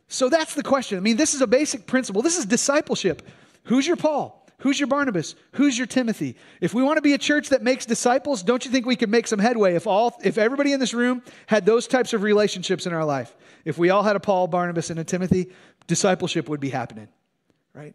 So 0.08 0.28
that's 0.28 0.54
the 0.54 0.62
question. 0.62 0.96
I 0.96 1.00
mean, 1.00 1.16
this 1.16 1.34
is 1.34 1.40
a 1.40 1.46
basic 1.46 1.86
principle. 1.86 2.22
This 2.22 2.38
is 2.38 2.46
discipleship. 2.46 3.22
Who's 3.64 3.86
your 3.86 3.96
Paul? 3.96 4.46
Who's 4.58 4.78
your 4.78 4.86
Barnabas? 4.86 5.34
Who's 5.52 5.76
your 5.76 5.86
Timothy? 5.86 6.36
If 6.60 6.72
we 6.72 6.82
want 6.82 6.96
to 6.96 7.02
be 7.02 7.12
a 7.12 7.18
church 7.18 7.48
that 7.48 7.62
makes 7.62 7.84
disciples, 7.84 8.42
don't 8.42 8.64
you 8.64 8.70
think 8.70 8.86
we 8.86 8.96
could 8.96 9.10
make 9.10 9.26
some 9.26 9.38
headway 9.38 9.74
if 9.74 9.86
all 9.86 10.18
if 10.22 10.38
everybody 10.38 10.72
in 10.72 10.80
this 10.80 10.94
room 10.94 11.22
had 11.46 11.66
those 11.66 11.86
types 11.86 12.12
of 12.12 12.22
relationships 12.22 12.86
in 12.86 12.92
our 12.92 13.04
life? 13.04 13.34
If 13.64 13.76
we 13.76 13.90
all 13.90 14.02
had 14.02 14.16
a 14.16 14.20
Paul, 14.20 14.46
Barnabas, 14.46 14.90
and 14.90 15.00
a 15.00 15.04
Timothy, 15.04 15.50
discipleship 15.86 16.48
would 16.48 16.60
be 16.60 16.70
happening. 16.70 17.08
Right? 17.74 17.94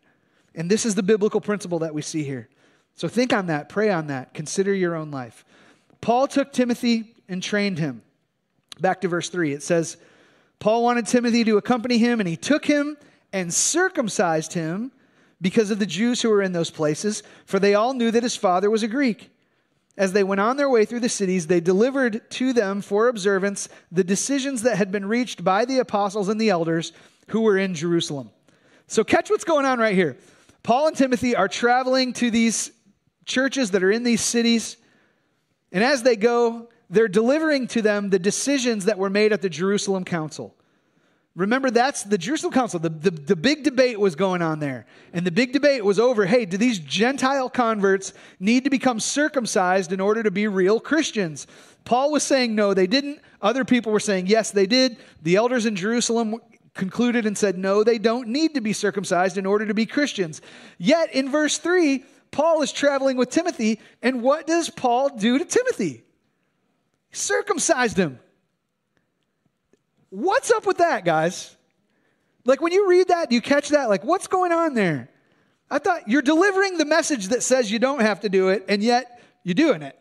And 0.53 0.69
this 0.69 0.85
is 0.85 0.93
the 0.95 1.03
biblical 1.03 1.41
principle 1.41 1.79
that 1.79 1.93
we 1.93 2.01
see 2.01 2.23
here. 2.23 2.49
So 2.99 3.07
think 3.07 3.31
on 3.31 3.45
that, 3.45 3.69
pray 3.69 3.91
on 3.91 4.07
that, 4.07 4.33
consider 4.33 4.73
your 4.73 4.93
own 4.93 5.09
life. 5.09 5.45
Paul 6.01 6.27
took 6.27 6.51
Timothy 6.51 7.15
and 7.29 7.41
trained 7.41 7.79
him. 7.79 8.01
Back 8.81 8.99
to 8.99 9.07
verse 9.07 9.29
3. 9.29 9.53
It 9.53 9.63
says, 9.63 9.95
Paul 10.59 10.83
wanted 10.83 11.07
Timothy 11.07 11.45
to 11.45 11.55
accompany 11.55 11.97
him, 11.97 12.19
and 12.19 12.27
he 12.27 12.35
took 12.35 12.65
him 12.65 12.97
and 13.31 13.53
circumcised 13.53 14.51
him 14.51 14.91
because 15.39 15.71
of 15.71 15.79
the 15.79 15.85
Jews 15.85 16.21
who 16.21 16.29
were 16.29 16.41
in 16.41 16.51
those 16.51 16.71
places, 16.71 17.23
for 17.45 17.57
they 17.57 17.73
all 17.73 17.93
knew 17.93 18.11
that 18.11 18.23
his 18.23 18.35
father 18.35 18.69
was 18.69 18.83
a 18.83 18.87
Greek. 18.89 19.31
As 19.97 20.11
they 20.11 20.25
went 20.25 20.41
on 20.41 20.57
their 20.57 20.69
way 20.69 20.83
through 20.83 20.99
the 20.99 21.07
cities, 21.07 21.47
they 21.47 21.61
delivered 21.61 22.29
to 22.31 22.51
them 22.51 22.81
for 22.81 23.07
observance 23.07 23.69
the 23.93 24.03
decisions 24.03 24.63
that 24.63 24.75
had 24.75 24.91
been 24.91 25.05
reached 25.05 25.41
by 25.41 25.63
the 25.63 25.79
apostles 25.79 26.27
and 26.27 26.41
the 26.41 26.49
elders 26.49 26.91
who 27.29 27.39
were 27.39 27.57
in 27.57 27.75
Jerusalem. 27.75 28.29
So, 28.87 29.05
catch 29.05 29.29
what's 29.29 29.45
going 29.45 29.65
on 29.65 29.79
right 29.79 29.95
here. 29.95 30.17
Paul 30.63 30.87
and 30.87 30.97
Timothy 30.97 31.33
are 31.37 31.47
traveling 31.47 32.11
to 32.13 32.29
these 32.29 32.73
churches 33.29 33.71
that 33.71 33.83
are 33.83 33.91
in 33.91 34.03
these 34.03 34.21
cities, 34.21 34.75
and 35.71 35.83
as 35.83 36.03
they 36.03 36.17
go, 36.17 36.67
they're 36.89 37.07
delivering 37.07 37.67
to 37.67 37.81
them 37.81 38.09
the 38.09 38.19
decisions 38.19 38.85
that 38.85 38.97
were 38.97 39.09
made 39.09 39.31
at 39.31 39.41
the 39.41 39.49
Jerusalem 39.49 40.03
Council. 40.03 40.55
Remember, 41.35 41.69
that's 41.69 42.03
the 42.03 42.17
Jerusalem 42.17 42.51
Council. 42.51 42.79
The, 42.79 42.89
the, 42.89 43.11
the, 43.11 43.35
big 43.35 43.63
debate 43.63 43.97
was 43.99 44.15
going 44.15 44.41
on 44.41 44.59
there. 44.59 44.87
And 45.13 45.25
the 45.25 45.31
big 45.31 45.53
debate 45.53 45.85
was 45.85 45.99
over 45.99 46.25
hey, 46.25 46.45
do 46.45 46.57
these 46.57 46.79
Gentile 46.79 47.49
converts 47.49 48.13
need 48.39 48.63
to 48.65 48.69
become 48.69 48.99
circumcised 48.99 49.93
in 49.93 50.01
order 50.01 50.23
to 50.23 50.31
be 50.31 50.47
real 50.47 50.79
Christians? 50.79 51.47
Paul 51.85 52.11
was 52.11 52.23
saying 52.23 52.55
no, 52.55 52.73
they 52.73 52.87
didn't. 52.87 53.21
Other 53.41 53.63
people 53.63 53.93
were 53.93 54.01
saying 54.01 54.27
yes, 54.27 54.51
they 54.51 54.65
did. 54.65 54.97
The 55.21 55.35
elders 55.35 55.65
in 55.65 55.75
Jerusalem 55.75 56.41
concluded 56.73 57.25
and 57.25 57.37
said 57.37 57.57
no, 57.57 57.83
they 57.83 57.99
don't 57.99 58.27
need 58.27 58.55
to 58.55 58.61
be 58.61 58.73
circumcised 58.73 59.37
in 59.37 59.45
order 59.45 59.65
to 59.65 59.73
be 59.73 59.85
Christians. 59.85 60.41
Yet 60.77 61.13
in 61.13 61.29
verse 61.29 61.57
3, 61.57 62.03
Paul 62.31 62.61
is 62.61 62.71
traveling 62.71 63.17
with 63.17 63.29
Timothy. 63.29 63.79
And 64.01 64.21
what 64.21 64.47
does 64.47 64.69
Paul 64.69 65.09
do 65.09 65.39
to 65.39 65.45
Timothy? 65.45 66.03
He 67.09 67.15
circumcised 67.15 67.97
him. 67.97 68.19
What's 70.09 70.51
up 70.51 70.65
with 70.65 70.77
that, 70.77 71.05
guys? 71.05 71.55
Like 72.45 72.61
when 72.61 72.71
you 72.71 72.89
read 72.89 73.09
that, 73.09 73.31
you 73.31 73.41
catch 73.41 73.69
that? 73.69 73.89
Like, 73.89 74.03
what's 74.03 74.27
going 74.27 74.51
on 74.51 74.73
there? 74.73 75.09
I 75.69 75.77
thought 75.77 76.07
you're 76.07 76.21
delivering 76.23 76.77
the 76.77 76.85
message 76.85 77.27
that 77.27 77.43
says 77.43 77.71
you 77.71 77.79
don't 77.79 78.01
have 78.01 78.21
to 78.21 78.29
do 78.29 78.49
it, 78.49 78.65
and 78.67 78.81
yet 78.81 79.21
you're 79.43 79.53
doing 79.53 79.83
it. 79.83 79.97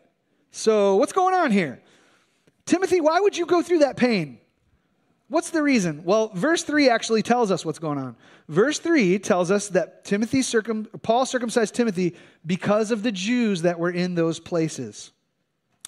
So, 0.51 0.95
what's 0.95 1.13
going 1.13 1.35
on 1.35 1.51
here? 1.51 1.79
Timothy, 2.65 3.01
why 3.01 3.19
would 3.19 3.37
you 3.37 3.45
go 3.45 3.61
through 3.61 3.79
that 3.79 3.97
pain? 3.97 4.39
What's 5.29 5.51
the 5.51 5.61
reason? 5.61 6.03
Well, 6.03 6.31
verse 6.33 6.63
3 6.63 6.89
actually 6.89 7.21
tells 7.21 7.51
us 7.51 7.63
what's 7.63 7.77
going 7.77 7.99
on. 7.99 8.15
Verse 8.47 8.79
3 8.79 9.19
tells 9.19 9.51
us 9.51 9.69
that 9.69 10.03
Timothy 10.03 10.41
circum, 10.41 10.87
Paul 11.03 11.25
circumcised 11.25 11.75
Timothy 11.75 12.15
because 12.45 12.89
of 12.89 13.03
the 13.03 13.11
Jews 13.11 13.61
that 13.61 13.79
were 13.79 13.91
in 13.91 14.15
those 14.15 14.39
places. 14.39 15.11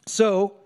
So, 0.06 0.58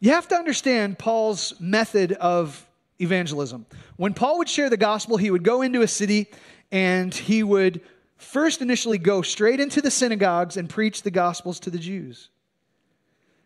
you 0.00 0.10
have 0.12 0.26
to 0.28 0.34
understand 0.34 0.98
Paul's 0.98 1.54
method 1.60 2.12
of 2.12 2.66
evangelism. 2.98 3.66
When 3.96 4.14
Paul 4.14 4.38
would 4.38 4.48
share 4.48 4.70
the 4.70 4.78
gospel, 4.78 5.18
he 5.18 5.30
would 5.30 5.44
go 5.44 5.60
into 5.60 5.82
a 5.82 5.88
city 5.88 6.28
and 6.70 7.14
he 7.14 7.42
would 7.42 7.82
first 8.16 8.62
initially 8.62 8.98
go 8.98 9.20
straight 9.20 9.60
into 9.60 9.82
the 9.82 9.90
synagogues 9.90 10.56
and 10.56 10.70
preach 10.70 11.02
the 11.02 11.10
gospels 11.10 11.60
to 11.60 11.70
the 11.70 11.78
Jews. 11.78 12.30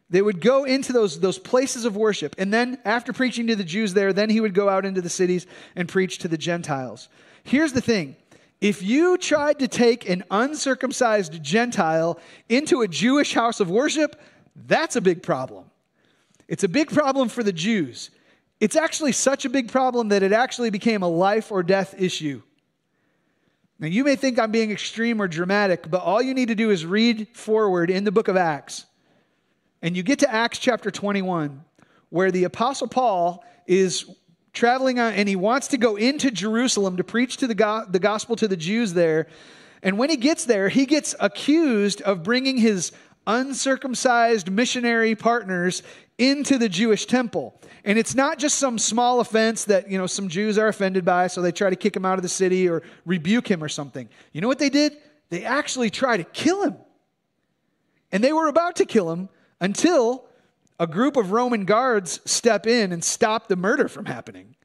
They 0.09 0.23
would 0.23 0.41
go 0.41 0.65
into 0.65 0.93
those, 0.93 1.19
those 1.19 1.39
places 1.39 1.85
of 1.85 1.97
worship. 1.97 2.37
And 2.39 2.55
then, 2.55 2.79
after 2.85 3.13
preaching 3.13 3.49
to 3.49 3.57
the 3.57 3.65
Jews 3.65 3.93
there, 3.93 4.13
then 4.13 4.31
he 4.31 4.41
would 4.41 4.55
go 4.55 4.69
out 4.69 4.85
into 4.85 5.01
the 5.01 5.09
cities 5.09 5.47
and 5.75 5.89
preach 5.89 6.19
to 6.19 6.29
the 6.29 6.39
Gentiles. 6.39 7.09
Here's 7.43 7.73
the 7.73 7.81
thing 7.81 8.17
if 8.61 8.83
you 8.83 9.19
tried 9.19 9.59
to 9.59 9.69
take 9.69 10.09
an 10.09 10.25
uncircumcised 10.31 11.43
Gentile 11.43 12.19
into 12.49 12.83
a 12.83 12.89
Jewish 12.89 13.35
house 13.35 13.61
of 13.61 13.71
worship, 13.71 14.21
that's 14.55 14.97
a 14.97 15.01
big 15.01 15.23
problem. 15.23 15.67
It's 16.49 16.65
a 16.65 16.69
big 16.69 16.91
problem 16.91 17.29
for 17.29 17.43
the 17.43 17.53
Jews. 17.53 18.11
It's 18.61 18.77
actually 18.77 19.13
such 19.13 19.45
a 19.45 19.51
big 19.51 19.71
problem 19.71 20.09
that 20.09 20.23
it 20.23 20.33
actually 20.33 20.71
became 20.71 21.03
a 21.03 21.09
life 21.09 21.53
or 21.53 21.63
death 21.63 21.95
issue. 21.99 22.41
Now, 23.79 23.89
you 23.89 24.05
may 24.05 24.17
think 24.17 24.39
I'm 24.39 24.53
being 24.53 24.71
extreme 24.71 25.21
or 25.21 25.29
dramatic, 25.29 25.91
but 25.91 26.01
all 26.01 26.23
you 26.23 26.33
need 26.33 26.49
to 26.49 26.55
do 26.55 26.71
is 26.71 26.87
read 26.87 27.29
forward 27.35 27.91
in 27.91 28.05
the 28.05 28.13
book 28.13 28.29
of 28.29 28.37
Acts. 28.37 28.87
And 29.83 29.97
you 29.97 30.03
get 30.03 30.21
to 30.21 30.33
Acts 30.33 30.59
chapter 30.59 30.91
21, 30.91 31.63
where 32.09 32.31
the 32.31 32.45
Apostle 32.45 32.89
Paul 32.89 33.45
is 33.67 34.07
traveling 34.53 34.99
on, 34.99 35.13
and 35.13 35.29
he 35.29 35.37
wants 35.37 35.69
to 35.69 35.77
go 35.77 35.97
into 35.97 36.31
Jerusalem 36.31 36.97
to 36.97 37.05
preach 37.05 37.37
to 37.39 37.47
the, 37.47 37.55
go- 37.55 37.85
the 37.89 37.99
gospel 37.99 38.37
to 38.37 38.49
the 38.49 38.57
Jews 38.57 38.95
there. 38.95 39.27
And 39.83 39.99
when 39.99 40.11
he 40.11 40.17
gets 40.17 40.47
there, 40.47 40.69
he 40.69 40.87
gets 40.87 41.15
accused 41.21 42.01
of 42.03 42.23
bringing 42.23 42.57
his 42.57 42.93
uncircumcised 43.27 44.51
missionary 44.51 45.15
partners 45.15 45.83
into 46.19 46.57
the 46.59 46.69
Jewish 46.69 47.07
temple. 47.07 47.61
And 47.85 47.99
it's 47.99 48.15
not 48.15 48.39
just 48.39 48.59
some 48.59 48.79
small 48.79 49.21
offense 49.21 49.65
that, 49.67 49.91
you 49.91 49.99
know, 49.99 50.07
some 50.07 50.29
Jews 50.29 50.59
are 50.59 50.69
offended 50.69 51.05
by, 51.05 51.27
so 51.27 51.43
they 51.43 51.53
try 51.53 51.69
to 51.69 51.77
kick 51.77 51.95
him 51.95 52.05
out 52.05 52.19
of 52.19 52.23
the 52.23 52.29
city 52.29 52.69
or 52.69 52.83
rebuke 53.05 53.51
him 53.51 53.63
or 53.63 53.69
something. 53.69 54.09
You 54.33 54.41
know 54.41 54.49
what 54.49 54.59
they 54.59 54.71
did? 54.71 54.97
They 55.29 55.45
actually 55.45 55.91
try 55.91 56.17
to 56.17 56.25
kill 56.25 56.63
him. 56.63 56.77
And 58.11 58.25
they 58.25 58.33
were 58.33 58.49
about 58.49 58.77
to 58.77 58.87
kill 58.87 59.11
him 59.11 59.29
until 59.61 60.25
a 60.79 60.87
group 60.87 61.17
of 61.17 61.33
Roman 61.33 61.65
guards 61.65 62.21
step 62.25 62.67
in 62.67 62.93
and 62.93 63.03
stop 63.03 63.49
the 63.49 63.57
murder 63.57 63.89
from 63.89 64.05
happening. 64.05 64.57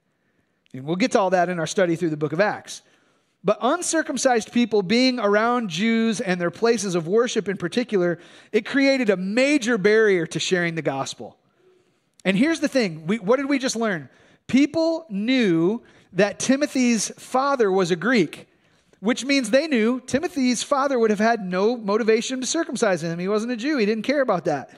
And 0.74 0.86
we'll 0.86 0.96
get 0.96 1.12
to 1.12 1.20
all 1.20 1.30
that 1.32 1.50
in 1.50 1.60
our 1.60 1.68
study 1.68 1.96
through 1.96 2.10
the 2.10 2.18
book 2.18 2.34
of 2.34 2.40
Acts. 2.40 2.82
But 3.44 3.58
uncircumcised 3.62 4.52
people 4.52 4.84
being 4.84 5.20
around 5.20 5.70
Jews 5.70 6.22
and 6.22 6.40
their 6.40 6.52
places 6.52 6.94
of 6.96 7.08
worship 7.08 7.50
in 7.50 7.58
particular, 7.58 8.20
it 8.52 8.66
created 8.66 9.10
a 9.10 9.18
major 9.18 9.78
barrier 9.78 10.28
to 10.28 10.40
sharing 10.40 10.76
the 10.76 10.82
gospel. 10.82 11.38
And 12.24 12.38
here's 12.38 12.60
the 12.60 12.68
thing 12.68 13.08
we, 13.08 13.18
what 13.18 13.38
did 13.38 13.50
we 13.50 13.58
just 13.58 13.76
learn? 13.76 14.10
People 14.48 15.06
knew 15.10 15.82
that 16.14 16.40
Timothy's 16.40 17.10
father 17.18 17.72
was 17.72 17.90
a 17.90 17.96
Greek, 17.96 18.48
which 19.02 19.26
means 19.26 19.50
they 19.50 19.68
knew 19.68 20.00
Timothy's 20.00 20.64
father 20.64 20.98
would 20.98 21.10
have 21.10 21.20
had 21.20 21.44
no 21.44 21.76
motivation 21.76 22.40
to 22.40 22.48
circumcise 22.48 23.04
him. 23.04 23.18
He 23.20 23.28
wasn't 23.28 23.52
a 23.52 23.58
Jew, 23.58 23.78
he 23.78 23.86
didn't 23.86 24.04
care 24.04 24.22
about 24.22 24.46
that. 24.46 24.70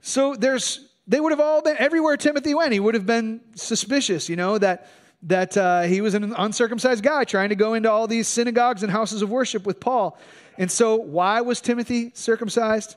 So 0.00 0.34
there's, 0.34 0.88
they 1.06 1.20
would 1.20 1.30
have 1.30 1.40
all 1.40 1.62
been, 1.62 1.76
everywhere 1.78 2.16
Timothy 2.16 2.54
went, 2.54 2.72
he 2.72 2.80
would 2.80 2.94
have 2.94 3.06
been 3.06 3.40
suspicious, 3.54 4.28
you 4.28 4.34
know, 4.34 4.58
that, 4.58 4.88
that 5.22 5.56
uh, 5.56 5.82
he 5.82 6.00
was 6.00 6.14
an 6.14 6.34
uncircumcised 6.36 7.04
guy 7.04 7.22
trying 7.22 7.50
to 7.50 7.54
go 7.54 7.74
into 7.74 7.90
all 7.90 8.08
these 8.08 8.26
synagogues 8.26 8.82
and 8.82 8.90
houses 8.90 9.22
of 9.22 9.30
worship 9.30 9.64
with 9.64 9.78
Paul. 9.78 10.18
And 10.58 10.70
so, 10.70 10.96
why 10.96 11.40
was 11.40 11.60
Timothy 11.60 12.10
circumcised? 12.14 12.96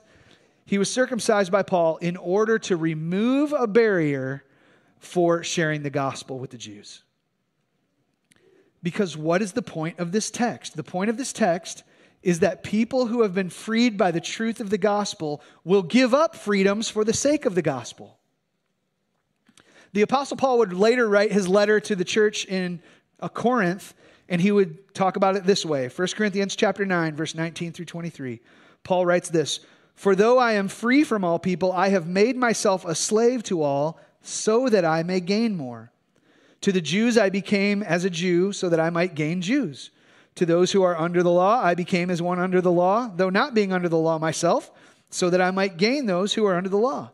He 0.65 0.79
was 0.79 0.91
circumcised 0.91 1.51
by 1.51 1.61
Paul 1.61 1.97
in 1.97 2.17
order 2.17 2.57
to 2.59 2.75
remove 2.75 3.53
a 3.53 3.67
barrier 3.67 4.43
for 4.97 5.43
sharing 5.43 5.83
the 5.83 5.91
gospel 5.91 6.39
with 6.39 6.49
the 6.49 6.57
Jews. 6.57 7.04
Because 8.85 9.17
what 9.17 9.41
is 9.41 9.53
the 9.53 9.63
point 9.63 9.97
of 9.97 10.11
this 10.11 10.29
text? 10.29 10.75
The 10.75 10.83
point 10.83 11.09
of 11.09 11.17
this 11.17 11.33
text 11.33 11.81
is 12.21 12.41
that 12.41 12.61
people 12.61 13.07
who 13.07 13.23
have 13.23 13.33
been 13.33 13.49
freed 13.49 13.97
by 13.97 14.11
the 14.11 14.21
truth 14.21 14.59
of 14.59 14.69
the 14.69 14.77
gospel 14.77 15.41
will 15.63 15.81
give 15.81 16.13
up 16.13 16.35
freedoms 16.35 16.87
for 16.87 17.03
the 17.03 17.11
sake 17.11 17.47
of 17.47 17.55
the 17.55 17.63
gospel. 17.63 18.19
The 19.93 20.03
Apostle 20.03 20.37
Paul 20.37 20.59
would 20.59 20.71
later 20.71 21.09
write 21.09 21.31
his 21.31 21.47
letter 21.47 21.79
to 21.79 21.95
the 21.95 22.05
church 22.05 22.45
in 22.45 22.79
uh, 23.19 23.27
Corinth, 23.27 23.95
and 24.29 24.39
he 24.39 24.51
would 24.51 24.93
talk 24.93 25.15
about 25.15 25.35
it 25.35 25.45
this 25.45 25.65
way 25.65 25.87
1 25.87 26.07
Corinthians 26.09 26.55
chapter 26.55 26.85
9, 26.85 27.15
verse 27.15 27.33
19 27.33 27.71
through 27.71 27.85
23. 27.85 28.39
Paul 28.83 29.07
writes 29.07 29.29
this 29.29 29.61
for 29.95 30.15
though 30.15 30.37
I 30.37 30.51
am 30.51 30.67
free 30.67 31.03
from 31.03 31.23
all 31.23 31.39
people, 31.39 31.71
I 31.71 31.89
have 31.89 32.05
made 32.05 32.37
myself 32.37 32.85
a 32.85 32.93
slave 32.93 33.41
to 33.45 33.63
all, 33.63 33.99
so 34.21 34.69
that 34.69 34.85
I 34.85 35.01
may 35.01 35.21
gain 35.21 35.57
more. 35.57 35.91
To 36.65 36.71
the 36.71 36.81
Jews 36.81 37.15
I 37.15 37.29
became 37.29 37.83
as 37.83 38.05
a 38.05 38.09
Jew, 38.09 38.51
so 38.51 38.69
that 38.69 38.79
I 38.79 38.89
might 38.89 39.13
gain 39.13 39.39
Jews. 39.39 39.91
To 40.33 40.47
those 40.47 40.71
who 40.71 40.81
are 40.81 40.97
under 40.97 41.21
the 41.21 41.29
law, 41.29 41.61
I 41.63 41.75
became 41.75 42.09
as 42.09 42.23
one 42.23 42.39
under 42.39 42.59
the 42.59 42.71
law, 42.71 43.07
though 43.15 43.29
not 43.29 43.53
being 43.53 43.71
under 43.71 43.87
the 43.87 43.99
law 43.99 44.17
myself, 44.17 44.71
so 45.11 45.29
that 45.29 45.39
I 45.39 45.51
might 45.51 45.77
gain 45.77 46.07
those 46.07 46.33
who 46.33 46.43
are 46.47 46.55
under 46.55 46.67
the 46.67 46.79
law. 46.79 47.11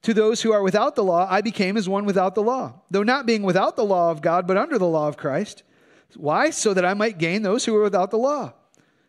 To 0.00 0.14
those 0.14 0.40
who 0.40 0.52
are 0.52 0.62
without 0.62 0.94
the 0.94 1.04
law, 1.04 1.26
I 1.28 1.42
became 1.42 1.76
as 1.76 1.90
one 1.90 2.06
without 2.06 2.34
the 2.34 2.42
law, 2.42 2.80
though 2.90 3.02
not 3.02 3.26
being 3.26 3.42
without 3.42 3.76
the 3.76 3.84
law 3.84 4.10
of 4.10 4.22
God, 4.22 4.46
but 4.46 4.56
under 4.56 4.78
the 4.78 4.86
law 4.86 5.08
of 5.08 5.18
Christ. 5.18 5.62
Why? 6.16 6.48
So 6.48 6.72
that 6.72 6.86
I 6.86 6.94
might 6.94 7.18
gain 7.18 7.42
those 7.42 7.66
who 7.66 7.76
are 7.76 7.82
without 7.82 8.10
the 8.10 8.16
law. 8.16 8.54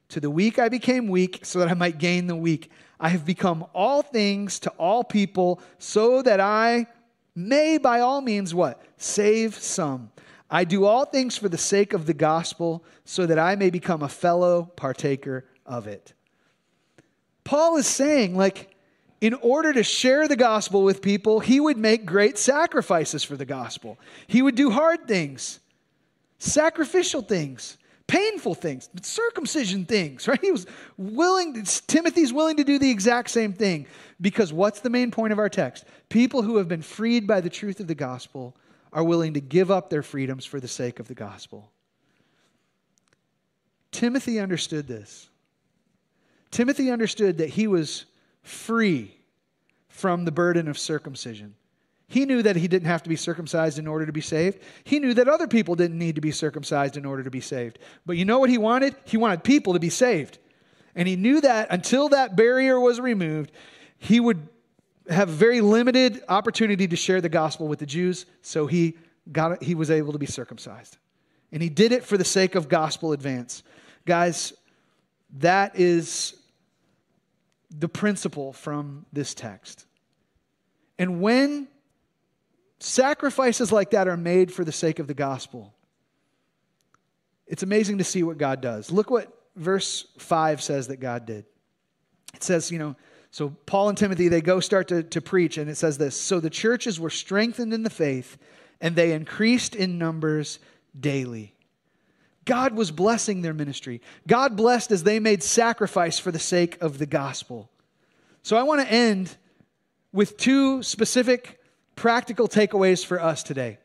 To 0.10 0.20
the 0.20 0.30
weak 0.30 0.60
I 0.60 0.68
became 0.68 1.08
weak, 1.08 1.46
so 1.46 1.60
that 1.60 1.70
I 1.70 1.76
might 1.76 1.98
gain 1.98 2.28
the 2.28 2.36
weak. 2.36 2.70
I 3.00 3.08
have 3.08 3.24
become 3.24 3.66
all 3.74 4.02
things 4.02 4.60
to 4.60 4.70
all 4.72 5.06
people 5.06 5.62
so 5.80 6.22
that 6.24 6.42
I 6.42 6.88
may 7.36 7.78
by 7.78 8.00
all 8.00 8.22
means 8.22 8.54
what? 8.54 8.82
Save 8.98 9.56
some. 9.56 10.12
I 10.50 10.66
do 10.66 10.86
all 10.86 11.06
things 11.06 11.38
for 11.38 11.48
the 11.48 11.58
sake 11.58 11.94
of 11.94 12.06
the 12.06 12.14
gospel 12.14 12.84
so 13.06 13.26
that 13.26 13.40
I 13.40 13.56
may 13.56 13.70
become 13.70 14.04
a 14.04 14.10
fellow 14.10 14.64
partaker 14.76 15.46
of 15.66 15.88
it. 15.88 16.14
Paul 17.44 17.78
is 17.78 17.88
saying, 17.88 18.36
like, 18.36 18.76
in 19.22 19.34
order 19.36 19.72
to 19.72 19.84
share 19.84 20.28
the 20.28 20.36
gospel 20.36 20.84
with 20.84 21.02
people, 21.02 21.40
he 21.40 21.60
would 21.60 21.78
make 21.78 22.06
great 22.06 22.38
sacrifices 22.38 23.24
for 23.24 23.38
the 23.38 23.46
gospel. 23.46 24.00
He 24.28 24.42
would 24.42 24.56
do 24.56 24.72
hard 24.72 25.08
things, 25.08 25.60
sacrificial 26.40 27.22
things, 27.22 27.78
painful 28.08 28.56
things, 28.56 28.90
circumcision 29.04 29.86
things, 29.86 30.28
right? 30.28 30.42
He 30.42 30.52
was 30.52 30.66
willing, 30.98 31.64
Timothy's 31.88 32.34
willing 32.34 32.58
to 32.58 32.64
do 32.64 32.78
the 32.78 32.90
exact 32.90 33.30
same 33.30 33.54
thing 33.54 33.86
because 34.20 34.52
what's 34.52 34.82
the 34.82 34.90
main 34.90 35.12
point 35.12 35.32
of 35.32 35.40
our 35.40 35.50
text? 35.50 35.86
People 36.12 36.42
who 36.42 36.58
have 36.58 36.68
been 36.68 36.82
freed 36.82 37.26
by 37.26 37.40
the 37.40 37.50
truth 37.50 37.80
of 37.80 37.88
the 37.88 37.96
gospel 37.96 38.54
are 38.92 39.02
willing 39.02 39.34
to 39.36 39.40
give 39.40 39.72
up 39.72 39.90
their 39.90 40.04
freedoms 40.04 40.46
for 40.46 40.60
the 40.60 40.68
sake 40.68 41.00
of 41.00 41.08
the 41.08 41.14
gospel. 41.14 41.72
Timothy 43.92 44.38
understood 44.38 44.90
this. 44.90 45.30
Timothy 46.52 46.92
understood 46.92 47.38
that 47.38 47.52
he 47.52 47.66
was 47.66 48.08
free 48.44 49.16
from 49.88 50.26
the 50.26 50.34
burden 50.34 50.68
of 50.68 50.78
circumcision. 50.78 51.56
He 52.10 52.26
knew 52.26 52.42
that 52.42 52.58
he 52.58 52.68
didn't 52.68 52.90
have 52.90 53.04
to 53.04 53.10
be 53.10 53.16
circumcised 53.16 53.80
in 53.80 53.88
order 53.88 54.06
to 54.06 54.12
be 54.12 54.20
saved. 54.20 54.60
He 54.84 55.00
knew 55.00 55.14
that 55.14 55.30
other 55.30 55.48
people 55.48 55.76
didn't 55.76 55.98
need 55.98 56.16
to 56.16 56.22
be 56.22 56.32
circumcised 56.32 56.98
in 56.98 57.06
order 57.06 57.24
to 57.24 57.32
be 57.32 57.40
saved. 57.40 57.80
But 58.06 58.18
you 58.18 58.26
know 58.26 58.40
what 58.40 58.50
he 58.50 58.58
wanted? 58.58 58.98
He 59.06 59.16
wanted 59.16 59.46
people 59.46 59.72
to 59.72 59.80
be 59.80 59.90
saved. 59.90 60.40
And 60.94 61.08
he 61.08 61.16
knew 61.16 61.40
that 61.40 61.68
until 61.72 62.10
that 62.10 62.36
barrier 62.36 62.78
was 62.78 63.00
removed, 63.00 63.54
he 63.98 64.20
would 64.20 64.50
have 65.10 65.30
very 65.30 65.62
limited 65.62 66.22
opportunity 66.30 66.88
to 66.88 66.96
share 66.96 67.22
the 67.22 67.30
gospel 67.30 67.68
with 67.68 67.80
the 67.80 67.86
Jews, 67.86 68.26
so 68.42 68.68
he 68.68 68.98
got 69.32 69.64
he 69.64 69.76
was 69.76 69.92
able 69.92 70.14
to 70.14 70.20
be 70.20 70.26
circumcised. 70.26 70.98
And 71.52 71.62
he 71.62 71.70
did 71.70 71.92
it 71.92 72.04
for 72.04 72.18
the 72.18 72.26
sake 72.26 72.56
of 72.56 72.70
gospel 72.70 73.12
advance. 73.12 73.64
Guys, 74.06 74.54
that 75.38 75.78
is 75.78 76.36
the 77.70 77.90
principle 77.90 78.54
from 78.54 79.06
this 79.12 79.34
text. 79.34 79.86
And 80.98 81.22
when 81.22 81.68
sacrifices 82.80 83.72
like 83.72 83.92
that 83.92 84.08
are 84.08 84.18
made 84.18 84.54
for 84.54 84.64
the 84.64 84.72
sake 84.72 85.00
of 85.00 85.08
the 85.08 85.14
gospel, 85.14 85.74
it's 87.48 87.64
amazing 87.64 87.98
to 87.98 88.04
see 88.04 88.24
what 88.24 88.38
God 88.38 88.62
does. 88.62 88.92
Look 88.92 89.10
what 89.10 89.32
verse 89.56 90.06
5 90.20 90.62
says 90.62 90.88
that 90.88 90.98
God 90.98 91.26
did. 91.26 91.46
It 92.34 92.44
says, 92.44 92.72
you 92.72 92.80
know, 92.80 92.96
so 93.32 93.56
Paul 93.66 93.88
and 93.88 93.98
Timothy, 93.98 94.28
they 94.28 94.42
go 94.42 94.60
start 94.60 94.90
to, 94.90 95.04
to 95.04 95.22
preach, 95.22 95.58
and 95.58 95.70
it 95.70 95.76
says 95.76 95.98
this 95.98 96.16
So 96.16 96.40
the 96.40 96.50
churches 96.50 97.00
were 97.00 97.10
strengthened 97.10 97.74
in 97.74 97.84
the 97.84 97.90
faith, 97.90 98.38
and 98.82 98.96
they 98.96 99.14
increased 99.14 99.74
in 99.74 99.98
numbers 99.98 100.60
daily. 101.00 101.56
God 102.44 102.74
was 102.74 102.92
blessing 102.92 103.42
their 103.42 103.54
ministry. 103.54 104.02
God 104.28 104.58
blessed 104.58 104.92
as 104.92 105.04
they 105.04 105.20
made 105.20 105.44
sacrifice 105.44 106.20
for 106.20 106.32
the 106.32 106.40
sake 106.40 106.78
of 106.82 106.98
the 106.98 107.06
gospel. 107.06 107.70
So 108.44 108.58
I 108.58 108.64
want 108.64 108.82
to 108.82 108.92
end 108.92 109.38
with 110.12 110.36
two 110.38 110.84
specific 110.84 111.62
practical 111.96 112.48
takeaways 112.48 113.06
for 113.06 113.22
us 113.22 113.44
today. 113.44 113.78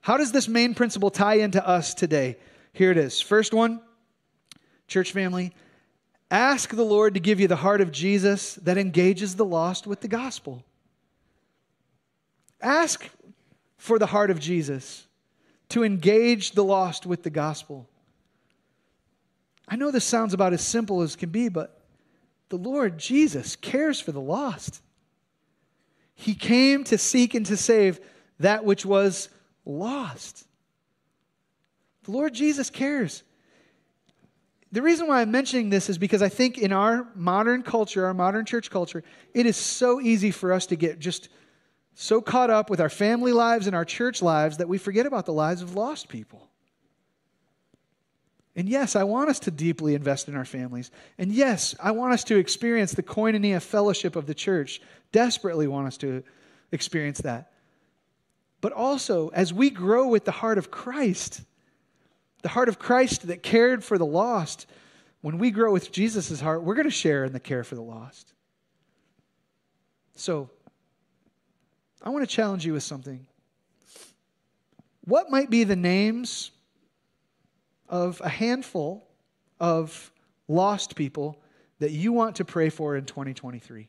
How 0.00 0.16
does 0.16 0.32
this 0.32 0.48
main 0.48 0.74
principle 0.74 1.10
tie 1.10 1.34
into 1.34 1.66
us 1.66 1.94
today? 1.94 2.36
Here 2.72 2.92
it 2.92 2.96
is. 2.96 3.20
First 3.20 3.52
one, 3.52 3.80
church 4.86 5.12
family, 5.12 5.52
ask 6.34 6.70
the 6.70 6.84
Lord 6.84 7.14
to 7.14 7.20
give 7.20 7.38
you 7.38 7.46
the 7.46 7.56
heart 7.56 7.80
of 7.80 7.92
Jesus 7.92 8.56
that 8.56 8.76
engages 8.76 9.36
the 9.36 9.44
lost 9.44 9.86
with 9.86 10.00
the 10.00 10.08
gospel. 10.08 10.64
Ask 12.60 13.08
for 13.76 13.98
the 13.98 14.06
heart 14.06 14.30
of 14.30 14.40
Jesus 14.40 15.06
to 15.68 15.84
engage 15.84 16.52
the 16.52 16.64
lost 16.64 17.06
with 17.06 17.22
the 17.22 17.30
gospel. 17.30 17.88
I 19.68 19.76
know 19.76 19.92
this 19.92 20.04
sounds 20.04 20.34
about 20.34 20.52
as 20.52 20.66
simple 20.66 21.02
as 21.02 21.14
can 21.14 21.30
be, 21.30 21.48
but 21.48 21.80
the 22.48 22.58
Lord 22.58 22.98
Jesus 22.98 23.54
cares 23.54 24.00
for 24.00 24.10
the 24.10 24.20
lost. 24.20 24.82
He 26.14 26.34
came 26.34 26.82
to 26.84 26.98
seek 26.98 27.34
and 27.34 27.46
to 27.46 27.56
save 27.56 28.00
that 28.40 28.64
which 28.64 28.84
was 28.84 29.28
lost. 29.64 30.46
The 32.02 32.10
Lord 32.10 32.34
Jesus 32.34 32.70
cares. 32.70 33.22
The 34.74 34.82
reason 34.82 35.06
why 35.06 35.20
I'm 35.20 35.30
mentioning 35.30 35.70
this 35.70 35.88
is 35.88 35.98
because 35.98 36.20
I 36.20 36.28
think 36.28 36.58
in 36.58 36.72
our 36.72 37.06
modern 37.14 37.62
culture, 37.62 38.06
our 38.06 38.12
modern 38.12 38.44
church 38.44 38.72
culture, 38.72 39.04
it 39.32 39.46
is 39.46 39.56
so 39.56 40.00
easy 40.00 40.32
for 40.32 40.52
us 40.52 40.66
to 40.66 40.74
get 40.74 40.98
just 40.98 41.28
so 41.94 42.20
caught 42.20 42.50
up 42.50 42.70
with 42.70 42.80
our 42.80 42.88
family 42.88 43.30
lives 43.30 43.68
and 43.68 43.76
our 43.76 43.84
church 43.84 44.20
lives 44.20 44.56
that 44.56 44.68
we 44.68 44.78
forget 44.78 45.06
about 45.06 45.26
the 45.26 45.32
lives 45.32 45.62
of 45.62 45.76
lost 45.76 46.08
people. 46.08 46.50
And 48.56 48.68
yes, 48.68 48.96
I 48.96 49.04
want 49.04 49.30
us 49.30 49.38
to 49.40 49.52
deeply 49.52 49.94
invest 49.94 50.26
in 50.26 50.34
our 50.34 50.44
families. 50.44 50.90
And 51.18 51.30
yes, 51.30 51.76
I 51.80 51.92
want 51.92 52.12
us 52.12 52.24
to 52.24 52.36
experience 52.36 52.94
the 52.94 53.02
koinonia 53.04 53.62
fellowship 53.62 54.16
of 54.16 54.26
the 54.26 54.34
church. 54.34 54.80
Desperately 55.12 55.68
want 55.68 55.86
us 55.86 55.96
to 55.98 56.24
experience 56.72 57.20
that. 57.20 57.52
But 58.60 58.72
also, 58.72 59.28
as 59.28 59.52
we 59.52 59.70
grow 59.70 60.08
with 60.08 60.24
the 60.24 60.32
heart 60.32 60.58
of 60.58 60.72
Christ, 60.72 61.42
the 62.44 62.50
heart 62.50 62.68
of 62.68 62.78
Christ 62.78 63.26
that 63.28 63.42
cared 63.42 63.82
for 63.82 63.96
the 63.96 64.04
lost, 64.04 64.66
when 65.22 65.38
we 65.38 65.50
grow 65.50 65.72
with 65.72 65.90
Jesus' 65.90 66.42
heart, 66.42 66.62
we're 66.62 66.74
going 66.74 66.84
to 66.84 66.90
share 66.90 67.24
in 67.24 67.32
the 67.32 67.40
care 67.40 67.64
for 67.64 67.74
the 67.74 67.80
lost. 67.80 68.34
So, 70.14 70.50
I 72.02 72.10
want 72.10 72.22
to 72.22 72.26
challenge 72.26 72.66
you 72.66 72.74
with 72.74 72.82
something. 72.82 73.26
What 75.06 75.30
might 75.30 75.48
be 75.48 75.64
the 75.64 75.74
names 75.74 76.50
of 77.88 78.20
a 78.22 78.28
handful 78.28 79.08
of 79.58 80.12
lost 80.46 80.96
people 80.96 81.40
that 81.78 81.92
you 81.92 82.12
want 82.12 82.36
to 82.36 82.44
pray 82.44 82.68
for 82.68 82.94
in 82.94 83.06
2023? 83.06 83.88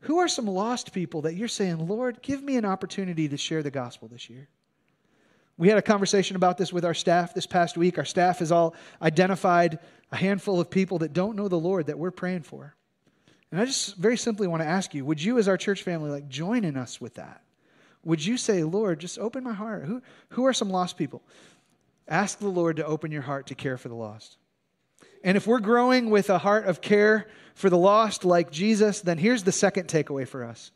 Who 0.00 0.18
are 0.18 0.28
some 0.28 0.46
lost 0.46 0.94
people 0.94 1.20
that 1.22 1.34
you're 1.34 1.46
saying, 1.46 1.86
Lord, 1.86 2.22
give 2.22 2.42
me 2.42 2.56
an 2.56 2.64
opportunity 2.64 3.28
to 3.28 3.36
share 3.36 3.62
the 3.62 3.70
gospel 3.70 4.08
this 4.08 4.30
year? 4.30 4.48
We 5.56 5.68
had 5.68 5.78
a 5.78 5.82
conversation 5.82 6.36
about 6.36 6.58
this 6.58 6.72
with 6.72 6.84
our 6.84 6.94
staff 6.94 7.32
this 7.32 7.46
past 7.46 7.76
week. 7.76 7.98
Our 7.98 8.04
staff 8.04 8.40
has 8.40 8.50
all 8.50 8.74
identified 9.00 9.78
a 10.10 10.16
handful 10.16 10.60
of 10.60 10.68
people 10.68 10.98
that 10.98 11.12
don't 11.12 11.36
know 11.36 11.48
the 11.48 11.58
Lord 11.58 11.86
that 11.86 11.98
we're 11.98 12.10
praying 12.10 12.42
for. 12.42 12.74
And 13.50 13.60
I 13.60 13.64
just 13.66 13.96
very 13.96 14.16
simply 14.16 14.48
want 14.48 14.62
to 14.62 14.68
ask 14.68 14.94
you, 14.94 15.04
would 15.04 15.22
you 15.22 15.38
as 15.38 15.46
our 15.46 15.56
church 15.56 15.82
family 15.82 16.10
like 16.10 16.28
join 16.28 16.64
in 16.64 16.76
us 16.76 17.00
with 17.00 17.14
that? 17.14 17.42
Would 18.04 18.24
you 18.24 18.36
say, 18.36 18.64
Lord, 18.64 18.98
just 18.98 19.18
open 19.18 19.44
my 19.44 19.52
heart? 19.52 19.84
Who, 19.84 20.02
who 20.30 20.44
are 20.44 20.52
some 20.52 20.70
lost 20.70 20.96
people? 20.96 21.22
Ask 22.08 22.38
the 22.38 22.48
Lord 22.48 22.76
to 22.76 22.84
open 22.84 23.12
your 23.12 23.22
heart 23.22 23.46
to 23.46 23.54
care 23.54 23.78
for 23.78 23.88
the 23.88 23.94
lost. 23.94 24.36
And 25.22 25.36
if 25.36 25.46
we're 25.46 25.60
growing 25.60 26.10
with 26.10 26.28
a 26.30 26.38
heart 26.38 26.66
of 26.66 26.80
care 26.80 27.28
for 27.54 27.70
the 27.70 27.78
lost 27.78 28.24
like 28.24 28.50
Jesus, 28.50 29.00
then 29.00 29.18
here's 29.18 29.44
the 29.44 29.52
second 29.52 29.88
takeaway 29.88 30.26
for 30.26 30.44
us 30.44 30.70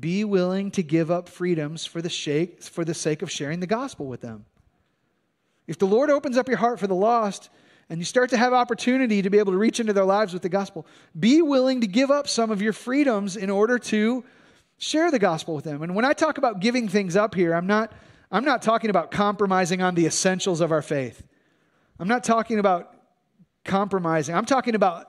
be 0.00 0.24
willing 0.24 0.70
to 0.72 0.82
give 0.82 1.10
up 1.10 1.28
freedoms 1.28 1.86
for 1.86 2.02
the, 2.02 2.10
sake, 2.10 2.62
for 2.62 2.84
the 2.84 2.94
sake 2.94 3.22
of 3.22 3.30
sharing 3.30 3.60
the 3.60 3.66
gospel 3.66 4.06
with 4.06 4.20
them. 4.20 4.44
If 5.66 5.78
the 5.78 5.86
Lord 5.86 6.10
opens 6.10 6.36
up 6.36 6.48
your 6.48 6.58
heart 6.58 6.78
for 6.78 6.86
the 6.86 6.94
lost, 6.94 7.50
and 7.88 8.00
you 8.00 8.04
start 8.04 8.30
to 8.30 8.36
have 8.36 8.52
opportunity 8.52 9.22
to 9.22 9.30
be 9.30 9.38
able 9.38 9.52
to 9.52 9.58
reach 9.58 9.78
into 9.78 9.92
their 9.92 10.04
lives 10.04 10.32
with 10.32 10.42
the 10.42 10.48
gospel, 10.48 10.86
be 11.18 11.40
willing 11.40 11.80
to 11.80 11.86
give 11.86 12.10
up 12.10 12.28
some 12.28 12.50
of 12.50 12.60
your 12.60 12.72
freedoms 12.72 13.36
in 13.36 13.48
order 13.48 13.78
to 13.78 14.24
share 14.78 15.10
the 15.10 15.18
gospel 15.18 15.54
with 15.54 15.64
them. 15.64 15.82
And 15.82 15.94
when 15.94 16.04
I 16.04 16.12
talk 16.12 16.38
about 16.38 16.60
giving 16.60 16.88
things 16.88 17.16
up 17.16 17.34
here, 17.34 17.54
I'm 17.54 17.66
not, 17.66 17.92
I'm 18.30 18.44
not 18.44 18.62
talking 18.62 18.90
about 18.90 19.10
compromising 19.10 19.82
on 19.82 19.94
the 19.94 20.06
essentials 20.06 20.60
of 20.60 20.72
our 20.72 20.82
faith. 20.82 21.22
I'm 21.98 22.08
not 22.08 22.24
talking 22.24 22.58
about 22.58 22.92
compromising. 23.64 24.34
I'm 24.34 24.46
talking 24.46 24.74
about 24.74 25.06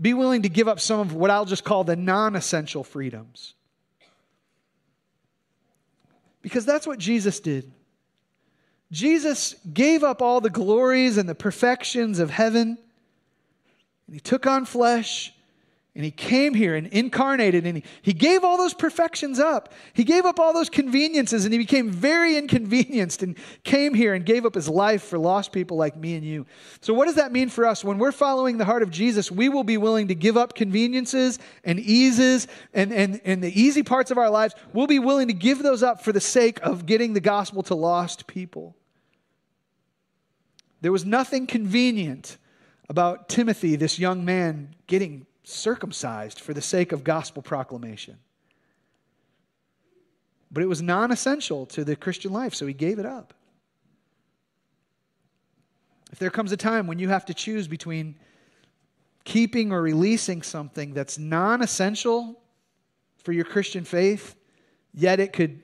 be 0.00 0.14
willing 0.14 0.42
to 0.42 0.48
give 0.48 0.68
up 0.68 0.80
some 0.80 1.00
of 1.00 1.14
what 1.14 1.30
I'll 1.30 1.44
just 1.44 1.64
call 1.64 1.84
the 1.84 1.96
non 1.96 2.36
essential 2.36 2.84
freedoms. 2.84 3.54
Because 6.42 6.64
that's 6.64 6.86
what 6.86 6.98
Jesus 6.98 7.40
did. 7.40 7.70
Jesus 8.90 9.54
gave 9.72 10.02
up 10.02 10.20
all 10.20 10.40
the 10.40 10.50
glories 10.50 11.16
and 11.16 11.28
the 11.28 11.34
perfections 11.34 12.18
of 12.18 12.30
heaven, 12.30 12.78
and 14.06 14.14
he 14.14 14.20
took 14.20 14.46
on 14.46 14.64
flesh, 14.64 15.32
and 15.92 16.04
he 16.04 16.12
came 16.12 16.54
here 16.54 16.76
and 16.76 16.86
incarnated, 16.86 17.66
and 17.66 17.78
he, 17.78 17.84
he 18.02 18.12
gave 18.12 18.44
all 18.44 18.56
those 18.56 18.74
perfections 18.74 19.40
up. 19.40 19.72
He 19.92 20.04
gave 20.04 20.24
up 20.24 20.38
all 20.38 20.52
those 20.52 20.70
conveniences, 20.70 21.44
and 21.44 21.52
he 21.52 21.58
became 21.58 21.90
very 21.90 22.36
inconvenienced 22.36 23.24
and 23.24 23.36
came 23.64 23.92
here 23.92 24.14
and 24.14 24.24
gave 24.24 24.46
up 24.46 24.54
his 24.54 24.68
life 24.68 25.02
for 25.02 25.18
lost 25.18 25.50
people 25.50 25.76
like 25.76 25.96
me 25.96 26.14
and 26.14 26.24
you. 26.24 26.46
So, 26.80 26.94
what 26.94 27.06
does 27.06 27.16
that 27.16 27.32
mean 27.32 27.48
for 27.48 27.66
us? 27.66 27.82
When 27.82 27.98
we're 27.98 28.12
following 28.12 28.56
the 28.56 28.64
heart 28.64 28.84
of 28.84 28.90
Jesus, 28.90 29.32
we 29.32 29.48
will 29.48 29.64
be 29.64 29.78
willing 29.78 30.06
to 30.08 30.14
give 30.14 30.36
up 30.36 30.54
conveniences 30.54 31.40
and 31.64 31.80
eases 31.80 32.46
and, 32.72 32.92
and, 32.92 33.20
and 33.24 33.42
the 33.42 33.60
easy 33.60 33.82
parts 33.82 34.12
of 34.12 34.18
our 34.18 34.30
lives. 34.30 34.54
We'll 34.72 34.86
be 34.86 35.00
willing 35.00 35.26
to 35.26 35.34
give 35.34 35.60
those 35.60 35.82
up 35.82 36.04
for 36.04 36.12
the 36.12 36.20
sake 36.20 36.60
of 36.62 36.86
getting 36.86 37.14
the 37.14 37.20
gospel 37.20 37.64
to 37.64 37.74
lost 37.74 38.28
people. 38.28 38.76
There 40.82 40.92
was 40.92 41.04
nothing 41.04 41.48
convenient 41.48 42.38
about 42.88 43.28
Timothy, 43.28 43.74
this 43.74 43.98
young 43.98 44.24
man, 44.24 44.74
getting 44.86 45.26
circumcised 45.50 46.40
for 46.40 46.54
the 46.54 46.62
sake 46.62 46.92
of 46.92 47.04
gospel 47.04 47.42
proclamation. 47.42 48.18
but 50.52 50.62
it 50.62 50.66
was 50.66 50.82
non 50.82 51.12
essential 51.12 51.64
to 51.66 51.84
the 51.84 51.94
Christian 51.94 52.32
life, 52.32 52.54
so 52.54 52.66
he 52.66 52.74
gave 52.74 52.98
it 52.98 53.06
up. 53.06 53.34
If 56.12 56.18
there 56.18 56.30
comes 56.30 56.50
a 56.50 56.56
time 56.56 56.86
when 56.86 56.98
you 56.98 57.08
have 57.08 57.24
to 57.26 57.34
choose 57.34 57.68
between 57.68 58.16
keeping 59.24 59.70
or 59.70 59.80
releasing 59.80 60.42
something 60.42 60.92
that's 60.92 61.18
non 61.18 61.62
essential 61.62 62.40
for 63.18 63.32
your 63.32 63.44
Christian 63.44 63.84
faith, 63.84 64.34
yet 64.92 65.20
it 65.20 65.32
could, 65.32 65.62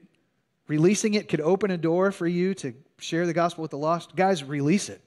releasing 0.68 1.14
it 1.14 1.28
could 1.28 1.40
open 1.40 1.70
a 1.70 1.78
door 1.78 2.12
for 2.12 2.26
you 2.26 2.54
to 2.54 2.74
share 2.98 3.26
the 3.26 3.32
gospel 3.32 3.62
with 3.62 3.72
the 3.72 3.78
lost, 3.78 4.14
guys, 4.14 4.44
release 4.44 4.88
it. 4.88 5.02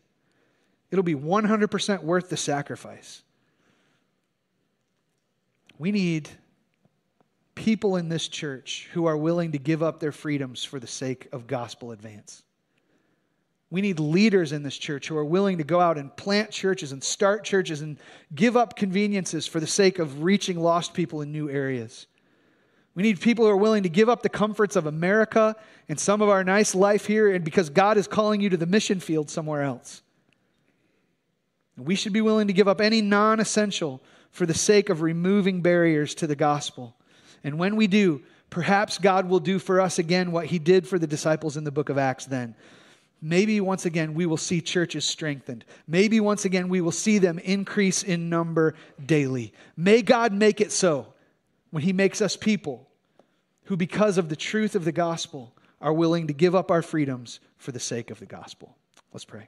It'll 0.92 1.04
be 1.04 1.16
100% 1.16 2.04
worth 2.04 2.30
the 2.30 2.38
sacrifice. 2.38 3.24
We 5.80 5.92
need 5.92 6.30
people 7.56 7.96
in 7.96 8.10
this 8.10 8.28
church 8.28 8.90
who 8.94 9.06
are 9.06 9.18
willing 9.18 9.54
to 9.54 9.58
give 9.58 9.82
up 9.82 10.00
their 10.00 10.12
freedoms 10.12 10.64
for 10.64 10.80
the 10.80 10.88
sake 10.88 11.28
of 11.32 11.48
gospel 11.48 11.92
advance. 11.92 12.44
We 13.72 13.82
need 13.82 14.00
leaders 14.00 14.52
in 14.52 14.64
this 14.64 14.78
church 14.78 15.08
who 15.08 15.18
are 15.18 15.26
willing 15.26 15.58
to 15.60 15.64
go 15.64 15.80
out 15.80 15.98
and 15.98 16.16
plant 16.16 16.52
churches 16.52 16.92
and 16.92 17.04
start 17.04 17.44
churches 17.44 17.82
and 17.82 17.98
give 18.34 18.58
up 18.58 18.76
conveniences 18.76 19.48
for 19.48 19.60
the 19.60 19.68
sake 19.68 20.00
of 20.00 20.24
reaching 20.24 20.60
lost 20.60 20.94
people 20.94 21.22
in 21.22 21.32
new 21.32 21.50
areas. 21.50 22.08
We 22.96 23.04
need 23.04 23.22
people 23.22 23.46
who 23.46 23.52
are 23.52 23.58
willing 23.58 23.84
to 23.84 23.90
give 23.90 24.10
up 24.10 24.24
the 24.24 24.30
comforts 24.30 24.76
of 24.76 24.86
America 24.86 25.56
and 25.88 26.00
some 26.00 26.22
of 26.22 26.30
our 26.30 26.44
nice 26.44 26.76
life 26.76 27.06
here 27.06 27.34
and 27.34 27.46
because 27.46 27.70
God 27.70 27.98
is 27.98 28.08
calling 28.08 28.42
you 28.42 28.50
to 28.50 28.58
the 28.58 28.66
mission 28.66 29.00
field 29.00 29.30
somewhere 29.30 29.62
else. 29.62 30.02
We 31.78 31.96
should 31.96 32.12
be 32.12 32.22
willing 32.22 32.48
to 32.48 32.54
give 32.54 32.68
up 32.68 32.82
any 32.82 33.02
non 33.02 33.40
essential 33.40 34.02
for 34.32 34.46
the 34.46 34.54
sake 34.54 34.90
of 34.90 35.02
removing 35.02 35.62
barriers 35.62 36.16
to 36.16 36.28
the 36.28 36.36
gospel. 36.36 36.96
And 37.44 37.58
when 37.58 37.76
we 37.76 37.88
do, 37.88 38.22
perhaps 38.50 38.98
God 38.98 39.28
will 39.28 39.40
do 39.40 39.60
for 39.60 39.82
us 39.82 40.00
again 40.00 40.32
what 40.32 40.48
he 40.48 40.60
did 40.60 40.88
for 40.88 41.00
the 41.00 41.08
disciples 41.08 41.58
in 41.58 41.64
the 41.64 41.72
book 41.72 41.90
of 41.90 41.98
Acts 41.98 42.26
then. 42.26 42.56
Maybe 43.22 43.60
once 43.60 43.86
again 43.86 44.14
we 44.14 44.26
will 44.26 44.38
see 44.38 44.62
churches 44.62 45.04
strengthened. 45.04 45.66
Maybe 45.88 46.20
once 46.20 46.46
again 46.46 46.70
we 46.70 46.82
will 46.82 46.92
see 46.92 47.18
them 47.18 47.40
increase 47.40 48.04
in 48.04 48.30
number 48.30 48.76
daily. 49.06 49.54
May 49.76 50.02
God 50.02 50.32
make 50.32 50.62
it 50.62 50.72
so 50.72 51.14
when 51.72 51.84
he 51.84 51.94
makes 51.94 52.22
us 52.22 52.38
people 52.38 52.88
who, 53.66 53.76
because 53.76 54.18
of 54.18 54.30
the 54.30 54.36
truth 54.36 54.74
of 54.76 54.86
the 54.86 54.92
gospel, 54.92 55.54
are 55.82 55.94
willing 55.94 56.28
to 56.28 56.34
give 56.34 56.56
up 56.56 56.72
our 56.72 56.82
freedoms 56.82 57.40
for 57.58 57.72
the 57.72 57.80
sake 57.80 58.10
of 58.10 58.20
the 58.20 58.26
gospel. 58.26 58.76
Let's 59.14 59.26
pray. 59.26 59.48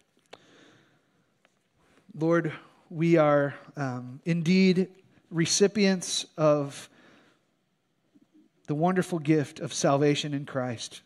Lord, 2.13 2.51
we 2.91 3.15
are 3.15 3.55
um, 3.77 4.19
indeed 4.25 4.89
recipients 5.29 6.25
of 6.37 6.89
the 8.67 8.75
wonderful 8.75 9.17
gift 9.17 9.61
of 9.61 9.73
salvation 9.73 10.33
in 10.33 10.45
Christ. 10.45 11.01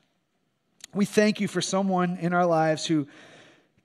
We 0.95 1.05
thank 1.05 1.39
you 1.39 1.47
for 1.47 1.61
someone 1.61 2.17
in 2.17 2.33
our 2.33 2.45
lives 2.45 2.87
who 2.87 3.07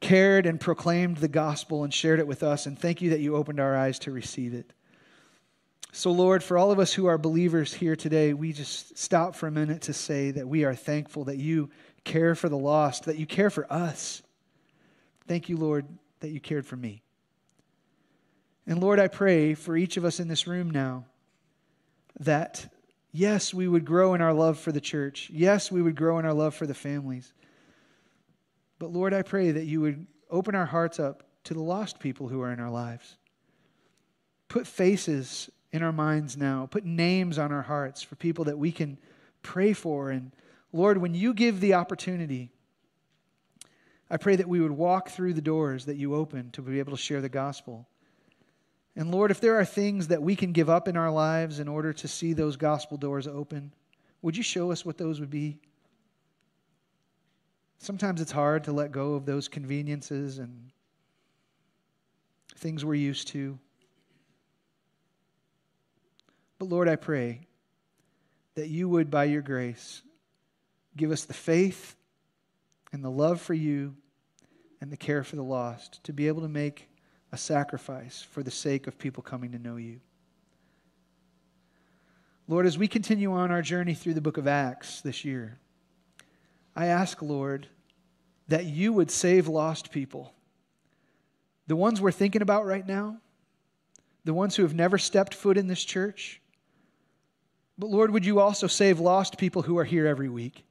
cared 0.01 0.47
and 0.47 0.59
proclaimed 0.59 1.19
the 1.19 1.29
gospel 1.29 1.85
and 1.85 1.93
shared 1.93 2.21
it 2.21 2.27
with 2.27 2.43
us, 2.43 2.65
and 2.65 2.79
thank 2.79 3.03
you 3.03 3.11
that 3.11 3.21
you 3.21 3.37
opened 3.37 3.61
our 3.61 3.77
eyes 3.77 3.99
to 4.01 4.11
receive 4.11 4.55
it. 4.55 4.73
So, 5.93 6.11
Lord, 6.11 6.43
for 6.43 6.57
all 6.57 6.71
of 6.71 6.79
us 6.79 6.95
who 6.95 7.05
are 7.05 7.19
believers 7.19 7.75
here 7.75 7.97
today, 7.97 8.33
we 8.33 8.55
just 8.55 8.97
stop 8.97 9.35
for 9.35 9.47
a 9.47 9.51
minute 9.51 9.83
to 9.83 9.93
say 9.93 10.31
that 10.31 10.49
we 10.49 10.65
are 10.65 10.75
thankful 10.75 11.25
that 11.25 11.37
you 11.37 11.69
care 12.05 12.35
for 12.35 12.49
the 12.49 12.57
lost, 12.57 13.05
that 13.05 13.19
you 13.19 13.27
care 13.27 13.51
for 13.51 13.71
us. 13.71 14.23
Thank 15.27 15.51
you, 15.51 15.59
Lord, 15.59 15.85
that 16.21 16.31
you 16.31 16.41
cared 16.41 16.65
for 16.65 16.77
me. 16.77 17.03
And 18.71 18.81
Lord, 18.81 19.01
I 19.01 19.09
pray 19.09 19.55
for 19.55 19.77
each 19.77 19.97
of 19.97 20.05
us 20.05 20.21
in 20.21 20.29
this 20.29 20.47
room 20.47 20.71
now 20.71 21.05
that, 22.21 22.73
yes, 23.11 23.53
we 23.53 23.67
would 23.67 23.85
grow 23.85 24.15
in 24.15 24.23
our 24.23 24.33
love 24.33 24.61
for 24.61 24.71
the 24.71 24.81
church. 24.81 25.29
Yes, 25.33 25.73
we 25.73 25.83
would 25.83 25.97
grow 25.97 26.21
in 26.21 26.25
our 26.25 26.33
love 26.33 26.55
for 26.55 26.69
the 26.69 26.75
families. 26.75 27.33
But 28.79 28.93
Lord, 28.93 29.13
I 29.13 29.23
pray 29.23 29.51
that 29.51 29.65
you 29.65 29.81
would 29.81 30.07
open 30.31 30.55
our 30.55 30.67
hearts 30.67 31.01
up 31.01 31.25
to 31.45 31.55
the 31.55 31.61
lost 31.61 31.99
people 31.99 32.29
who 32.29 32.41
are 32.43 32.53
in 32.53 32.61
our 32.61 32.71
lives. 32.71 33.17
Put 34.47 34.69
faces 34.69 35.51
in 35.73 35.83
our 35.83 35.91
minds 35.91 36.37
now, 36.37 36.69
put 36.71 36.85
names 36.85 37.41
on 37.41 37.51
our 37.51 37.63
hearts 37.63 38.05
for 38.05 38.15
people 38.15 38.45
that 38.45 38.59
we 38.59 38.71
can 38.71 38.99
pray 39.43 39.73
for. 39.73 40.11
And 40.11 40.31
Lord, 40.73 40.99
when 40.99 41.17
you 41.17 41.35
give 41.35 41.61
the 41.61 41.75
opportunity, 41.75 42.53
I 44.09 44.17
pray 44.17 44.37
that 44.37 44.49
we 44.49 44.61
would 44.61 44.71
walk 44.71 45.09
through 45.09 45.35
the 45.35 45.41
doors 45.41 45.87
that 45.87 45.97
you 45.97 46.15
open 46.15 46.53
to 46.53 46.63
be 46.63 46.79
able 46.79 46.93
to 46.93 47.03
share 47.03 47.21
the 47.21 47.29
gospel. 47.29 47.89
And 48.97 49.11
Lord, 49.11 49.31
if 49.31 49.41
there 49.41 49.59
are 49.59 49.65
things 49.65 50.09
that 50.09 50.23
we 50.23 50.35
can 50.37 50.53
give 50.53 50.69
up 50.69 50.89
in 50.89 50.97
our 50.97 51.11
lives 51.11 51.61
in 51.61 51.69
order 51.69 51.93
to 51.93 52.09
see 52.09 52.33
those 52.33 52.57
gospel 52.57 52.97
doors 52.97 53.27
open, 53.27 53.73
would 54.23 54.37
you 54.37 54.43
show 54.43 54.73
us 54.73 54.85
what 54.85 54.99
those 54.99 55.21
would 55.21 55.31
be? 55.31 55.59
Sometimes 57.79 58.21
it's 58.21 58.33
hard 58.33 58.65
to 58.65 58.73
let 58.73 58.93
go 58.93 59.15
of 59.15 59.25
those 59.25 59.49
conveniences 59.49 60.39
and 60.39 60.71
things 62.57 62.85
we're 62.85 62.95
used 62.95 63.29
to. 63.29 63.59
But 66.59 66.69
Lord, 66.69 66.89
I 66.89 66.97
pray 66.97 67.41
that 68.55 68.69
you 68.69 68.87
would, 68.91 69.11
by 69.11 69.25
your 69.25 69.41
grace, 69.41 70.03
give 70.95 71.11
us 71.11 71.25
the 71.25 71.33
faith 71.33 71.97
and 72.93 73.03
the 73.03 73.11
love 73.11 73.41
for 73.41 73.55
you 73.55 73.97
and 74.83 74.93
the 74.93 74.99
care 74.99 75.25
for 75.25 75.37
the 75.37 75.43
lost 75.43 76.05
to 76.05 76.13
be 76.13 76.29
able 76.29 76.43
to 76.43 76.49
make 76.49 76.90
a 77.33 77.37
sacrifice 77.37 78.23
for 78.23 78.43
the 78.43 78.51
sake 78.51 78.87
of 78.87 78.99
people 78.99 79.23
coming 79.23 79.53
to 79.53 79.59
know 79.59 79.77
you. 79.77 80.01
Lord, 82.49 82.67
as 82.67 82.77
we 82.77 82.89
continue 82.89 83.33
on 83.33 83.53
our 83.53 83.63
journey 83.63 83.95
through 83.95 84.15
the 84.15 84.21
book 84.21 84.37
of 84.37 84.49
Acts 84.49 85.01
this 85.03 85.25
year, 85.25 85.59
I 86.75 86.87
ask, 86.87 87.23
Lord, 87.23 87.69
that 88.49 88.65
you 88.65 88.93
would 88.93 89.11
save 89.11 89.47
lost 89.47 89.93
people. 89.93 90.33
The 91.69 91.77
ones 91.77 92.01
we're 92.01 92.11
thinking 92.11 92.43
about 92.43 92.67
right 92.67 92.85
now, 92.85 93.19
the 94.25 94.35
ones 94.35 94.57
who 94.57 94.65
have 94.65 94.75
never 94.75 94.99
stepped 94.99 95.35
foot 95.35 95.57
in 95.57 95.69
this 95.69 95.85
church, 95.85 96.41
but 97.79 97.89
Lord, 97.89 98.11
would 98.11 98.27
you 98.27 98.41
also 98.41 98.67
save 98.67 98.99
lost 98.99 99.39
people 99.39 99.63
who 99.63 99.79
are 99.79 99.85
here 99.85 100.07
every 100.07 100.29
week? 100.29 100.65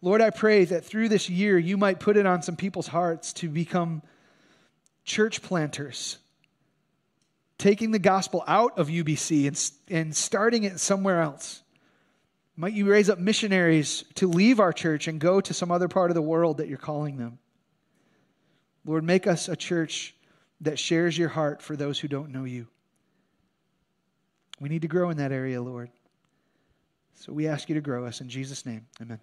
Lord, 0.00 0.20
I 0.20 0.30
pray 0.30 0.64
that 0.64 0.84
through 0.84 1.08
this 1.08 1.30
year 1.30 1.58
you 1.58 1.76
might 1.76 2.00
put 2.00 2.16
it 2.16 2.26
on 2.26 2.42
some 2.42 2.56
people's 2.56 2.88
hearts 2.88 3.32
to 3.34 3.48
become 3.48 4.02
church 5.04 5.42
planters, 5.42 6.18
taking 7.58 7.90
the 7.90 7.98
gospel 7.98 8.42
out 8.46 8.78
of 8.78 8.88
UBC 8.88 9.46
and, 9.46 9.70
and 9.96 10.16
starting 10.16 10.64
it 10.64 10.80
somewhere 10.80 11.20
else. 11.20 11.62
Might 12.56 12.72
you 12.74 12.88
raise 12.88 13.10
up 13.10 13.18
missionaries 13.18 14.04
to 14.14 14.28
leave 14.28 14.60
our 14.60 14.72
church 14.72 15.08
and 15.08 15.20
go 15.20 15.40
to 15.40 15.52
some 15.52 15.70
other 15.70 15.88
part 15.88 16.10
of 16.10 16.14
the 16.14 16.22
world 16.22 16.58
that 16.58 16.68
you're 16.68 16.78
calling 16.78 17.16
them? 17.16 17.38
Lord, 18.84 19.02
make 19.02 19.26
us 19.26 19.48
a 19.48 19.56
church 19.56 20.14
that 20.60 20.78
shares 20.78 21.16
your 21.18 21.30
heart 21.30 21.62
for 21.62 21.74
those 21.74 21.98
who 21.98 22.08
don't 22.08 22.30
know 22.30 22.44
you. 22.44 22.68
We 24.60 24.68
need 24.68 24.82
to 24.82 24.88
grow 24.88 25.10
in 25.10 25.16
that 25.16 25.32
area, 25.32 25.60
Lord. 25.60 25.90
So 27.14 27.32
we 27.32 27.48
ask 27.48 27.68
you 27.68 27.74
to 27.74 27.80
grow 27.80 28.06
us 28.06 28.20
in 28.20 28.28
Jesus' 28.28 28.64
name. 28.64 28.86
Amen. 29.00 29.18